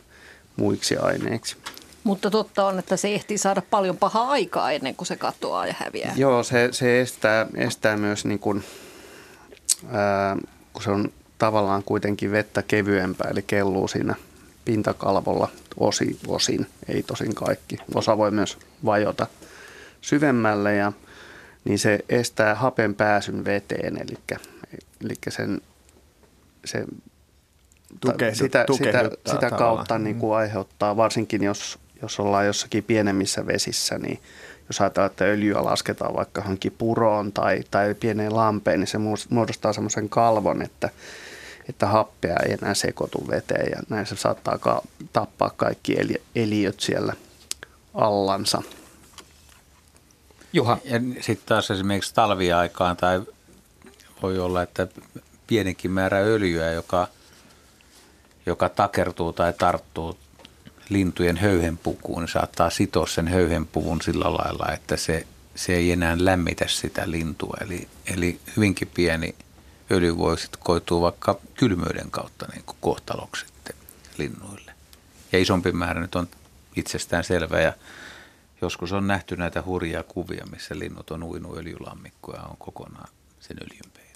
[0.57, 1.57] muiksi aineiksi.
[2.03, 5.75] Mutta totta on, että se ehtii saada paljon pahaa aikaa ennen kuin se katoaa ja
[5.77, 6.13] häviää.
[6.15, 8.63] Joo, se, se estää, estää myös, niin kuin,
[9.91, 10.37] ää,
[10.73, 14.15] kun se on tavallaan kuitenkin vettä kevyempää, eli kelluu siinä
[14.65, 15.47] pintakalvolla
[15.77, 17.77] osi, osin, ei tosin kaikki.
[17.95, 19.27] Osa voi myös vajota
[20.01, 20.91] syvemmälle, ja,
[21.65, 24.37] niin se estää hapen pääsyn veteen, eli,
[25.05, 25.61] eli sen,
[26.65, 26.85] se
[28.01, 33.97] Tukehdu, sitä, sitä, sitä kautta niin kuin aiheuttaa, varsinkin jos jos ollaan jossakin pienemmissä vesissä,
[33.97, 34.19] niin
[34.69, 38.97] jos ajatellaan, että öljyä lasketaan vaikka johonkin puroon tai, tai pieneen lampeen, niin se
[39.29, 40.89] muodostaa semmoisen kalvon, että,
[41.69, 44.81] että happea ei enää sekoitu veteen ja näin se saattaa ka-
[45.13, 47.13] tappaa kaikki eli- eliöt siellä
[47.93, 48.61] allansa.
[50.53, 50.77] Juha.
[50.83, 53.21] Ja sitten taas esimerkiksi talviaikaan tai
[54.21, 54.87] voi olla, että
[55.47, 57.07] pienenkin määrä öljyä, joka,
[58.47, 60.17] joka takertuu tai tarttuu
[60.89, 66.65] lintujen höyhenpukuun, niin saattaa sitoa sen höyhenpuvun sillä lailla, että se, se ei enää lämmitä
[66.67, 67.57] sitä lintua.
[67.61, 69.35] Eli, eli hyvinkin pieni
[69.91, 73.75] öljy voi sitten koitua vaikka kylmyyden kautta niin kuin kohtaloksi sitten
[74.17, 74.71] linnuille.
[75.31, 76.27] Ja isompi määrä nyt on
[76.75, 77.73] itsestään selvä ja
[78.61, 84.06] joskus on nähty näitä hurjia kuvia, missä linnut on uinut öljylammikkoja on kokonaan sen öljyn.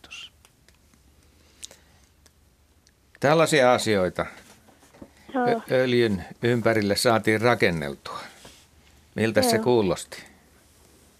[3.22, 4.26] Tällaisia asioita
[5.34, 5.62] Joo.
[5.72, 8.20] öljyn ympärille saatiin rakenneltua.
[9.16, 9.50] Miltä Joo.
[9.50, 10.24] se kuulosti?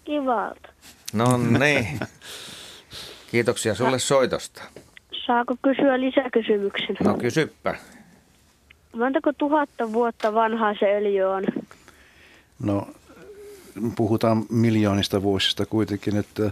[0.04, 0.68] Kivalta.
[1.12, 2.00] No niin.
[3.30, 4.62] Kiitoksia sulle soitosta.
[5.26, 6.96] Saako kysyä lisäkysymyksen?
[7.04, 7.74] No kysyppä.
[8.96, 11.44] Montako tuhatta vuotta vanhaa se öljy on?
[12.62, 12.88] No
[13.96, 16.50] puhutaan miljoonista vuosista kuitenkin, että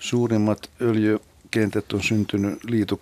[0.00, 3.00] suurimmat öljykentät on syntynyt liitu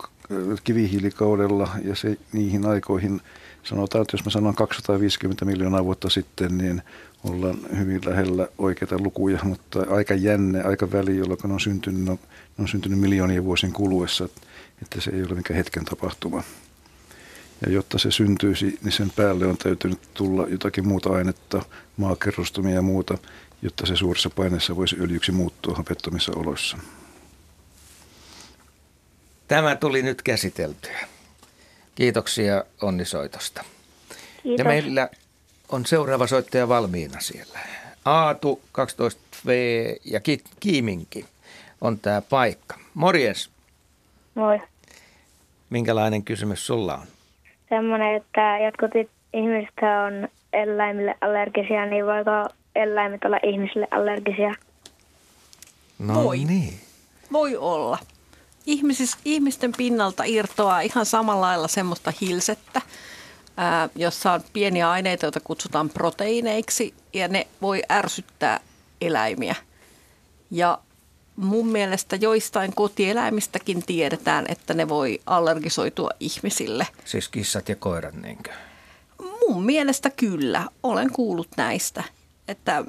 [0.64, 3.20] kivihiilikaudella ja se niihin aikoihin–
[3.62, 6.83] sanotaan, että jos mä sanon 250 miljoonaa vuotta sitten, niin
[7.24, 12.18] ollaan hyvin lähellä oikeita lukuja, mutta aika jänne, aika väli, jolloin on syntynyt, on,
[12.59, 14.28] on syntynyt miljoonien vuosien kuluessa,
[14.83, 16.43] että se ei ole mikään hetken tapahtuma.
[17.66, 21.62] Ja jotta se syntyisi, niin sen päälle on täytynyt tulla jotakin muuta ainetta,
[21.97, 23.18] maakerrostumia ja muuta,
[23.62, 26.78] jotta se suurissa paineissa voisi öljyksi muuttua hapettomissa oloissa.
[29.51, 30.99] Tämä tuli nyt käsiteltyä.
[31.95, 33.64] Kiitoksia onnisoitosta.
[34.43, 34.59] Kiitos.
[34.59, 35.09] Ja meillä
[35.68, 37.59] on seuraava soittaja valmiina siellä.
[38.05, 39.51] Aatu 12V
[40.05, 41.25] ja Ki- Kiiminki
[41.81, 42.77] on tämä paikka.
[42.95, 43.51] Morjes.
[44.35, 44.61] Moi.
[45.71, 47.07] Minkälainen kysymys sulla on?
[47.68, 48.91] Semmoinen, että jotkut
[49.35, 49.75] ihmiset
[50.07, 54.55] on eläimille allergisia, niin voiko eläimet olla ihmisille allergisia?
[55.99, 56.39] No Voi.
[56.39, 56.75] niin.
[57.33, 57.99] Voi olla
[58.71, 62.83] ihmisis, ihmisten pinnalta irtoaa ihan samalla lailla semmoista hilsettä,
[63.57, 68.61] ää, jossa on pieniä aineita, joita kutsutaan proteiineiksi, ja ne voi ärsyttää
[69.01, 69.55] eläimiä.
[70.51, 70.79] Ja
[71.37, 76.87] mun mielestä joistain kotieläimistäkin tiedetään, että ne voi allergisoitua ihmisille.
[77.05, 78.51] Siis kissat ja koirat niinkö?
[79.49, 80.67] Mun mielestä kyllä.
[80.83, 82.05] Olen kuullut näistä.
[82.49, 82.84] Että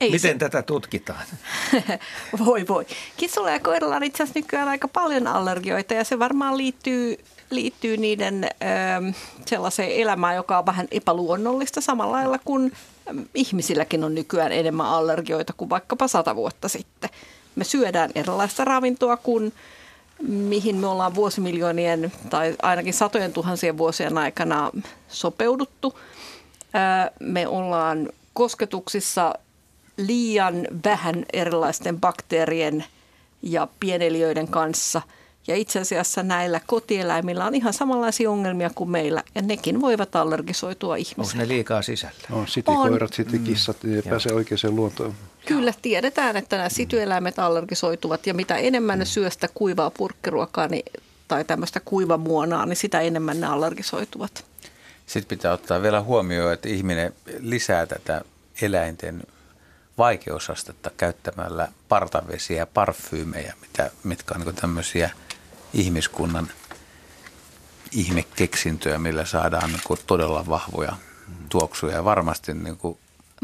[0.00, 0.38] ei Miten se...
[0.38, 1.24] tätä tutkitaan?
[2.46, 2.86] voi voi.
[3.16, 7.16] Kissalla ja koiralla on itse asiassa nykyään aika paljon allergioita ja se varmaan liittyy,
[7.50, 8.46] liittyy niiden ö,
[8.96, 9.08] ähm,
[9.46, 12.72] sellaiseen elämään, joka on vähän epäluonnollista samalla lailla kuin
[13.08, 17.10] ähm, ihmisilläkin on nykyään enemmän allergioita kuin vaikkapa sata vuotta sitten.
[17.56, 19.52] Me syödään erilaista ravintoa kuin
[20.28, 24.70] mihin me ollaan vuosimiljoonien tai ainakin satojen tuhansien vuosien aikana
[25.08, 25.98] sopeuduttu.
[26.74, 29.34] Äh, me ollaan kosketuksissa
[29.98, 32.84] liian vähän erilaisten bakteerien
[33.42, 35.02] ja pieneliöiden kanssa.
[35.46, 40.94] Ja itse asiassa näillä kotieläimillä on ihan samanlaisia ongelmia kuin meillä, ja nekin voivat allergisoitua
[40.94, 41.38] Onko ihmiseen.
[41.38, 42.14] ne liikaa sisällä?
[42.30, 45.14] On sitikoirat, sitikissat, niin ne pääsee oikeaan luontoon.
[45.46, 50.84] Kyllä tiedetään, että nämä sityeläimet allergisoituvat, ja mitä enemmän ne syö sitä kuivaa purkkiruokaa niin,
[51.28, 54.44] tai tämmöistä kuivamuonaa, niin sitä enemmän ne allergisoituvat.
[55.06, 58.22] Sitten pitää ottaa vielä huomioon, että ihminen lisää tätä
[58.62, 59.22] eläinten
[59.98, 65.10] vaikeusastetta käyttämällä partavesiä ja parfyymejä, mitä, mitkä on niin tämmöisiä
[65.72, 66.48] ihmiskunnan
[67.92, 70.92] ihmekeksintöjä, millä saadaan niin todella vahvoja
[71.48, 71.94] tuoksuja.
[71.94, 72.98] Ja varmasti niin kuin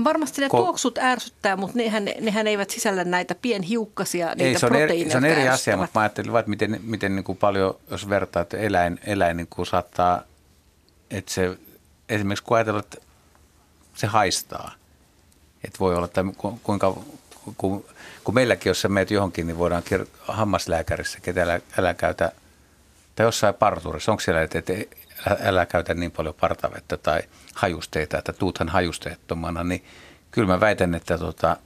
[0.05, 4.67] Varmasti ne Ko- tuoksut ärsyttää, mutta nehän, nehän eivät sisällä näitä pienhiukkasia, niitä Ei, se
[4.67, 7.39] on, eri, se on eri asia, mutta mä ajattelin vaan, että miten, miten niin kuin
[7.39, 10.23] paljon, jos vertaa, että eläin, eläin niin kuin saattaa,
[11.11, 11.59] että se
[12.09, 12.99] esimerkiksi kun ajatellaan, että
[13.95, 14.73] se haistaa,
[15.65, 16.97] että voi olla, että ku- kuinka,
[17.57, 17.85] kun,
[18.25, 22.33] kun meilläkin, jos sä meet johonkin, niin voidaan kir- hammaslääkärissä, että älä, älä käytä,
[23.17, 24.73] tai jossain parturissa, onko siellä, että,
[25.27, 27.23] älä, älä käytä niin paljon partavettä tai
[27.55, 29.85] hajusteita, että tuuthan hajusteettomana, niin
[30.31, 31.57] kyllä mä väitän, että tota,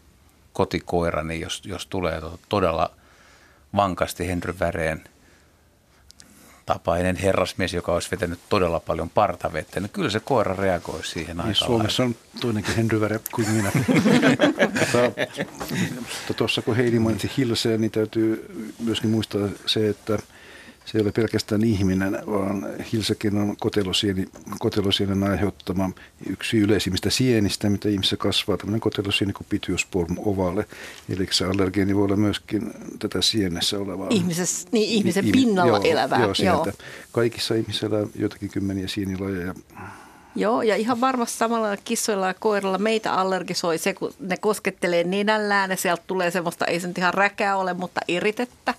[0.52, 2.90] kotikoira, niin jos, jos tulee to- todella
[3.76, 5.04] vankasti Henry Väreen
[6.68, 11.46] tapainen herrasmies, joka olisi vetänyt todella paljon partavettä, niin kyllä se koira reagoi siihen Niin
[11.46, 13.70] aika Suomessa on toinenkin Henry Värä kuin minä.
[13.74, 14.98] Mutta-
[16.18, 18.46] Mutta tuossa kun Heidi mainitsi Hilseen, niin täytyy
[18.84, 20.18] myöskin muistaa se, että
[20.88, 24.24] se ei ole pelkästään ihminen, vaan Hilsekin on kotelosieni,
[24.58, 25.90] kotelosienen aiheuttama
[26.26, 30.66] yksi yleisimmistä sienistä, mitä ihmisessä kasvaa, tämmöinen kotelosieni kuin Pitiosporum ovale.
[31.08, 34.06] Eli se allergeeni voi olla myöskin tätä sienessä olevaa.
[34.10, 36.18] Ihmisessä, niin ihmisen Ihmi- pinnalla joo, elävää.
[36.18, 36.34] Joo, joo.
[36.34, 36.72] sieltä.
[37.12, 39.54] Kaikissa ihmisissä elää jotakin kymmeniä sienilajeja.
[40.36, 45.70] Joo, ja ihan varmasti samalla kissoilla ja koirilla meitä allergisoi se, kun ne koskettelee nenällään
[45.70, 48.74] ja sieltä tulee semmoista, ei se nyt ihan räkää ole, mutta iritettä.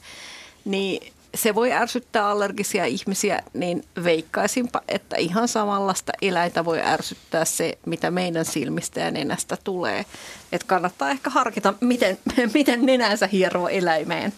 [0.65, 7.77] Niin se voi ärsyttää allergisia ihmisiä, niin veikkaisinpa, että ihan samanlaista eläintä voi ärsyttää se,
[7.85, 10.05] mitä meidän silmistä ja nenästä tulee.
[10.51, 12.17] Että kannattaa ehkä harkita, miten,
[12.53, 14.33] miten nenänsä hieroo eläimeen.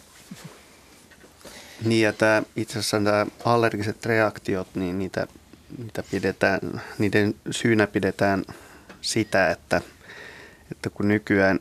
[1.85, 5.27] Niin ja tämä, itse asiassa nämä allergiset reaktiot, niin niitä,
[5.77, 8.45] niitä pidetään, niiden syynä pidetään
[9.01, 9.81] sitä, että,
[10.71, 11.59] että kun nykyään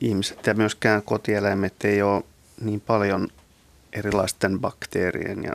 [0.00, 2.22] ihmiset ja myöskään kotieläimet ei ole
[2.60, 3.28] niin paljon
[3.92, 5.52] erilaisten bakteerien ja,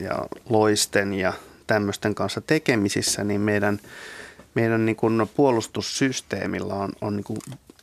[0.00, 1.32] ja loisten ja
[1.66, 3.80] tämmöisten kanssa tekemisissä, niin meidän,
[4.54, 7.38] meidän niin kuin puolustussysteemillä on, on niin kuin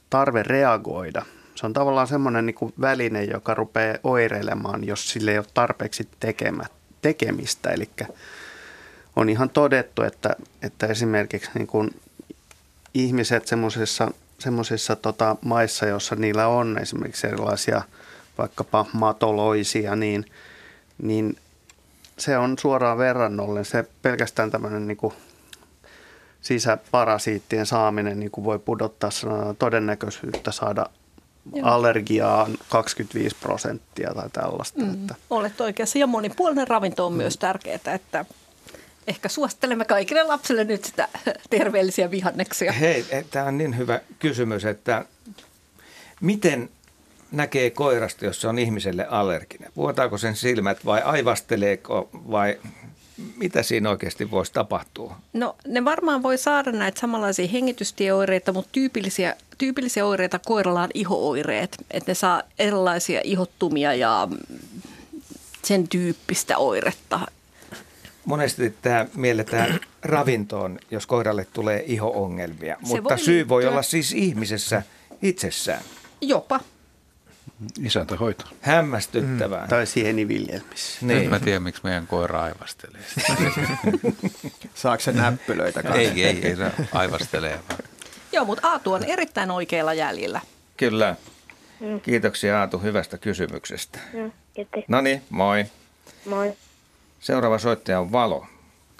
[0.10, 1.26] tarve reagoida.
[1.56, 6.64] Se on tavallaan semmoinen niin väline, joka rupeaa oireilemaan, jos sille ei ole tarpeeksi tekemä,
[7.02, 7.70] tekemistä.
[7.70, 7.90] Eli
[9.16, 11.96] on ihan todettu, että, että esimerkiksi niin kuin
[12.94, 13.48] ihmiset
[14.40, 17.82] semmoisissa tota, maissa, joissa niillä on esimerkiksi erilaisia
[18.38, 20.26] vaikkapa matoloisia, niin,
[20.98, 21.38] niin
[22.18, 23.66] se on suoraan verrannollinen.
[23.66, 25.14] Se pelkästään tämmöinen niin kuin
[26.42, 29.10] sisäparasiittien saaminen niin kuin voi pudottaa
[29.60, 30.86] todennäköisyyttä saada
[31.54, 31.68] Joo.
[31.68, 34.82] allergiaan 25 prosenttia tai tällaista.
[34.82, 34.94] Mm.
[34.94, 38.26] Että, Olet oikeassa ja monipuolinen ravinto on myös tärkeää, että
[39.08, 41.08] ehkä suosittelemme kaikille lapsille nyt sitä
[41.50, 42.72] terveellisiä vihanneksia.
[42.72, 45.06] Hei, tämä on niin hyvä kysymys, että
[46.22, 46.70] miten
[47.34, 49.72] näkee koirasta, jos se on ihmiselle allerginen?
[49.76, 52.60] Vuotaako sen silmät vai aivasteleeko vai
[53.38, 55.16] mitä siinä oikeasti voisi tapahtua?
[55.34, 61.78] No ne varmaan voi saada näitä samanlaisia hengitystieoireita, mutta tyypillisiä, tyypillisiä oireita koiralla on ihooireet.
[61.92, 64.28] Että ne saa erilaisia ihottumia ja
[65.64, 67.20] sen tyyppistä oiretta.
[68.26, 73.82] Monesti tämä mielletään ravintoon, jos koiralle tulee iho-ongelmia, Se mutta voi syy voi liittyä- olla
[73.82, 74.84] siis ihmisessä
[75.22, 75.82] itsessään.
[76.22, 76.60] Jopa.
[77.84, 78.46] Isäntähoito.
[78.62, 79.62] Hämmästyttävää.
[79.62, 79.68] Mm.
[79.68, 81.06] tai sieniviljelmissä.
[81.06, 81.30] Nyt Niin.
[81.30, 83.36] mä tiedän, miksi meidän koira aivastelee sitä.
[84.76, 86.00] Saako se näppylöitä kanssa?
[86.02, 87.80] ei, ei, ei, se aivastelee vaan.
[88.32, 90.42] Joo, mutta Aatu on erittäin oikealla jäljellä.
[90.78, 91.16] Kyllä.
[92.04, 94.00] Kiitoksia Aatu hyvästä kysymyksestä.
[94.88, 95.66] No niin, moi.
[96.26, 96.54] Moi.
[97.20, 98.46] Seuraava soittaja on Valo,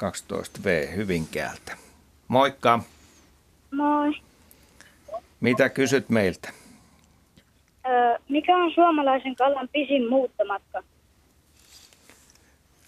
[0.04, 1.78] 12V Hyvinkäältä.
[2.28, 2.80] Moikka.
[3.72, 4.12] Moi.
[5.40, 6.50] Mitä kysyt meiltä?
[8.30, 10.84] Mikä on suomalaisen kalan pisin muuttomatka?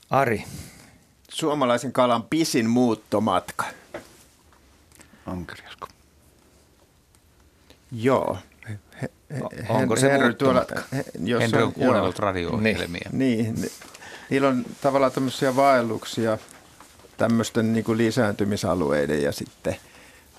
[0.10, 0.44] Ari.
[1.30, 3.66] Suomalaisen kalan pisin muuttomatka.
[5.26, 5.88] Ankeriasko.
[7.92, 8.38] Joo.
[8.70, 9.10] He, he,
[9.42, 10.82] O- onko se muuttomatka?
[10.96, 11.72] he, jos Henry on joo.
[11.72, 13.10] kuunnellut radio-ohjelmia.
[13.12, 13.72] Niin, ni-
[14.30, 16.38] niillä on tavallaan tämmöisiä vaelluksia
[17.18, 19.76] tämmöisten niin kuin lisääntymisalueiden ja sitten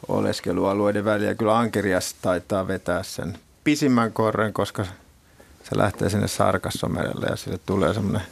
[0.09, 1.35] oleskelualueiden väliä.
[1.35, 4.85] Kyllä Ankerias taitaa vetää sen pisimmän korren, koska
[5.63, 8.23] se lähtee sinne Sarkassomerelle ja sille tulee semmoinen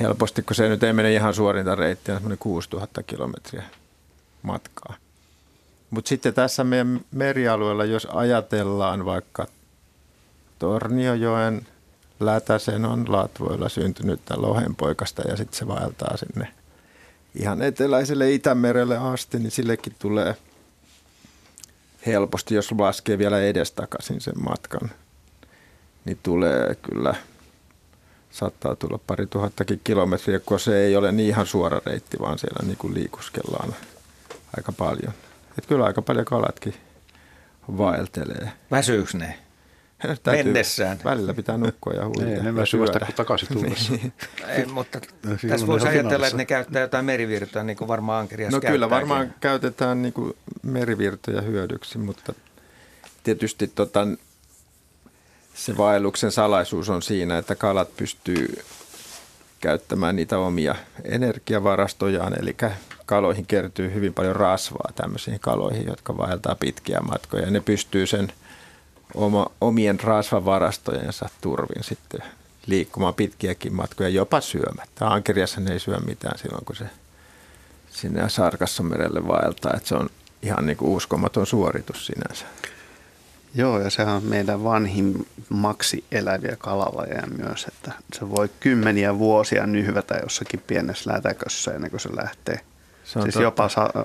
[0.00, 3.62] helposti, kun se nyt ei mene ihan suorinta reittiä, semmoinen 6000 kilometriä
[4.42, 4.94] matkaa.
[5.90, 9.46] Mutta sitten tässä meidän merialueella, jos ajatellaan vaikka
[10.58, 11.66] Torniojoen
[12.20, 16.48] Lätäsen on Latvoilla syntynyttä lohenpoikasta ja sitten se vaeltaa sinne
[17.34, 20.36] ihan eteläiselle Itämerelle asti, niin sillekin tulee
[22.06, 24.90] helposti, jos laskee vielä edestakaisin sen matkan,
[26.04, 27.14] niin tulee kyllä,
[28.30, 32.66] saattaa tulla pari tuhattakin kilometriä, kun se ei ole niin ihan suora reitti, vaan siellä
[32.66, 33.74] niin kuin liikuskellaan
[34.56, 35.12] aika paljon.
[35.58, 36.74] Et kyllä aika paljon kalatkin
[37.78, 38.52] vaeltelee.
[38.70, 39.38] Väsyykö ne?
[40.22, 40.98] Täytyy, Mennessään.
[41.04, 42.26] Välillä pitää nukkua ja huilta.
[42.26, 43.92] Ei, ne ja väsyy vasta kun takaisin tullessa.
[44.48, 46.26] Ei, mutta No, tässä voisi ajatella, finaalissa.
[46.26, 48.90] että ne käyttää jotain merivirtaa, niin kuin varmaan Ankerias No kyllä käyttääkin.
[48.90, 52.32] varmaan käytetään niin kuin merivirtoja hyödyksi, mutta
[53.24, 54.08] tietysti tota,
[55.54, 58.58] se vaelluksen salaisuus on siinä, että kalat pystyy
[59.60, 60.74] käyttämään niitä omia
[61.04, 62.56] energiavarastojaan, eli
[63.06, 67.44] kaloihin kertyy hyvin paljon rasvaa tämmöisiin kaloihin, jotka vaeltaa pitkiä matkoja.
[67.44, 68.32] Ja ne pystyy sen
[69.14, 72.22] oma, omien rasvavarastojensa turvin sitten
[72.66, 75.06] liikkumaan pitkiäkin matkoja, jopa syömättä.
[75.08, 76.84] Ankeriashan ei syö mitään silloin, kun se
[77.90, 80.10] sinne Sarkassomerelle vaeltaa, että se on
[80.42, 82.46] ihan niin kuin uskomaton suoritus sinänsä.
[83.54, 90.14] Joo, ja sehän on meidän vanhimmaksi eläviä kalalajeja myös, että se voi kymmeniä vuosia nyhvätä
[90.22, 92.60] jossakin pienessä lätäkössä ennen kuin se lähtee.
[93.04, 93.42] Se on siis totta.
[93.42, 94.04] jopa sa-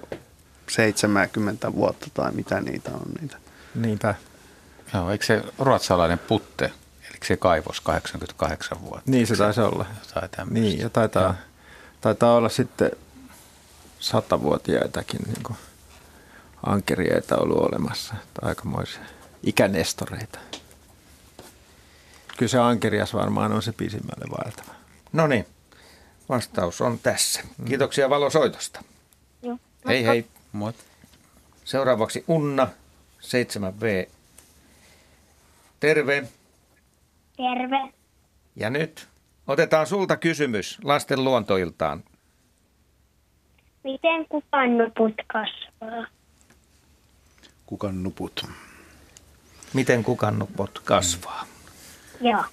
[0.70, 3.38] 70 vuotta tai mitä niitä on niitä.
[3.76, 4.16] Niinpä.
[4.94, 6.66] Joo, eikö se ruotsalainen putte,
[7.10, 9.12] eli se kaivos 88 vuotta?
[9.12, 9.86] Niin se taisi olla.
[10.00, 10.60] Jotain tämmöistä.
[10.60, 11.36] Niin, ja taitaa,
[12.02, 12.92] taitaa olla sitten
[14.00, 15.58] satavuotiaitakin niin kuin
[16.66, 18.14] ankeriaita ollut olemassa.
[18.34, 19.02] Tai aikamoisia
[19.44, 20.40] ikänestoreita.
[22.38, 24.76] Kyllä se ankerias varmaan on se pisimmälle vaeltava.
[25.14, 25.46] No niin,
[26.30, 27.42] vastaus on tässä.
[27.66, 28.84] Kiitoksia valosoitosta.
[29.42, 29.58] Joo.
[29.88, 30.28] Hei hei.
[30.52, 30.74] Moi.
[31.66, 32.68] Seuraavaksi Unna,
[33.22, 34.10] 7V.
[35.80, 36.28] Terve.
[37.38, 37.94] Terve.
[38.56, 39.08] Ja nyt
[39.48, 42.04] otetaan sulta kysymys lasten luontoiltaan.
[43.84, 46.08] Miten kupannuput kasvaa?
[47.66, 48.46] Kukan nuput.
[49.74, 51.46] Miten kukannupot kasvaa?
[52.22, 52.44] Joo.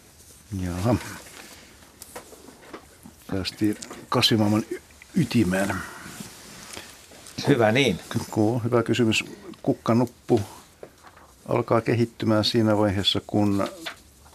[0.64, 0.94] Jaha.
[3.30, 3.76] Päästiin
[4.08, 4.80] kasvimaailman y-
[5.16, 5.74] ytimeen.
[7.48, 7.98] Hyvä niin.
[8.30, 9.24] Kuu, hyvä kysymys.
[9.62, 10.40] Kukkanuppu
[11.48, 13.68] alkaa kehittymään siinä vaiheessa, kun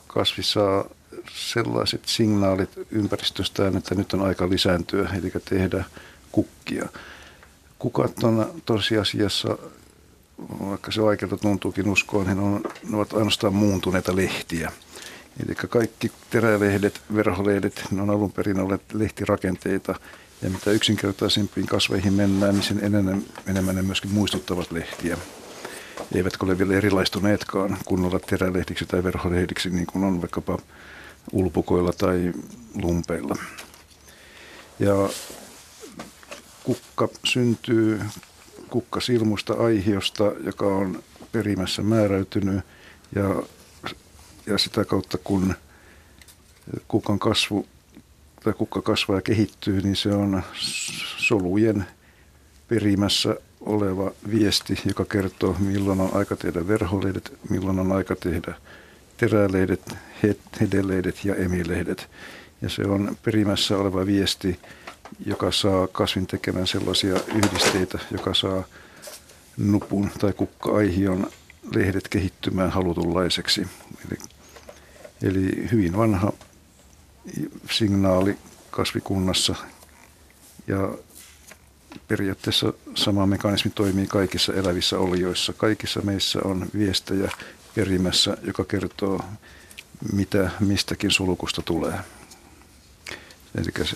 [0.08, 0.86] kasvi saa
[1.34, 5.84] sellaiset signaalit ympäristöstään, että nyt on aika lisääntyä, eli tehdä
[6.32, 6.90] kukkia.
[7.80, 9.58] Kukat on tosiasiassa,
[10.60, 14.72] vaikka se vaikealta tuntuukin uskoa, niin on, ne ovat ainoastaan muuntuneita lehtiä.
[15.46, 19.96] Eli kaikki terälehdet, verholehdet, ne on alun perin olleet lehtirakenteita,
[20.42, 25.18] ja mitä yksinkertaisempiin kasveihin mennään, niin sen enemmän, enemmän ne myöskin muistuttavat lehtiä.
[26.16, 30.58] Eivätkä ole vielä erilaistuneetkaan kunnolla terälehdiksi tai verholehdiksi, niin kuin on vaikkapa
[31.32, 32.34] ulpukoilla tai
[32.76, 33.36] lumpeilla.
[34.80, 35.10] Ja
[36.64, 38.02] kukka syntyy
[38.70, 42.66] kukkasilmusta aihiosta, joka on perimässä määräytynyt
[43.16, 43.44] ja,
[44.46, 45.56] ja sitä kautta kun
[46.88, 47.68] kukan kasvu
[48.44, 50.44] tai kukka kasvaa ja kehittyy, niin se on
[51.18, 51.86] solujen
[52.68, 58.54] perimässä oleva viesti, joka kertoo, milloin on aika tehdä verholehdet, milloin on aika tehdä
[59.18, 59.96] terälehdet,
[60.62, 62.10] hedelehdet ja emilehdet.
[62.62, 64.60] Ja se on perimässä oleva viesti,
[65.26, 68.64] joka saa kasvin tekemään sellaisia yhdisteitä, joka saa
[69.58, 71.28] nupun tai kukka-aihion
[71.76, 73.68] lehdet kehittymään halutunlaiseksi.
[74.06, 74.18] Eli,
[75.22, 76.34] eli hyvin vanha
[77.72, 78.38] signaali
[78.72, 79.56] kasvikunnassa
[80.68, 80.90] ja
[82.08, 85.54] periaatteessa sama mekanismi toimii kaikissa elävissä olioissa.
[85.54, 87.32] Kaikissa meissä on viestejä
[87.76, 89.22] perimässä, joka kertoo,
[90.14, 92.00] mitä mistäkin sulkusta tulee.
[93.58, 93.96] Eli se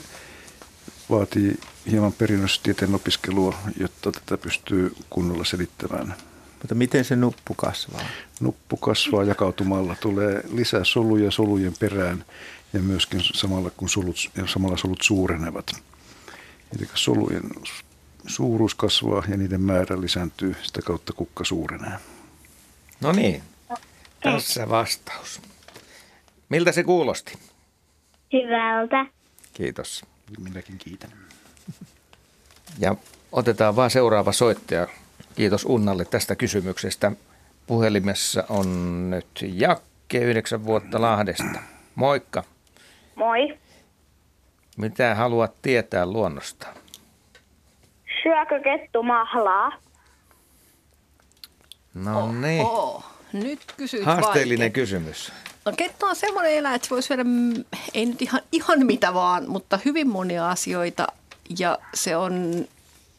[1.09, 1.59] vaatii
[1.91, 6.15] hieman perinnöstieteen opiskelua, jotta tätä pystyy kunnolla selittämään.
[6.61, 8.01] Mutta miten se nuppu kasvaa?
[8.39, 12.25] Nuppu kasvaa jakautumalla, tulee lisää soluja solujen perään
[12.73, 15.83] ja myöskin samalla, kun solut, ja samalla solut suurenevat.
[16.77, 17.43] Eli solujen
[18.27, 21.99] suuruus kasvaa ja niiden määrä lisääntyy, sitä kautta kukka suurenee.
[23.01, 23.43] No niin,
[24.23, 25.41] tässä vastaus.
[26.49, 27.33] Miltä se kuulosti?
[28.33, 29.05] Hyvältä.
[29.53, 30.05] Kiitos.
[30.39, 31.09] Minäkin kiitän.
[32.79, 32.95] Ja
[33.31, 34.87] otetaan vaan seuraava soittaja
[35.35, 37.11] Kiitos Unnalle tästä kysymyksestä.
[37.67, 41.59] Puhelimessa on nyt Jakke, yhdeksän vuotta Lahdesta.
[41.95, 42.43] Moikka.
[43.15, 43.57] Moi.
[44.77, 46.67] Mitä haluat tietää luonnosta?
[48.23, 49.71] Syökö kettu mahlaa?
[51.93, 52.65] No niin.
[52.65, 54.81] Oh, nyt kysyt Haasteellinen vaikea.
[54.81, 55.31] kysymys.
[55.65, 57.53] No kettu on semmoinen eläin, että se voi syödä, mm,
[57.93, 61.07] ei nyt ihan, ihan mitä vaan, mutta hyvin monia asioita.
[61.59, 62.65] Ja se on,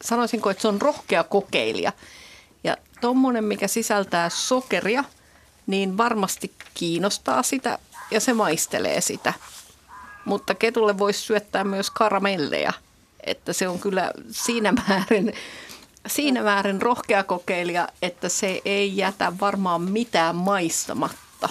[0.03, 1.91] sanoisinko, että se on rohkea kokeilija.
[2.63, 5.03] Ja tommonen, mikä sisältää sokeria,
[5.67, 7.79] niin varmasti kiinnostaa sitä
[8.11, 9.33] ja se maistelee sitä.
[10.25, 12.73] Mutta ketulle voisi syöttää myös karamelleja,
[13.23, 15.33] että se on kyllä siinä määrin,
[16.07, 21.49] siinä määrin rohkea kokeilija, että se ei jätä varmaan mitään maistamatta,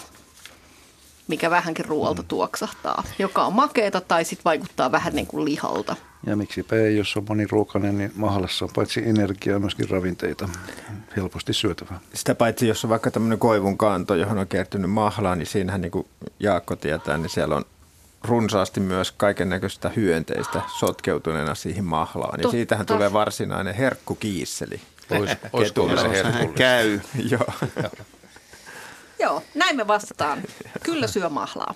[1.29, 5.97] mikä vähänkin ruoalta tuoksahtaa, joka on makeeta tai sitten vaikuttaa vähän niin kuin lihalta.
[6.27, 10.49] Ja miksipä ei, jos on moniruokainen, niin mahallassa on paitsi energiaa myöskin ravinteita.
[11.17, 12.01] Helposti syötävää.
[12.15, 15.93] Sitä paitsi, jos on vaikka tämmöinen koivun kanto, johon on kertynyt mahlaa, niin siinähän niin
[15.93, 16.07] kuin
[16.41, 17.65] Jaakko tietää, niin siellä on
[18.25, 22.39] runsaasti myös kaiken näköistä hyönteistä sotkeutuneena siihen mahlaan.
[22.39, 22.51] Ja Totta.
[22.51, 24.81] siitähän tulee varsinainen herkkukiisseli.
[25.53, 26.55] Olisiko se herkullista?
[26.55, 27.01] Käy.
[27.31, 27.47] Joo.
[29.21, 30.43] Joo, näin me vastataan.
[30.83, 31.75] Kyllä syö mahlaa.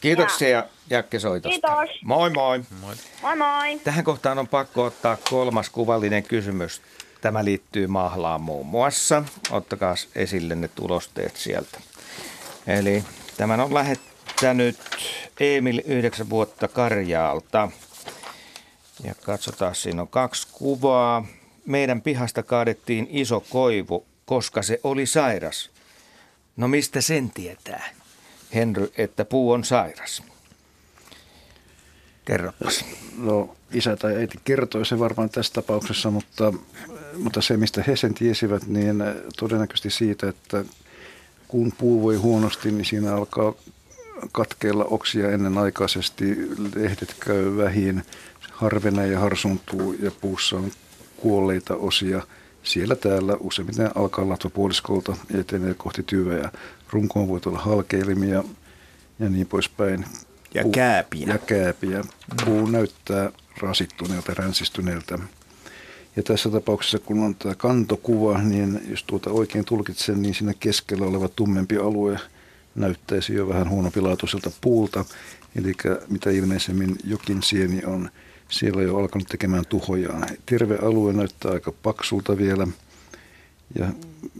[0.00, 1.68] Kiitoksia Jakke soitosta.
[1.68, 2.04] Kiitos.
[2.04, 2.62] Moi moi.
[2.80, 2.94] Moi.
[3.22, 3.78] Moi moi.
[3.84, 6.82] Tähän kohtaan on pakko ottaa kolmas kuvallinen kysymys.
[7.20, 9.22] Tämä liittyy mahlaan muun muassa.
[9.50, 11.80] Ottakaa esille ne tulosteet sieltä.
[12.66, 13.04] Eli
[13.36, 14.17] tämän on lähettänyt
[15.40, 17.70] Emil 9 vuotta Karjaalta.
[19.04, 21.26] Ja katsotaan, siinä on kaksi kuvaa.
[21.66, 25.70] Meidän pihasta kaadettiin iso koivu, koska se oli sairas.
[26.56, 27.88] No mistä sen tietää,
[28.54, 30.22] Henry, että puu on sairas?
[32.24, 32.84] Kerropas.
[33.16, 36.52] No isä tai äiti kertoi se varmaan tässä tapauksessa, mutta,
[37.16, 39.04] mutta se mistä he sen tiesivät, niin
[39.36, 40.64] todennäköisesti siitä, että
[41.48, 43.54] kun puu voi huonosti, niin siinä alkaa
[44.32, 46.36] katkeilla oksia ennenaikaisesti,
[46.74, 48.02] lehdet käy vähin,
[48.52, 50.70] harvenee ja harsuntuu ja puussa on
[51.16, 52.22] kuolleita osia.
[52.62, 56.50] Siellä täällä useimmiten alkaa latvapuoliskolta ja etenee kohti tyveä.
[56.90, 58.44] Runkoon voi olla halkeilimia
[59.18, 60.04] ja niin poispäin.
[60.54, 61.26] Ja Puu- kääpiä.
[61.28, 62.04] Ja kääpiä.
[62.44, 65.18] Puu näyttää rasittuneelta, ränsistyneeltä.
[66.16, 71.06] Ja tässä tapauksessa, kun on tämä kantokuva, niin jos tuota oikein tulkitsen, niin siinä keskellä
[71.06, 72.18] oleva tummempi alue
[72.74, 75.04] näyttäisi jo vähän huonopilaatuiselta puulta.
[75.56, 75.72] Eli
[76.08, 78.10] mitä ilmeisemmin jokin sieni on
[78.48, 80.28] siellä jo alkanut tekemään tuhojaan.
[80.46, 82.66] Terve alue näyttää aika paksulta vielä
[83.78, 83.88] ja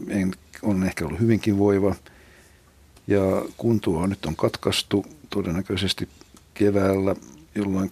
[0.07, 1.95] en, on ehkä ollut hyvinkin voiva.
[3.07, 6.09] Ja kun tuo nyt on katkaistu todennäköisesti
[6.53, 7.15] keväällä,
[7.55, 7.89] jolloin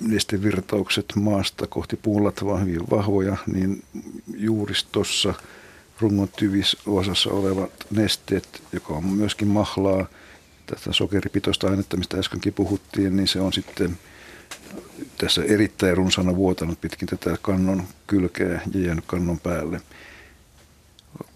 [0.00, 3.82] nestevirtaukset maasta kohti puulatvaa hyvin vahvoja, niin
[4.36, 5.34] juuristossa
[6.00, 10.06] rungon tyvisosassa olevat nesteet, joka on myöskin mahlaa,
[10.66, 13.98] tätä sokeripitoista ainetta, mistä äskenkin puhuttiin, niin se on sitten
[15.18, 19.80] tässä erittäin runsana vuotanut pitkin tätä kannon kylkeä ja jäänyt kannon päälle.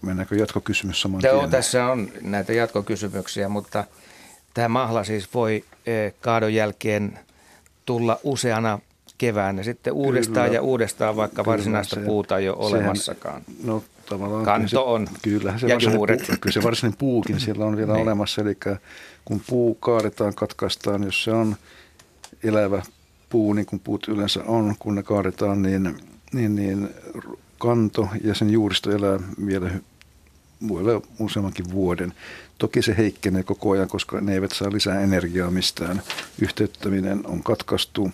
[0.01, 1.49] Mennäänkö jatkokysymys saman Joo, tien?
[1.51, 3.83] tässä on näitä jatkokysymyksiä, mutta
[4.53, 7.19] tämä mahla siis voi eh, kaadon jälkeen
[7.85, 8.79] tulla useana
[9.17, 10.57] keväänä sitten uudestaan Kyllä.
[10.57, 13.41] ja uudestaan, vaikka Kyllä, varsinaista se- puuta ei ole sehän- olemassakaan.
[13.63, 16.27] No tavallaan Kanto kyllä se, on Kyllähän se ja juuret.
[16.27, 18.01] puu, kyllä se varsinainen puukin siellä on vielä Niin.
[18.03, 18.41] olemassa.
[18.41, 18.57] Eli
[19.25, 21.55] kun puu kaadetaan, katkaistaan, jos se on
[22.43, 22.81] elävä
[23.29, 25.95] puu, niin kuin puut yleensä on, kun ne kaadetaan, niin,
[26.33, 26.89] niin, niin
[27.57, 29.71] kanto ja sen juuristo elää vielä
[30.67, 32.13] voi olla useammankin vuoden.
[32.57, 36.01] Toki se heikkenee koko ajan, koska ne eivät saa lisää energiaa mistään.
[36.41, 38.11] Yhteyttäminen on katkaistu,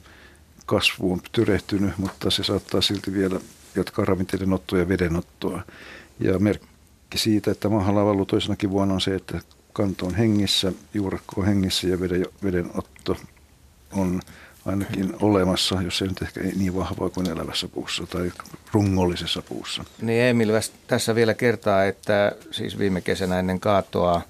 [0.66, 3.40] kasvu on tyrehtynyt, mutta se saattaa silti vielä
[3.76, 5.64] jatkaa ravinteiden ottoa ja vedenottoa.
[6.20, 9.42] Ja merkki siitä, että mahalla valuu toisenakin vuonna on se, että
[9.74, 13.18] kanto on hengissä, juurakko on hengissä ja veden, vedenotto
[13.92, 14.22] on
[14.66, 18.32] ainakin olemassa, jos ei nyt ehkä niin vahvaa kuin elävässä puussa tai
[18.74, 19.86] rungollisessa puussa.
[20.02, 24.22] Niin Emil tässä vielä kertaa, että siis viime kesänä ennen kaatoa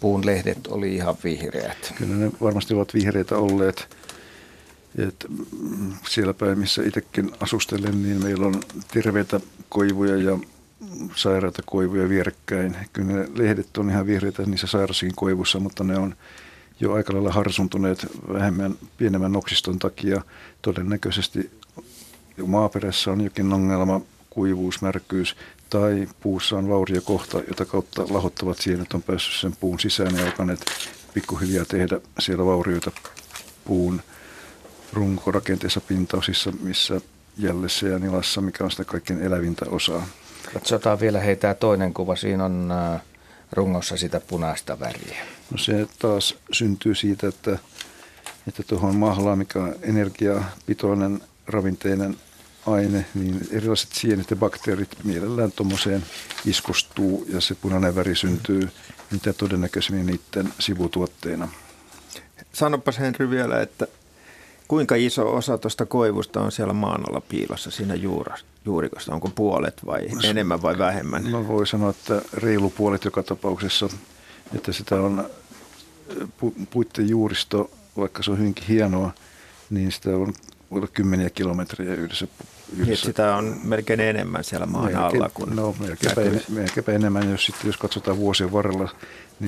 [0.00, 1.94] puun lehdet oli ihan vihreät.
[1.98, 3.96] Kyllä ne varmasti ovat vihreitä olleet.
[4.98, 8.60] Et mm, siellä päin, missä itsekin asustelen, niin meillä on
[8.92, 10.38] terveitä koivuja ja
[11.14, 12.76] sairaita koivuja vierekkäin.
[12.92, 16.16] Kyllä ne lehdet on ihan vihreitä niissä sairassakin koivussa, mutta ne on
[16.80, 20.22] jo aika lailla harsuntuneet vähemmän pienemmän noksiston takia.
[20.62, 21.50] Todennäköisesti
[22.36, 24.00] jo maaperässä on jokin ongelma,
[24.30, 25.36] kuivuus, märkyys
[25.70, 30.64] tai puussa on vauriokohta, jota kautta lahottavat sienet on päässyt sen puun sisään ja alkaneet
[31.14, 32.90] pikkuhiljaa tehdä siellä vaurioita
[33.64, 34.02] puun
[34.92, 37.00] runkorakenteessa pintaosissa, missä
[37.38, 40.06] jäljessä ja nilassa, mikä on sitä kaikkein elävintä osaa.
[40.52, 42.16] Katsotaan vielä heitä toinen kuva.
[42.16, 43.00] Siinä on äh,
[43.52, 45.26] rungossa sitä punaista väriä.
[45.50, 47.58] No se taas syntyy siitä, että,
[48.48, 52.16] että tuohon mahlaan, mikä on energiapitoinen ravinteinen
[52.66, 56.04] aine, niin erilaiset sienet ja bakteerit mielellään tuommoiseen
[56.44, 58.68] iskostuu ja se punainen väri syntyy
[59.12, 61.48] mitä todennäköisemmin niiden sivutuotteena.
[62.52, 63.86] Sanopas Henry vielä, että
[64.72, 67.94] kuinka iso osa tuosta koivusta on siellä maan alla piilossa siinä
[68.64, 69.14] juurikosta?
[69.14, 71.30] Onko puolet vai no, enemmän vai vähemmän?
[71.30, 73.88] Mä voin sanoa, että reilu puolet joka tapauksessa,
[74.54, 75.30] että sitä on
[76.20, 79.12] pu- puitten juuristo, vaikka se on hyvinkin hienoa,
[79.70, 80.34] niin sitä on
[80.70, 82.26] voi olla kymmeniä kilometriä yhdessä.
[82.72, 82.84] yhdessä.
[82.84, 87.30] Niin, sitä on melkein enemmän siellä maan melkein, alla kuin No melkeinpä, en, melkeinpä enemmän,
[87.30, 88.88] jos, sitten, jos katsotaan vuosien varrella,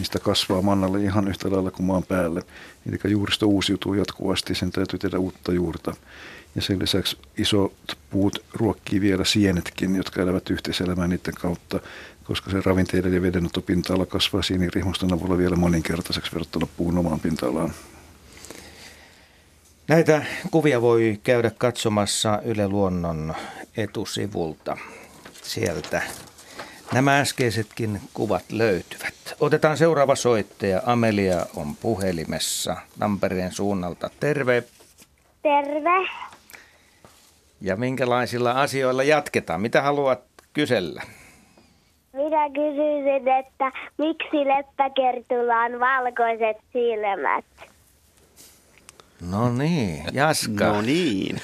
[0.03, 2.43] sitä kasvaa mannalle ihan yhtä lailla kuin maan päälle.
[2.89, 5.95] Eli juuristo uusiutuu jatkuvasti, sen täytyy tehdä uutta juurta.
[6.55, 7.73] Ja sen lisäksi isot
[8.11, 11.81] puut ruokkii vielä sienetkin, jotka elävät yhteiselämään niiden kautta,
[12.25, 17.75] koska se ravinteiden ja vedenotopinta-ala kasvaa sienirihmuston avulla vielä moninkertaiseksi verrattuna puun omaan pinta-alaan.
[19.89, 23.35] Näitä kuvia voi käydä katsomassa Yle Luonnon
[23.77, 24.77] etusivulta.
[25.43, 26.03] Sieltä
[26.93, 29.15] nämä äskeisetkin kuvat löytyvät.
[29.41, 30.83] Otetaan seuraava soittaja.
[30.87, 34.11] Amelia on puhelimessa Tampereen suunnalta.
[34.21, 34.65] Terve.
[35.43, 36.09] Terve.
[37.61, 39.61] Ja minkälaisilla asioilla jatketaan?
[39.61, 40.21] Mitä haluat
[40.53, 41.03] kysellä?
[42.13, 47.45] Minä kysyisin, että miksi leppäkertulla on valkoiset silmät?
[49.31, 50.65] No niin, Jaska.
[50.65, 51.41] No niin.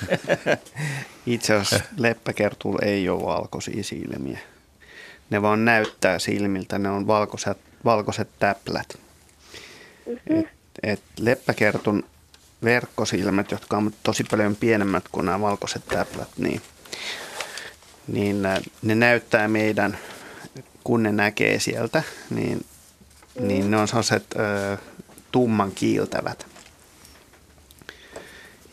[1.27, 4.39] Itse asiassa leppäkertulla ei ole valkoisia silmiä.
[5.31, 8.99] Ne vaan näyttää silmiltä, ne on valkoiset, valkoiset täplät.
[10.07, 10.39] Mm-hmm.
[10.39, 10.47] Et,
[10.83, 12.05] et leppäkertun
[12.65, 16.63] verkkosilmät, jotka on tosi paljon pienemmät kuin nämä valkoiset täplät, niin,
[18.07, 18.43] niin
[18.83, 19.99] ne näyttää meidän,
[20.85, 22.67] kun ne näkee sieltä, niin,
[23.41, 24.77] niin ne on sellaiset ö,
[25.33, 26.47] tumman kiiltävät.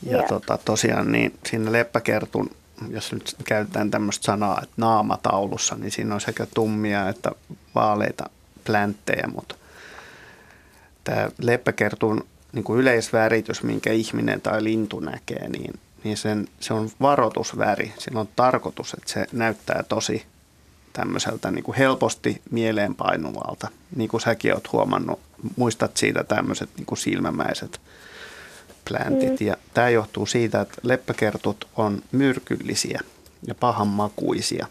[0.03, 2.49] Ja tota, tosiaan niin siinä leppäkertun,
[2.89, 7.31] jos nyt käytetään tämmöistä sanaa, että naamataulussa, niin siinä on sekä tummia että
[7.75, 8.29] vaaleita
[8.63, 9.55] plänttejä, mutta
[11.03, 16.89] tämä leppäkertun niin kuin yleisväritys, minkä ihminen tai lintu näkee, niin, niin sen, se on
[17.01, 17.93] varoitusväri.
[17.97, 20.25] Sillä on tarkoitus, että se näyttää tosi
[20.93, 23.67] tämmöiseltä niin kuin helposti mieleenpainuvalta.
[23.95, 25.19] Niin kuin säkin oot huomannut,
[25.55, 27.81] muistat siitä tämmöiset niin kuin silmämäiset
[28.87, 29.39] pläntit.
[29.39, 29.47] Mm.
[29.47, 32.99] Ja tämä johtuu siitä, että leppäkertut on myrkyllisiä
[33.47, 34.67] ja pahanmakuisia.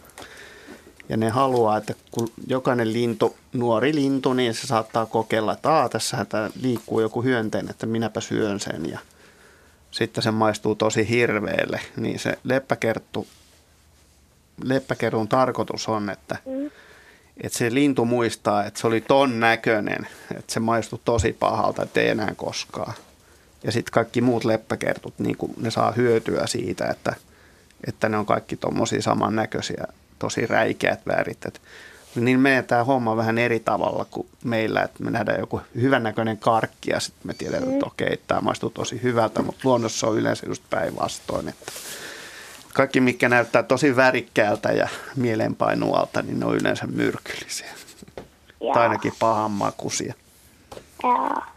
[1.09, 5.89] Ja ne haluaa, että kun jokainen lintu, nuori lintu, niin se saattaa kokeilla, että Aa,
[5.89, 6.27] tässä
[6.63, 8.91] liikkuu joku hyönteinen, että minäpä syön sen.
[8.91, 8.99] Ja
[9.91, 11.81] sitten se maistuu tosi hirveelle.
[11.97, 13.27] Niin se leppäkerttu,
[14.65, 16.71] leppäkertun tarkoitus on, että, mm.
[17.43, 20.07] että se lintu muistaa, että se oli ton näköinen,
[20.37, 22.95] että se maistuu tosi pahalta, että ei enää koskaan.
[23.67, 27.15] Ja sitten kaikki muut leppäkertut, niin kun ne saa hyötyä siitä, että,
[27.87, 29.85] että ne on kaikki tuommoisia samannäköisiä,
[30.19, 31.47] tosi räikeät värit.
[31.47, 31.61] Et,
[32.15, 36.91] niin menee tämä homma vähän eri tavalla kuin meillä, että me nähdään joku hyvännäköinen karkki
[36.91, 37.93] ja sitten me tiedetään, että mm.
[37.93, 41.49] okei, tämä maistuu tosi hyvältä, mutta luonnossa on yleensä just päinvastoin.
[41.49, 41.73] Että
[42.75, 47.75] kaikki, mikä näyttää tosi värikkäältä ja mieleenpainualta, niin ne on yleensä myrkyllisiä.
[48.75, 50.15] Tai ainakin pahanmakuisia.
[51.03, 51.56] Joo.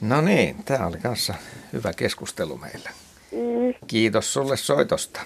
[0.00, 1.34] No niin, tämä oli kanssa
[1.72, 2.90] hyvä keskustelu meillä.
[3.32, 3.86] Mm.
[3.86, 5.20] Kiitos sulle soitosta.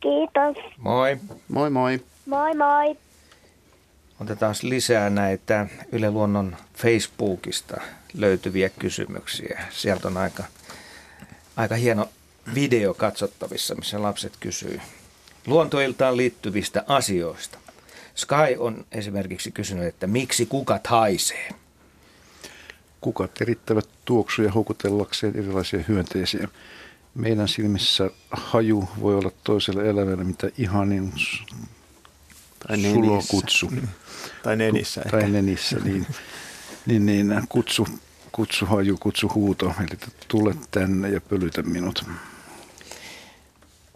[0.00, 0.64] Kiitos.
[0.78, 1.16] Moi.
[1.48, 2.00] Moi moi.
[2.26, 2.96] Moi moi.
[4.20, 7.80] Otetaan lisää näitä Yle Luonnon Facebookista
[8.14, 9.64] löytyviä kysymyksiä.
[9.70, 10.44] Sieltä on aika,
[11.56, 12.08] aika hieno
[12.54, 14.80] video katsottavissa, missä lapset kysyy
[15.46, 17.58] luontoiltaan liittyvistä asioista.
[18.14, 21.48] Sky on esimerkiksi kysynyt, että miksi kukat haisee?
[23.04, 26.48] Kukat erittävät tuoksuja houkutellakseen erilaisia hyönteisiä.
[27.14, 31.12] Meidän silmissä haju voi olla toiselle elämälle mitä ihanin
[32.68, 33.72] tai sulokutsu.
[34.42, 35.00] Tai nenissä.
[35.00, 36.06] Tu- tai nenissä, niin,
[36.86, 37.88] niin, niin kutsu,
[38.32, 39.98] kutsu haju, kutsu huuto, eli
[40.28, 42.04] tule tänne ja pölytä minut.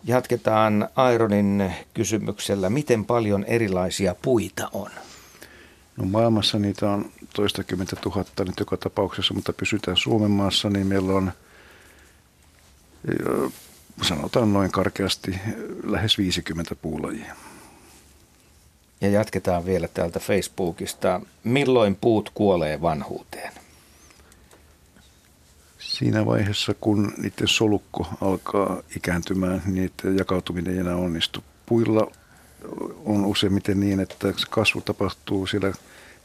[0.04, 4.90] Jatketaan Aironin kysymyksellä, miten paljon erilaisia puita on?
[5.96, 11.12] No maailmassa niitä on toistakymmentä tuhatta nyt joka tapauksessa, mutta pysytään Suomen maassa, niin meillä
[11.12, 11.32] on
[14.02, 15.40] sanotaan noin karkeasti
[15.84, 17.34] lähes 50 puulajia.
[19.00, 21.20] Ja jatketaan vielä täältä Facebookista.
[21.44, 23.52] Milloin puut kuolee vanhuuteen?
[25.78, 31.44] Siinä vaiheessa, kun niiden solukko alkaa ikääntymään, niin niiden jakautuminen ei enää onnistu.
[31.66, 32.10] Puilla
[33.04, 35.72] on useimmiten niin, että kasvu tapahtuu siellä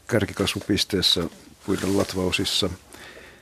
[0.06, 1.24] kärkikasvupisteessä
[1.66, 2.70] puiden latvausissa.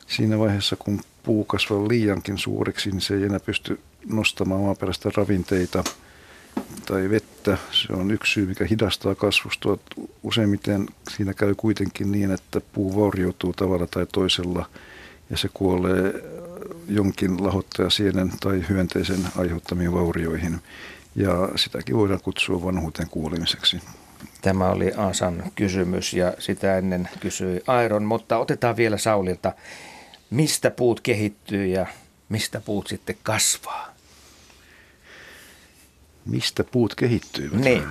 [0.07, 5.85] Siinä vaiheessa, kun puu kasvaa liiankin suureksi, niin se ei enää pysty nostamaan maaperästä ravinteita
[6.87, 7.59] tai vettä.
[7.71, 9.79] Se on yksi syy, mikä hidastaa kasvustoa.
[10.23, 14.69] Useimmiten siinä käy kuitenkin niin, että puu vaurioituu tavalla tai toisella
[15.31, 16.15] ja se kuolee
[16.89, 20.61] jonkin lahottajasienen tai hyönteisen aiheuttamiin vaurioihin.
[21.15, 23.81] Ja sitäkin voidaan kutsua vanhuuteen kuolemiseksi.
[24.43, 29.53] Tämä oli Asan kysymys ja sitä ennen kysyi Airon, mutta otetaan vielä Saulilta.
[30.31, 31.87] Mistä puut kehittyy ja
[32.29, 33.95] mistä puut sitten kasvaa?
[36.27, 37.61] Mistä puut kehittyvät?
[37.61, 37.83] Niin.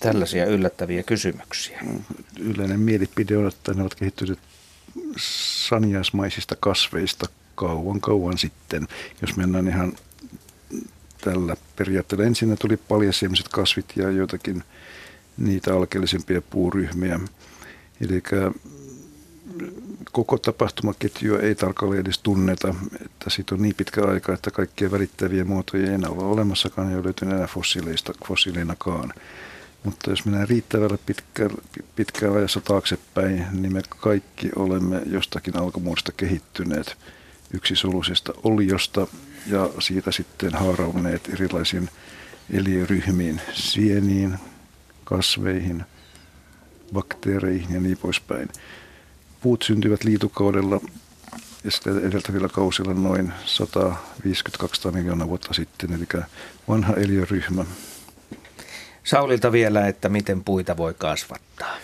[0.00, 1.80] Tällaisia yllättäviä kysymyksiä.
[2.38, 4.38] Yleinen mielipide on, että ne ovat kehittyneet
[5.68, 8.88] saniaismaisista kasveista kauan kauan sitten.
[9.20, 9.92] Jos mennään ihan
[11.20, 12.24] tällä periaatteella.
[12.24, 14.62] Ensin tuli paljasiemiset kasvit ja joitakin
[15.38, 17.20] niitä alkeellisempia puuryhmiä.
[18.00, 18.22] Eli
[20.12, 22.74] koko tapahtumaketjua ei tarkalleen edes tunneta,
[23.04, 26.96] että siitä on niin pitkä aika, että kaikkia välittäviä muotoja ei enää ole olemassakaan ja
[26.96, 29.12] ei löytynyt enää fossiileista, fossiileinakaan.
[29.84, 31.50] Mutta jos mennään riittävällä pitkä,
[31.96, 36.96] pitkään ajassa taaksepäin, niin me kaikki olemme jostakin alkumuodosta kehittyneet
[37.52, 39.06] yksisolusesta oliosta
[39.46, 41.88] ja siitä sitten haarauneet erilaisiin
[42.52, 44.38] eliöryhmiin, sieniin,
[45.04, 45.84] kasveihin,
[46.92, 48.48] bakteereihin ja niin poispäin.
[49.40, 50.80] Puut syntyvät liitukaudella
[51.64, 53.32] ja sitä edeltävillä kausilla noin
[54.88, 56.06] 150-200 miljoonaa vuotta sitten, eli
[56.68, 57.64] vanha eliöryhmä.
[59.04, 61.76] Saulilta vielä, että miten puita voi kasvattaa?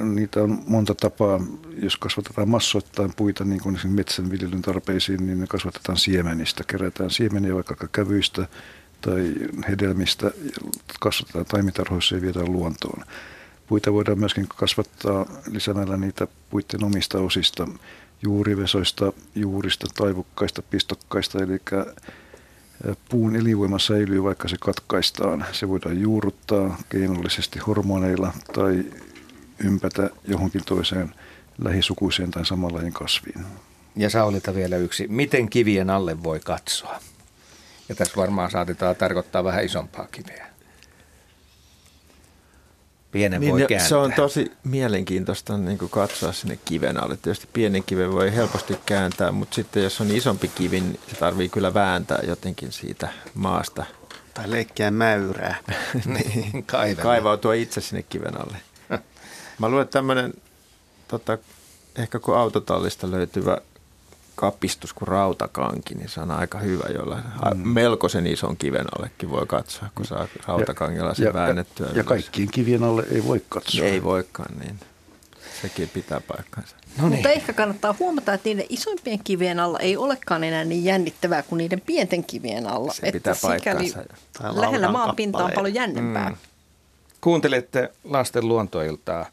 [0.00, 1.40] Niitä on monta tapaa.
[1.82, 6.64] Jos kasvatetaan massoittain puita, niin kuin metsän viljelyn tarpeisiin, niin ne kasvatetaan siemenistä.
[6.66, 8.48] Kerätään siemeniä vaikka kävyistä
[9.00, 9.34] tai
[9.68, 10.30] hedelmistä,
[11.00, 13.04] kasvatetaan taimitarhoissa ja viedään luontoon.
[13.66, 17.68] Puita voidaan myöskin kasvattaa lisäämällä niitä puitten omista osista,
[18.22, 21.60] juurivesoista, juurista, taivukkaista, pistokkaista, eli
[23.08, 25.44] puun elinvoima säilyy, vaikka se katkaistaan.
[25.52, 28.84] Se voidaan juurruttaa keinollisesti hormoneilla tai
[29.64, 31.14] ympätä johonkin toiseen
[31.58, 33.46] lähisukuiseen tai samanlainen kasviin.
[33.96, 35.06] Ja Saulilta vielä yksi.
[35.08, 37.00] Miten kivien alle voi katsoa?
[37.88, 40.50] Ja tässä varmaan saatetaan tarkoittaa vähän isompaa kiveä.
[43.12, 43.88] Pienen niin, voi kääntää.
[43.88, 47.16] Se on tosi mielenkiintoista niin kuin katsoa sinne kiven alle.
[47.16, 51.48] Tietysti pienen kiven voi helposti kääntää, mutta sitten jos on isompi kivi, niin se tarvii
[51.48, 53.84] kyllä vääntää jotenkin siitä maasta.
[54.34, 55.56] Tai leikkiä mäyrää.
[56.04, 56.64] niin,
[57.02, 58.56] kaivautua itse sinne kiven alle.
[59.60, 60.34] Mä luulen, että tämmöinen
[61.08, 61.38] tota,
[61.96, 63.58] ehkä kun autotallista löytyvä
[64.34, 67.18] kapistus kuin rautakanki, niin se on aika hyvä, jolla
[67.54, 67.68] mm.
[67.68, 71.86] melkoisen ison kiven allekin voi katsoa, kun saa rautakangella sen ja, väännettyä.
[71.86, 73.84] Ja, ja kaikkiin kivien alle ei voi katsoa.
[73.84, 74.80] Ei voikaan, niin
[75.62, 76.76] sekin pitää paikkansa.
[76.98, 77.14] No niin.
[77.14, 81.58] Mutta ehkä kannattaa huomata, että niiden isompien kivien alla ei olekaan enää niin jännittävää kuin
[81.58, 82.92] niiden pienten kivien alla.
[82.92, 84.04] Se pitää että paikkansa.
[84.52, 86.28] Lähellä maan pinta on paljon jännempää.
[86.28, 86.36] Mm.
[87.20, 89.26] Kuuntelette lasten luontoiltaa.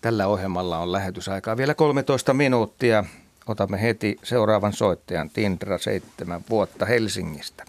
[0.00, 3.04] Tällä ohjelmalla on lähetysaikaa vielä 13 minuuttia.
[3.46, 7.64] Otamme heti seuraavan soittajan, Tindra, seitsemän vuotta Helsingistä.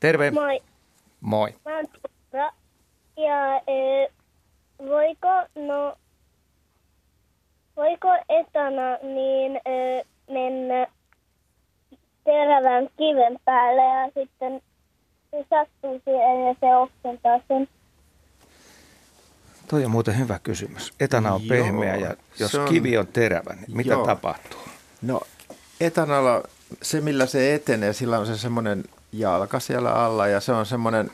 [0.00, 0.30] Terve.
[0.30, 0.60] Moi.
[1.20, 1.54] Moi.
[1.64, 2.52] Mä oon Tindra.
[3.16, 4.08] Ja e,
[4.78, 5.96] voiko, no,
[7.76, 10.86] voiko etana niin e, mennä
[12.24, 14.62] terävän kiven päälle ja sitten
[15.30, 17.68] se sattuu siihen ja se oksentaa sen?
[19.68, 20.92] Toi on muuten hyvä kysymys.
[21.00, 24.06] Etana on Joo, pehmeä ja jos on, kivi on terävä, niin mitä jo.
[24.06, 24.60] tapahtuu?
[25.02, 25.20] No
[25.80, 26.42] etanalla
[26.82, 31.10] se, millä se etenee, sillä on se semmoinen jalka siellä alla ja se on semmoinen,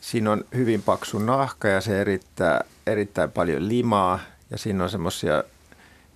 [0.00, 4.20] siinä on hyvin paksu nahka ja se erittää erittäin paljon limaa
[4.50, 5.44] ja siinä on semmoisia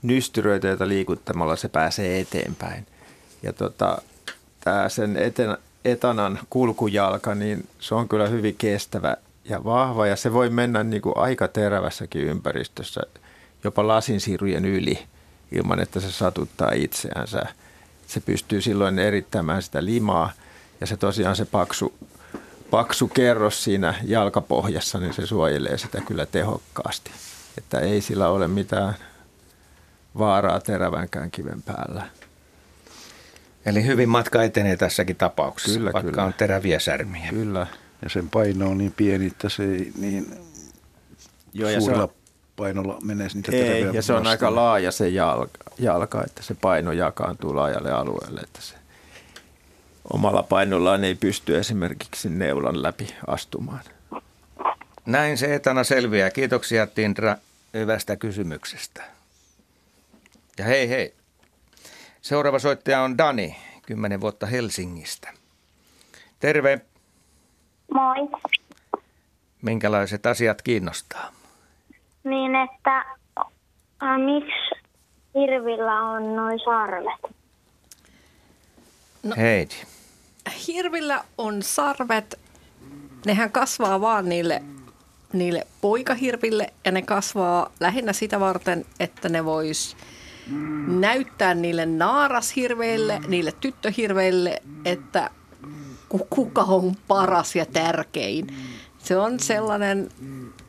[0.02, 2.86] nystyröitä, joita liikuttamalla se pääsee eteenpäin.
[3.42, 4.02] Ja tota,
[4.60, 9.16] tämä sen eten, etanan kulkujalka, niin se on kyllä hyvin kestävä
[9.48, 13.00] ja vahva ja se voi mennä niin kuin aika terävässäkin ympäristössä,
[13.64, 15.06] jopa lasinsirujen yli
[15.52, 17.42] ilman, että se satuttaa itseänsä.
[18.06, 20.32] Se pystyy silloin erittämään sitä limaa
[20.80, 21.94] ja se tosiaan se paksu,
[22.70, 27.10] paksu kerros siinä jalkapohjassa, niin se suojelee sitä kyllä tehokkaasti.
[27.58, 28.94] Että ei sillä ole mitään
[30.18, 32.06] vaaraa terävänkään kiven päällä.
[33.66, 36.24] Eli hyvin matka etenee tässäkin tapauksessa, kyllä, vaikka kyllä.
[36.24, 37.30] on teräviä särmiä.
[37.30, 37.66] Kyllä.
[38.02, 40.34] Ja sen paino on niin pieni, että se ei niin
[41.52, 42.08] Joo, ja suurella
[42.56, 44.26] painolla menee niitä Ei, ja se on vastaan.
[44.26, 48.74] aika laaja se jalka, jalka, että se paino jakaantuu laajalle alueelle, että se
[50.12, 53.80] omalla painollaan ei pysty esimerkiksi neulan läpi astumaan.
[55.06, 56.30] Näin se etana selviää.
[56.30, 57.36] Kiitoksia Tindra
[57.74, 59.04] hyvästä kysymyksestä.
[60.58, 61.14] Ja hei hei.
[62.22, 63.56] Seuraava soittaja on Dani,
[63.86, 65.32] 10 vuotta Helsingistä.
[66.40, 66.80] Terve.
[67.94, 68.28] Moi.
[69.62, 71.32] Minkälaiset asiat kiinnostaa?
[72.24, 72.96] Niin, että
[74.02, 74.86] äh, miksi
[75.34, 77.36] hirvillä on noin sarvet?
[79.22, 79.36] No.
[79.36, 79.74] Heidi.
[80.66, 82.40] Hirvillä on sarvet,
[83.26, 84.62] nehän kasvaa vaan niille,
[85.32, 89.96] niille poikahirville ja ne kasvaa lähinnä sitä varten, että ne vois
[90.86, 95.30] näyttää niille naarashirveille, niille tyttöhirveille, että
[96.30, 98.46] kuka on paras ja tärkein.
[98.98, 100.08] Se on sellainen,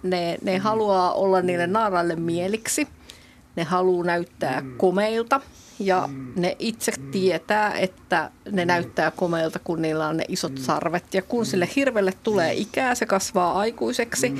[0.04, 2.88] ne, ne haluaa olla niille naaraille mieliksi.
[3.56, 5.42] Ne haluaa näyttää komeilta
[5.80, 11.14] ja ne itse tietää, että ne näyttää komeilta, kun niillä on ne isot sarvet.
[11.14, 14.34] Ja kun sille hirvelle tulee ikää, se kasvaa aikuiseksi,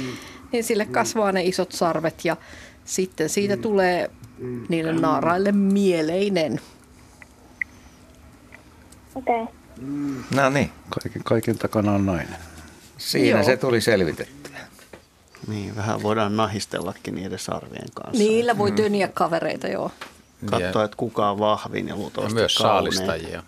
[0.52, 2.38] niin sille kasvaa ne isot sarvet ja
[2.86, 4.12] sitten siitä tulee
[4.70, 6.60] niille naaraille mieleinen.
[9.16, 9.42] Okei.
[9.42, 9.54] Okay.
[10.36, 12.36] No niin, Kaiken, kaiken takana on nainen.
[12.98, 13.46] siinä Joo.
[13.46, 14.58] se tuli selvitettyä.
[15.48, 18.24] Niin, vähän voidaan nahistellakin niiden sarvien kanssa.
[18.24, 19.92] Niillä voi töniä kavereita, joo.
[20.46, 22.94] Katsoa, että kuka on vahvin ja Ja luultavasti myös kaunein.
[22.94, 23.44] saalistajia.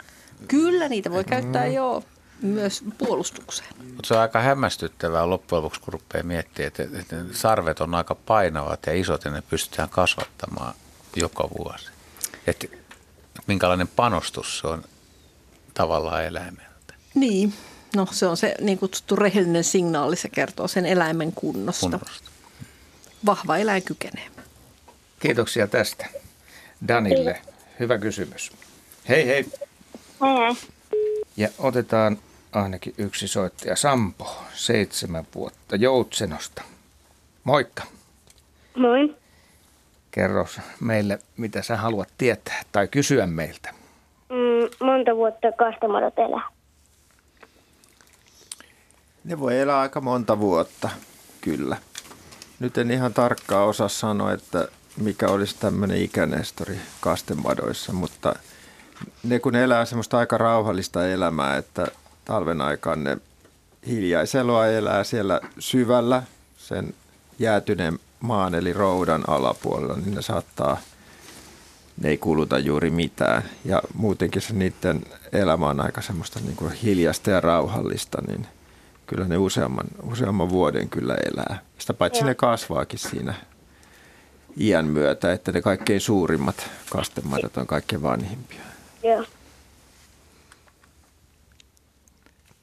[0.47, 2.03] Kyllä niitä voi käyttää jo
[2.41, 3.69] myös puolustukseen.
[3.77, 8.15] Mutta se on aika hämmästyttävää loppujen lopuksi, kun rupeaa miettimään, että, että sarvet on aika
[8.15, 10.73] painavat ja isot ja ne pystytään kasvattamaan
[11.15, 11.85] joka vuosi.
[12.47, 12.67] Että
[13.47, 14.83] minkälainen panostus se on
[15.79, 16.93] tavallaan eläimeltä.
[17.15, 17.53] Niin,
[17.95, 21.89] no se on se niin kutsuttu rehellinen signaali, se kertoo sen eläimen kunnosta.
[21.89, 22.29] Kunnosta.
[23.25, 24.27] Vahva eläin kykenee.
[25.19, 26.05] Kiitoksia tästä
[26.87, 27.41] Danille.
[27.79, 28.51] Hyvä kysymys.
[29.09, 29.45] Hei hei.
[30.21, 30.55] Hei hei.
[31.37, 32.17] Ja otetaan
[32.51, 33.75] ainakin yksi soittaja.
[33.75, 36.61] Sampo, seitsemän vuotta Joutsenosta.
[37.43, 37.83] Moikka.
[38.75, 39.15] Moi.
[40.11, 40.47] Kerro
[40.79, 43.78] meille, mitä sä haluat tietää tai kysyä meiltä.
[44.29, 46.49] Mm, monta vuotta kastemadot elää.
[49.23, 50.89] Ne voi elää aika monta vuotta,
[51.41, 51.77] kyllä.
[52.59, 58.35] Nyt en ihan tarkkaan osaa sanoa, että mikä olisi tämmöinen ikänestori kastemadoissa, mutta
[59.23, 61.87] ne kun elää semmoista aika rauhallista elämää, että
[62.25, 63.17] talven aikaan ne
[63.87, 66.23] hiljaiseloa elää siellä syvällä
[66.57, 66.93] sen
[67.39, 70.77] jäätyneen maan eli roudan alapuolella, niin ne saattaa,
[72.01, 73.43] ne ei kuluta juuri mitään.
[73.65, 78.47] Ja muutenkin se niiden elämä on aika semmoista niin kuin hiljasta ja rauhallista, niin
[79.07, 81.61] kyllä ne useamman, useamman vuoden kyllä elää.
[81.77, 82.27] Sitä paitsi Joo.
[82.27, 83.33] ne kasvaakin siinä
[84.59, 88.61] iän myötä, että ne kaikkein suurimmat kastemadot on kaikkein vanhimpia.
[89.03, 89.23] Joo.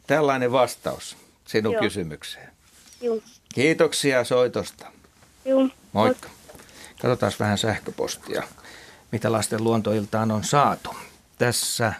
[0.06, 1.82] Tällainen vastaus sinun Joo.
[1.82, 2.48] kysymykseen.
[3.00, 3.22] Juu.
[3.54, 4.86] Kiitoksia soitosta.
[5.44, 5.70] Juu.
[5.92, 6.28] Moikka.
[7.02, 8.42] Katsotaan vähän sähköpostia,
[9.12, 10.96] mitä lasten luontoiltaan on saatu.
[11.38, 11.92] Tässä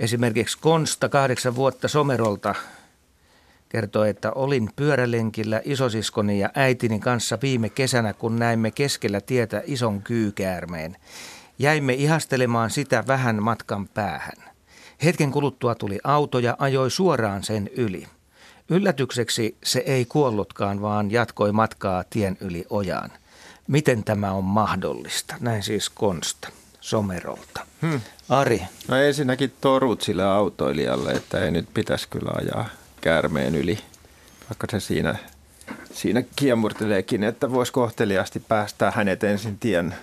[0.00, 2.54] esimerkiksi Konsta, kahdeksan vuotta Somerolta,
[3.68, 10.02] kertoi, että olin pyörälenkillä isosiskoni ja äitini kanssa viime kesänä, kun näimme keskellä tietä ison
[10.02, 10.96] kyykäärmeen.
[11.58, 14.36] Jäimme ihastelemaan sitä vähän matkan päähän.
[15.04, 18.06] Hetken kuluttua tuli auto ja ajoi suoraan sen yli.
[18.68, 23.10] Yllätykseksi se ei kuollutkaan, vaan jatkoi matkaa tien yli ojaan.
[23.66, 25.34] Miten tämä on mahdollista?
[25.40, 26.48] Näin siis Konsta
[26.80, 27.66] Somerolta.
[27.82, 28.00] Hmm.
[28.28, 32.68] Ari, No ensinnäkin torut sille autoilijalle, että ei nyt pitäisi kyllä ajaa
[33.00, 33.78] käärmeen yli,
[34.50, 35.16] vaikka se siinä,
[35.92, 39.94] siinä kiemurteleekin, että voisi kohteliaasti päästää hänet ensin tien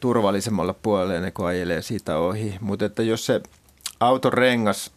[0.00, 2.54] turvallisemmalle puolelle ennen kuin ajelee siitä ohi.
[2.60, 3.40] Mutta että jos se
[4.00, 4.90] auton rengas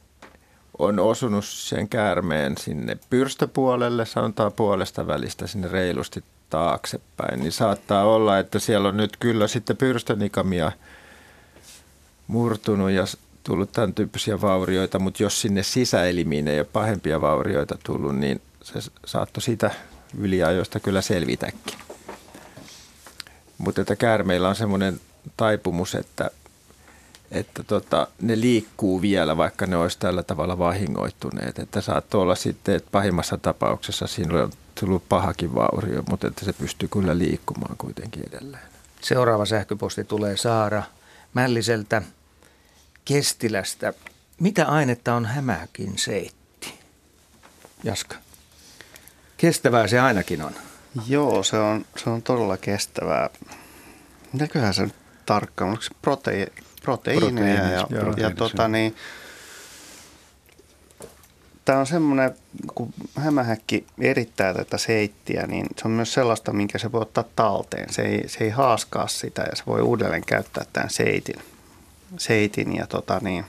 [0.80, 8.40] on osunut sen käärmeen sinne pyrstöpuolelle, sanotaan puolesta välistä sinne reilusti taaksepäin, niin saattaa olla,
[8.40, 10.72] että siellä on nyt kyllä sitten pyrstönikamia
[12.28, 13.06] murtunut ja
[13.44, 18.80] tullut tämän tyyppisiä vaurioita, mutta jos sinne sisäelimiin ei ole pahempia vaurioita tullut, niin se
[19.06, 19.72] saattoi sitä
[20.18, 21.78] yliajoista kyllä selvitäkin.
[23.58, 25.00] Mutta että käärmeillä on semmoinen
[25.38, 26.32] taipumus, että,
[27.32, 31.60] että tota, ne liikkuu vielä, vaikka ne olisi tällä tavalla vahingoittuneet.
[31.60, 34.48] Että saattoi olla sitten, että pahimmassa tapauksessa siinä
[34.82, 38.64] on tullut pahakin vaurio, mutta että se pystyy kyllä liikkumaan kuitenkin edelleen.
[39.02, 40.84] seuraava sähköposti tulee Saara
[41.34, 42.02] Mälliseltä
[43.06, 43.94] Kestilästä.
[44.40, 46.80] Mitä ainetta on hämähäkin seitti?
[47.84, 48.16] Jaska.
[49.38, 50.54] Kestävää se ainakin on.
[51.08, 53.30] Joo, se on, se on todella kestävää.
[54.34, 54.88] Mitäköhän se
[55.26, 56.48] tarkkaan, onko se protei,
[56.82, 57.28] proteiineja?
[57.32, 58.14] Proteiinit, ja, joo.
[58.18, 58.96] ja tota niin,
[61.66, 62.36] Tämä on semmoinen,
[62.76, 67.94] kun hämähäkki erittää tätä seittiä, niin se on myös sellaista, minkä se voi ottaa talteen.
[67.94, 71.42] Se ei, se ei haaskaa sitä ja se voi uudelleen käyttää tämän seitin.
[72.18, 73.46] seitin ja, tota niin,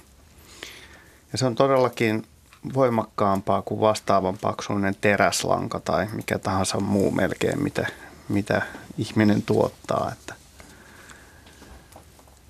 [1.33, 2.27] ja se on todellakin
[2.75, 7.87] voimakkaampaa kuin vastaavan paksuinen teräslanka tai mikä tahansa muu melkein, mitä,
[8.29, 8.63] mitä
[8.99, 10.13] ihminen tuottaa.
[10.13, 10.35] Että,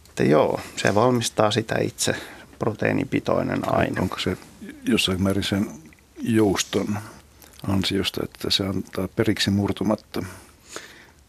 [0.09, 2.17] että joo, se valmistaa sitä itse
[2.63, 4.01] proteiinipitoinen aine.
[4.01, 4.37] Onko se
[4.85, 5.71] jossain määrin sen
[6.21, 6.99] jouston
[7.69, 10.23] ansiosta, että se antaa periksi murtumatta?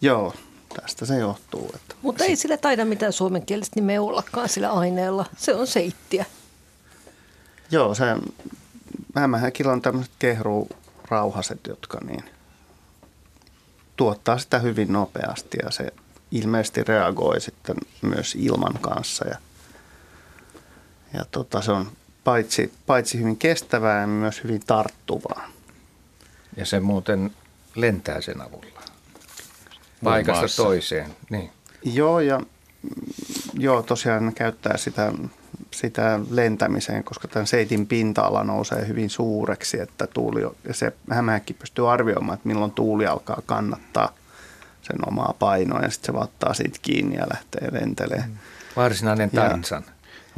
[0.01, 0.34] Joo,
[0.81, 1.72] tästä se johtuu.
[1.76, 5.26] Että Mutta ei sillä taida mitään suomenkielistä nimeä ollakaan sillä aineella.
[5.38, 6.26] Se on seittiä.
[7.72, 8.05] Joo, se
[9.15, 12.23] hämähäkillä on tämmöiset kehrurauhaset, jotka niin
[13.95, 15.93] tuottaa sitä hyvin nopeasti ja se
[16.31, 19.27] ilmeisesti reagoi sitten myös ilman kanssa.
[19.27, 19.38] Ja,
[21.14, 21.91] ja tota, se on
[22.23, 25.49] paitsi, paitsi hyvin kestävää ja myös hyvin tarttuvaa.
[26.57, 27.31] Ja se muuten
[27.76, 28.81] lentää sen avulla.
[30.03, 30.64] Paikasta maassa.
[30.64, 31.15] toiseen.
[31.30, 31.52] Niin.
[31.84, 32.41] Joo, ja
[33.53, 35.14] joo, tosiaan käyttää sitä,
[35.72, 41.91] sitä lentämiseen, koska tämän seitin pinta-ala nousee hyvin suureksi, että tuuli, ja se hämähäkki pystyy
[41.91, 44.14] arvioimaan, että milloin tuuli alkaa kannattaa
[44.81, 48.40] sen omaa painoa, ja sitten se vaan ottaa siitä kiinni ja lähtee lentelemään.
[48.76, 49.84] Varsinainen Tarzan.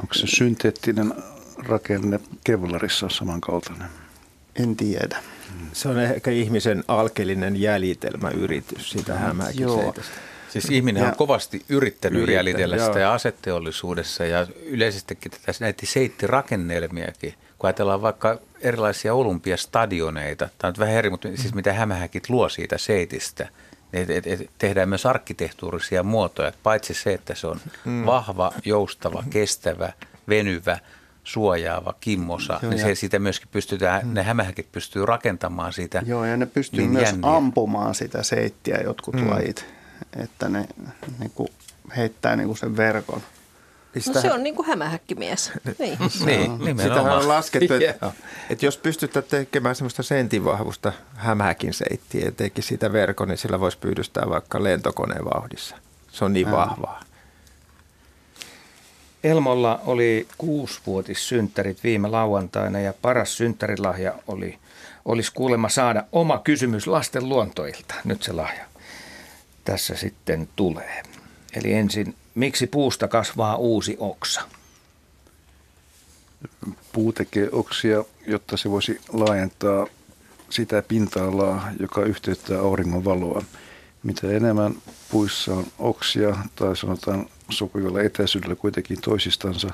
[0.02, 1.14] Onko se synteettinen
[1.58, 3.88] rakenne Kevlarissa samankaltainen?
[4.56, 5.18] En tiedä.
[5.74, 9.20] Se on ehkä ihmisen alkeellinen jäljitelmäyritys sitä Joo.
[9.22, 10.12] hämähäkiseitosta.
[10.50, 12.98] Siis ihminen Ja- on kovasti yrittänyt Yrittänyt, jäljitellä sitä joo.
[12.98, 17.34] ja aseteollisuudessa ja yleisestikin tätä näitä seittirakennelmiakin.
[17.60, 22.50] Kun ajatellaan vaikka erilaisia olympiastadioneita, tämä on nyt vähän eri, mutta siis mitä hämähäkit luo
[22.50, 23.50] siitä seitistä,
[23.96, 26.52] et, et, et tehdään myös arkkitehtuurisia muotoja.
[26.64, 28.06] Paitsi se, että se on Mm.
[28.06, 29.94] vahva, joustava, kestävä,
[30.28, 30.80] venyvä,
[31.24, 36.38] suojaava, kimmosa, Joo, niin se, siitä myöskin pystytään, ne hämähäkit pystyy rakentamaan siitä Joo, ja
[36.38, 37.36] ne pystyy niin myös jänniä.
[37.36, 39.30] ampumaan sitä seittiä jotkut mm.
[39.30, 39.66] lajit,
[40.18, 40.66] että ne
[41.20, 41.50] niin kuin
[41.98, 43.22] heittää niin kuin sen verkon.
[44.14, 45.52] No se on niin kuin hämähäkkimies.
[45.80, 45.98] Niin.
[46.60, 48.12] Niin, Sitähän on laskettu, että,
[48.50, 53.78] että jos pystytään tekemään semmoista sentinvahvusta hämähäkin seittiä ja teki siitä verkon, niin sillä voisi
[53.78, 55.76] pyydystää vaikka lentokoneen vauhdissa.
[56.12, 57.04] Se on niin vahvaa.
[59.24, 64.60] Elmolla oli kuusivuotissynttärit viime lauantaina ja paras synttärilahja oli,
[65.06, 67.96] olisi kuulemma saada oma kysymys lasten luontoilta.
[68.04, 68.66] Nyt se lahja
[69.66, 71.04] tässä sitten tulee.
[71.54, 74.42] Eli ensin, miksi puusta kasvaa uusi oksa?
[76.92, 79.88] Puu tekee oksia, jotta se voisi laajentaa
[80.50, 83.44] sitä pinta-alaa, joka yhteyttää auringon valoa.
[84.04, 84.76] Mitä enemmän
[85.12, 89.70] puissa on oksia tai sanotaan sopivalla etäisyydellä kuitenkin toisistansa,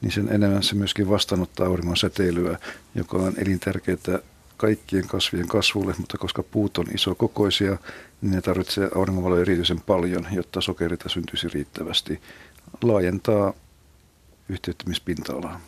[0.00, 2.58] niin sen enemmän se myöskin vastaanottaa auringon säteilyä,
[2.94, 4.18] joka on elintärkeää
[4.56, 7.76] kaikkien kasvien kasvulle, mutta koska puut on isokokoisia,
[8.20, 12.20] niin ne tarvitsee auringonvaloa erityisen paljon, jotta sokerita syntyisi riittävästi.
[12.82, 13.52] Laajentaa
[14.48, 15.60] yhteyttämispinta-alaa.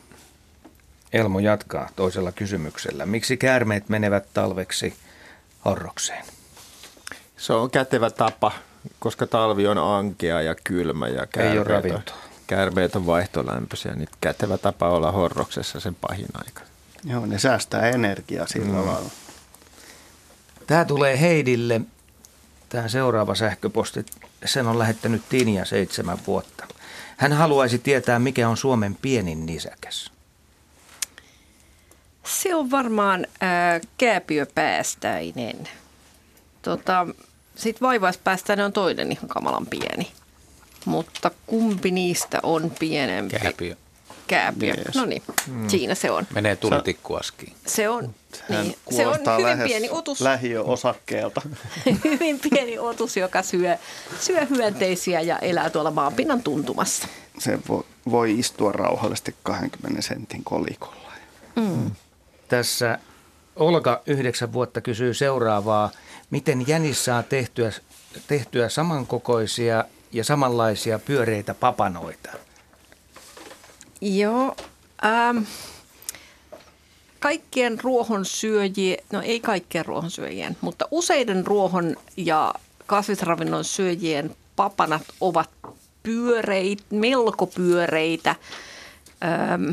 [1.12, 3.06] Elmo jatkaa toisella kysymyksellä.
[3.06, 4.94] Miksi käärmeet menevät talveksi
[5.64, 6.24] horrokseen?
[7.36, 8.52] Se on kätevä tapa,
[8.98, 12.14] koska talvi on ankea ja kylmä ja käärmeet, on, ravintoa.
[12.46, 13.94] käärmeet on vaihtolämpöisiä.
[13.94, 16.76] Niin kätevä tapa olla horroksessa sen pahin aika.
[17.06, 18.86] Joo, ne säästää energiaa sillä mm.
[18.86, 19.10] lailla.
[20.66, 21.80] Tämä tulee Heidille,
[22.68, 24.06] tämä seuraava sähköposti.
[24.44, 26.66] Sen on lähettänyt Tinja seitsemän vuotta.
[27.16, 30.10] Hän haluaisi tietää, mikä on Suomen pienin nisäkäs.
[32.24, 35.68] Se on varmaan ää, kääpiöpäästäinen.
[36.62, 37.06] Tota,
[37.56, 40.12] Sitten vaivaispäästäinen on toinen ihan kamalan pieni.
[40.84, 43.36] Mutta kumpi niistä on pienempi?
[43.38, 43.76] Kääpiö.
[44.27, 44.74] Kääpiö.
[44.78, 44.94] Yes.
[44.94, 45.69] No niin, mm.
[45.69, 46.27] siinä se on.
[46.35, 47.53] Menee tulitikkuaskiin.
[47.66, 48.15] Se on,
[48.51, 50.20] Hän niin, se on hyvin lähes pieni otus.
[50.20, 51.43] lähiöosakkeelta.
[52.05, 53.77] hyvin pieni otus, joka syö,
[54.20, 57.09] syö hyönteisiä ja elää tuolla maanpinnan tuntumassa.
[57.39, 61.12] Se voi, voi istua rauhallisesti 20 sentin kolikolla.
[61.57, 61.90] Mm.
[62.48, 62.98] Tässä
[63.57, 65.90] Olga yhdeksän vuotta kysyy seuraavaa.
[66.31, 67.73] Miten jänis saa tehtyä,
[68.27, 72.31] tehtyä samankokoisia ja samanlaisia pyöreitä papanoita?
[74.14, 74.56] Joo.
[75.04, 75.38] Ähm,
[77.18, 82.54] kaikkien ruohonsyöjien, no ei kaikkien ruohonsyöjien, mutta useiden ruohon ja
[82.86, 85.50] kasvisravinnon syöjien papanat ovat
[86.02, 88.34] pyöreitä, melko pyöreitä.
[89.24, 89.70] Ähm,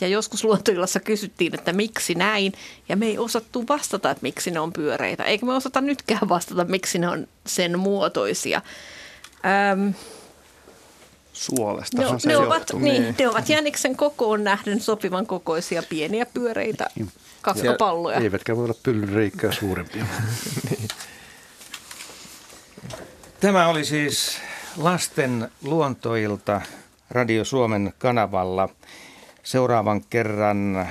[0.00, 2.52] Ja joskus luontoillassa kysyttiin, että miksi näin,
[2.88, 5.24] ja me ei osattu vastata, että miksi ne on pyöreitä.
[5.24, 8.62] Eikä me osata nytkään vastata, miksi ne on sen muotoisia.
[9.72, 9.94] Öm,
[11.34, 12.78] Suolesta ne, se ne, ovat, johtuu.
[12.78, 16.90] niin, ne ovat jäniksen kokoon nähden sopivan kokoisia pieniä pyöreitä
[17.42, 18.18] kakkapalloja.
[18.18, 20.06] Eivätkä voi olla pyllyreikää suurempia.
[23.40, 24.38] Tämä oli siis
[24.76, 26.60] lasten luontoilta
[27.10, 28.68] Radio Suomen kanavalla.
[29.42, 30.88] Seuraavan kerran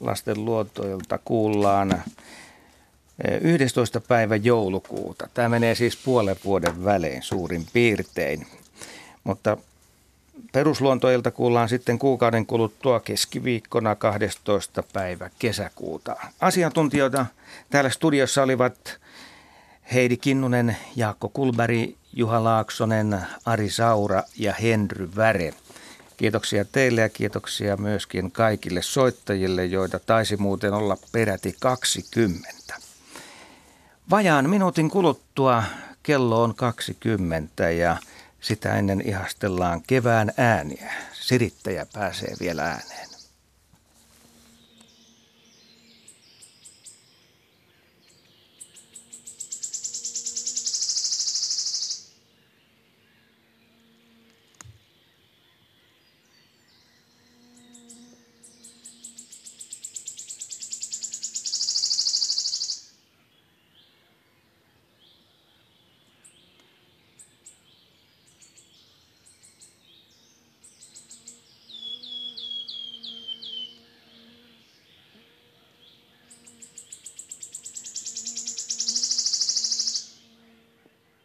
[0.00, 2.02] lasten luontoilta kuullaan
[3.40, 4.00] 11.
[4.00, 5.28] päivä joulukuuta.
[5.34, 8.46] Tämä menee siis puolen vuoden välein suurin piirtein.
[9.30, 9.56] Mutta
[10.52, 14.82] perusluontoilta kuullaan sitten kuukauden kuluttua keskiviikkona 12.
[14.92, 16.16] päivä kesäkuuta.
[16.40, 17.26] Asiantuntijoita
[17.70, 18.98] täällä studiossa olivat
[19.92, 25.54] Heidi Kinnunen, Jaakko Kulberi, Juha Laaksonen, Ari Saura ja Henry Väre.
[26.16, 32.74] Kiitoksia teille ja kiitoksia myöskin kaikille soittajille, joita taisi muuten olla peräti 20.
[34.10, 35.62] Vajaan minuutin kuluttua
[36.02, 37.96] kello on 20 ja
[38.40, 40.92] sitä ennen ihastellaan kevään ääniä.
[41.12, 43.09] Sirittäjä pääsee vielä ääneen.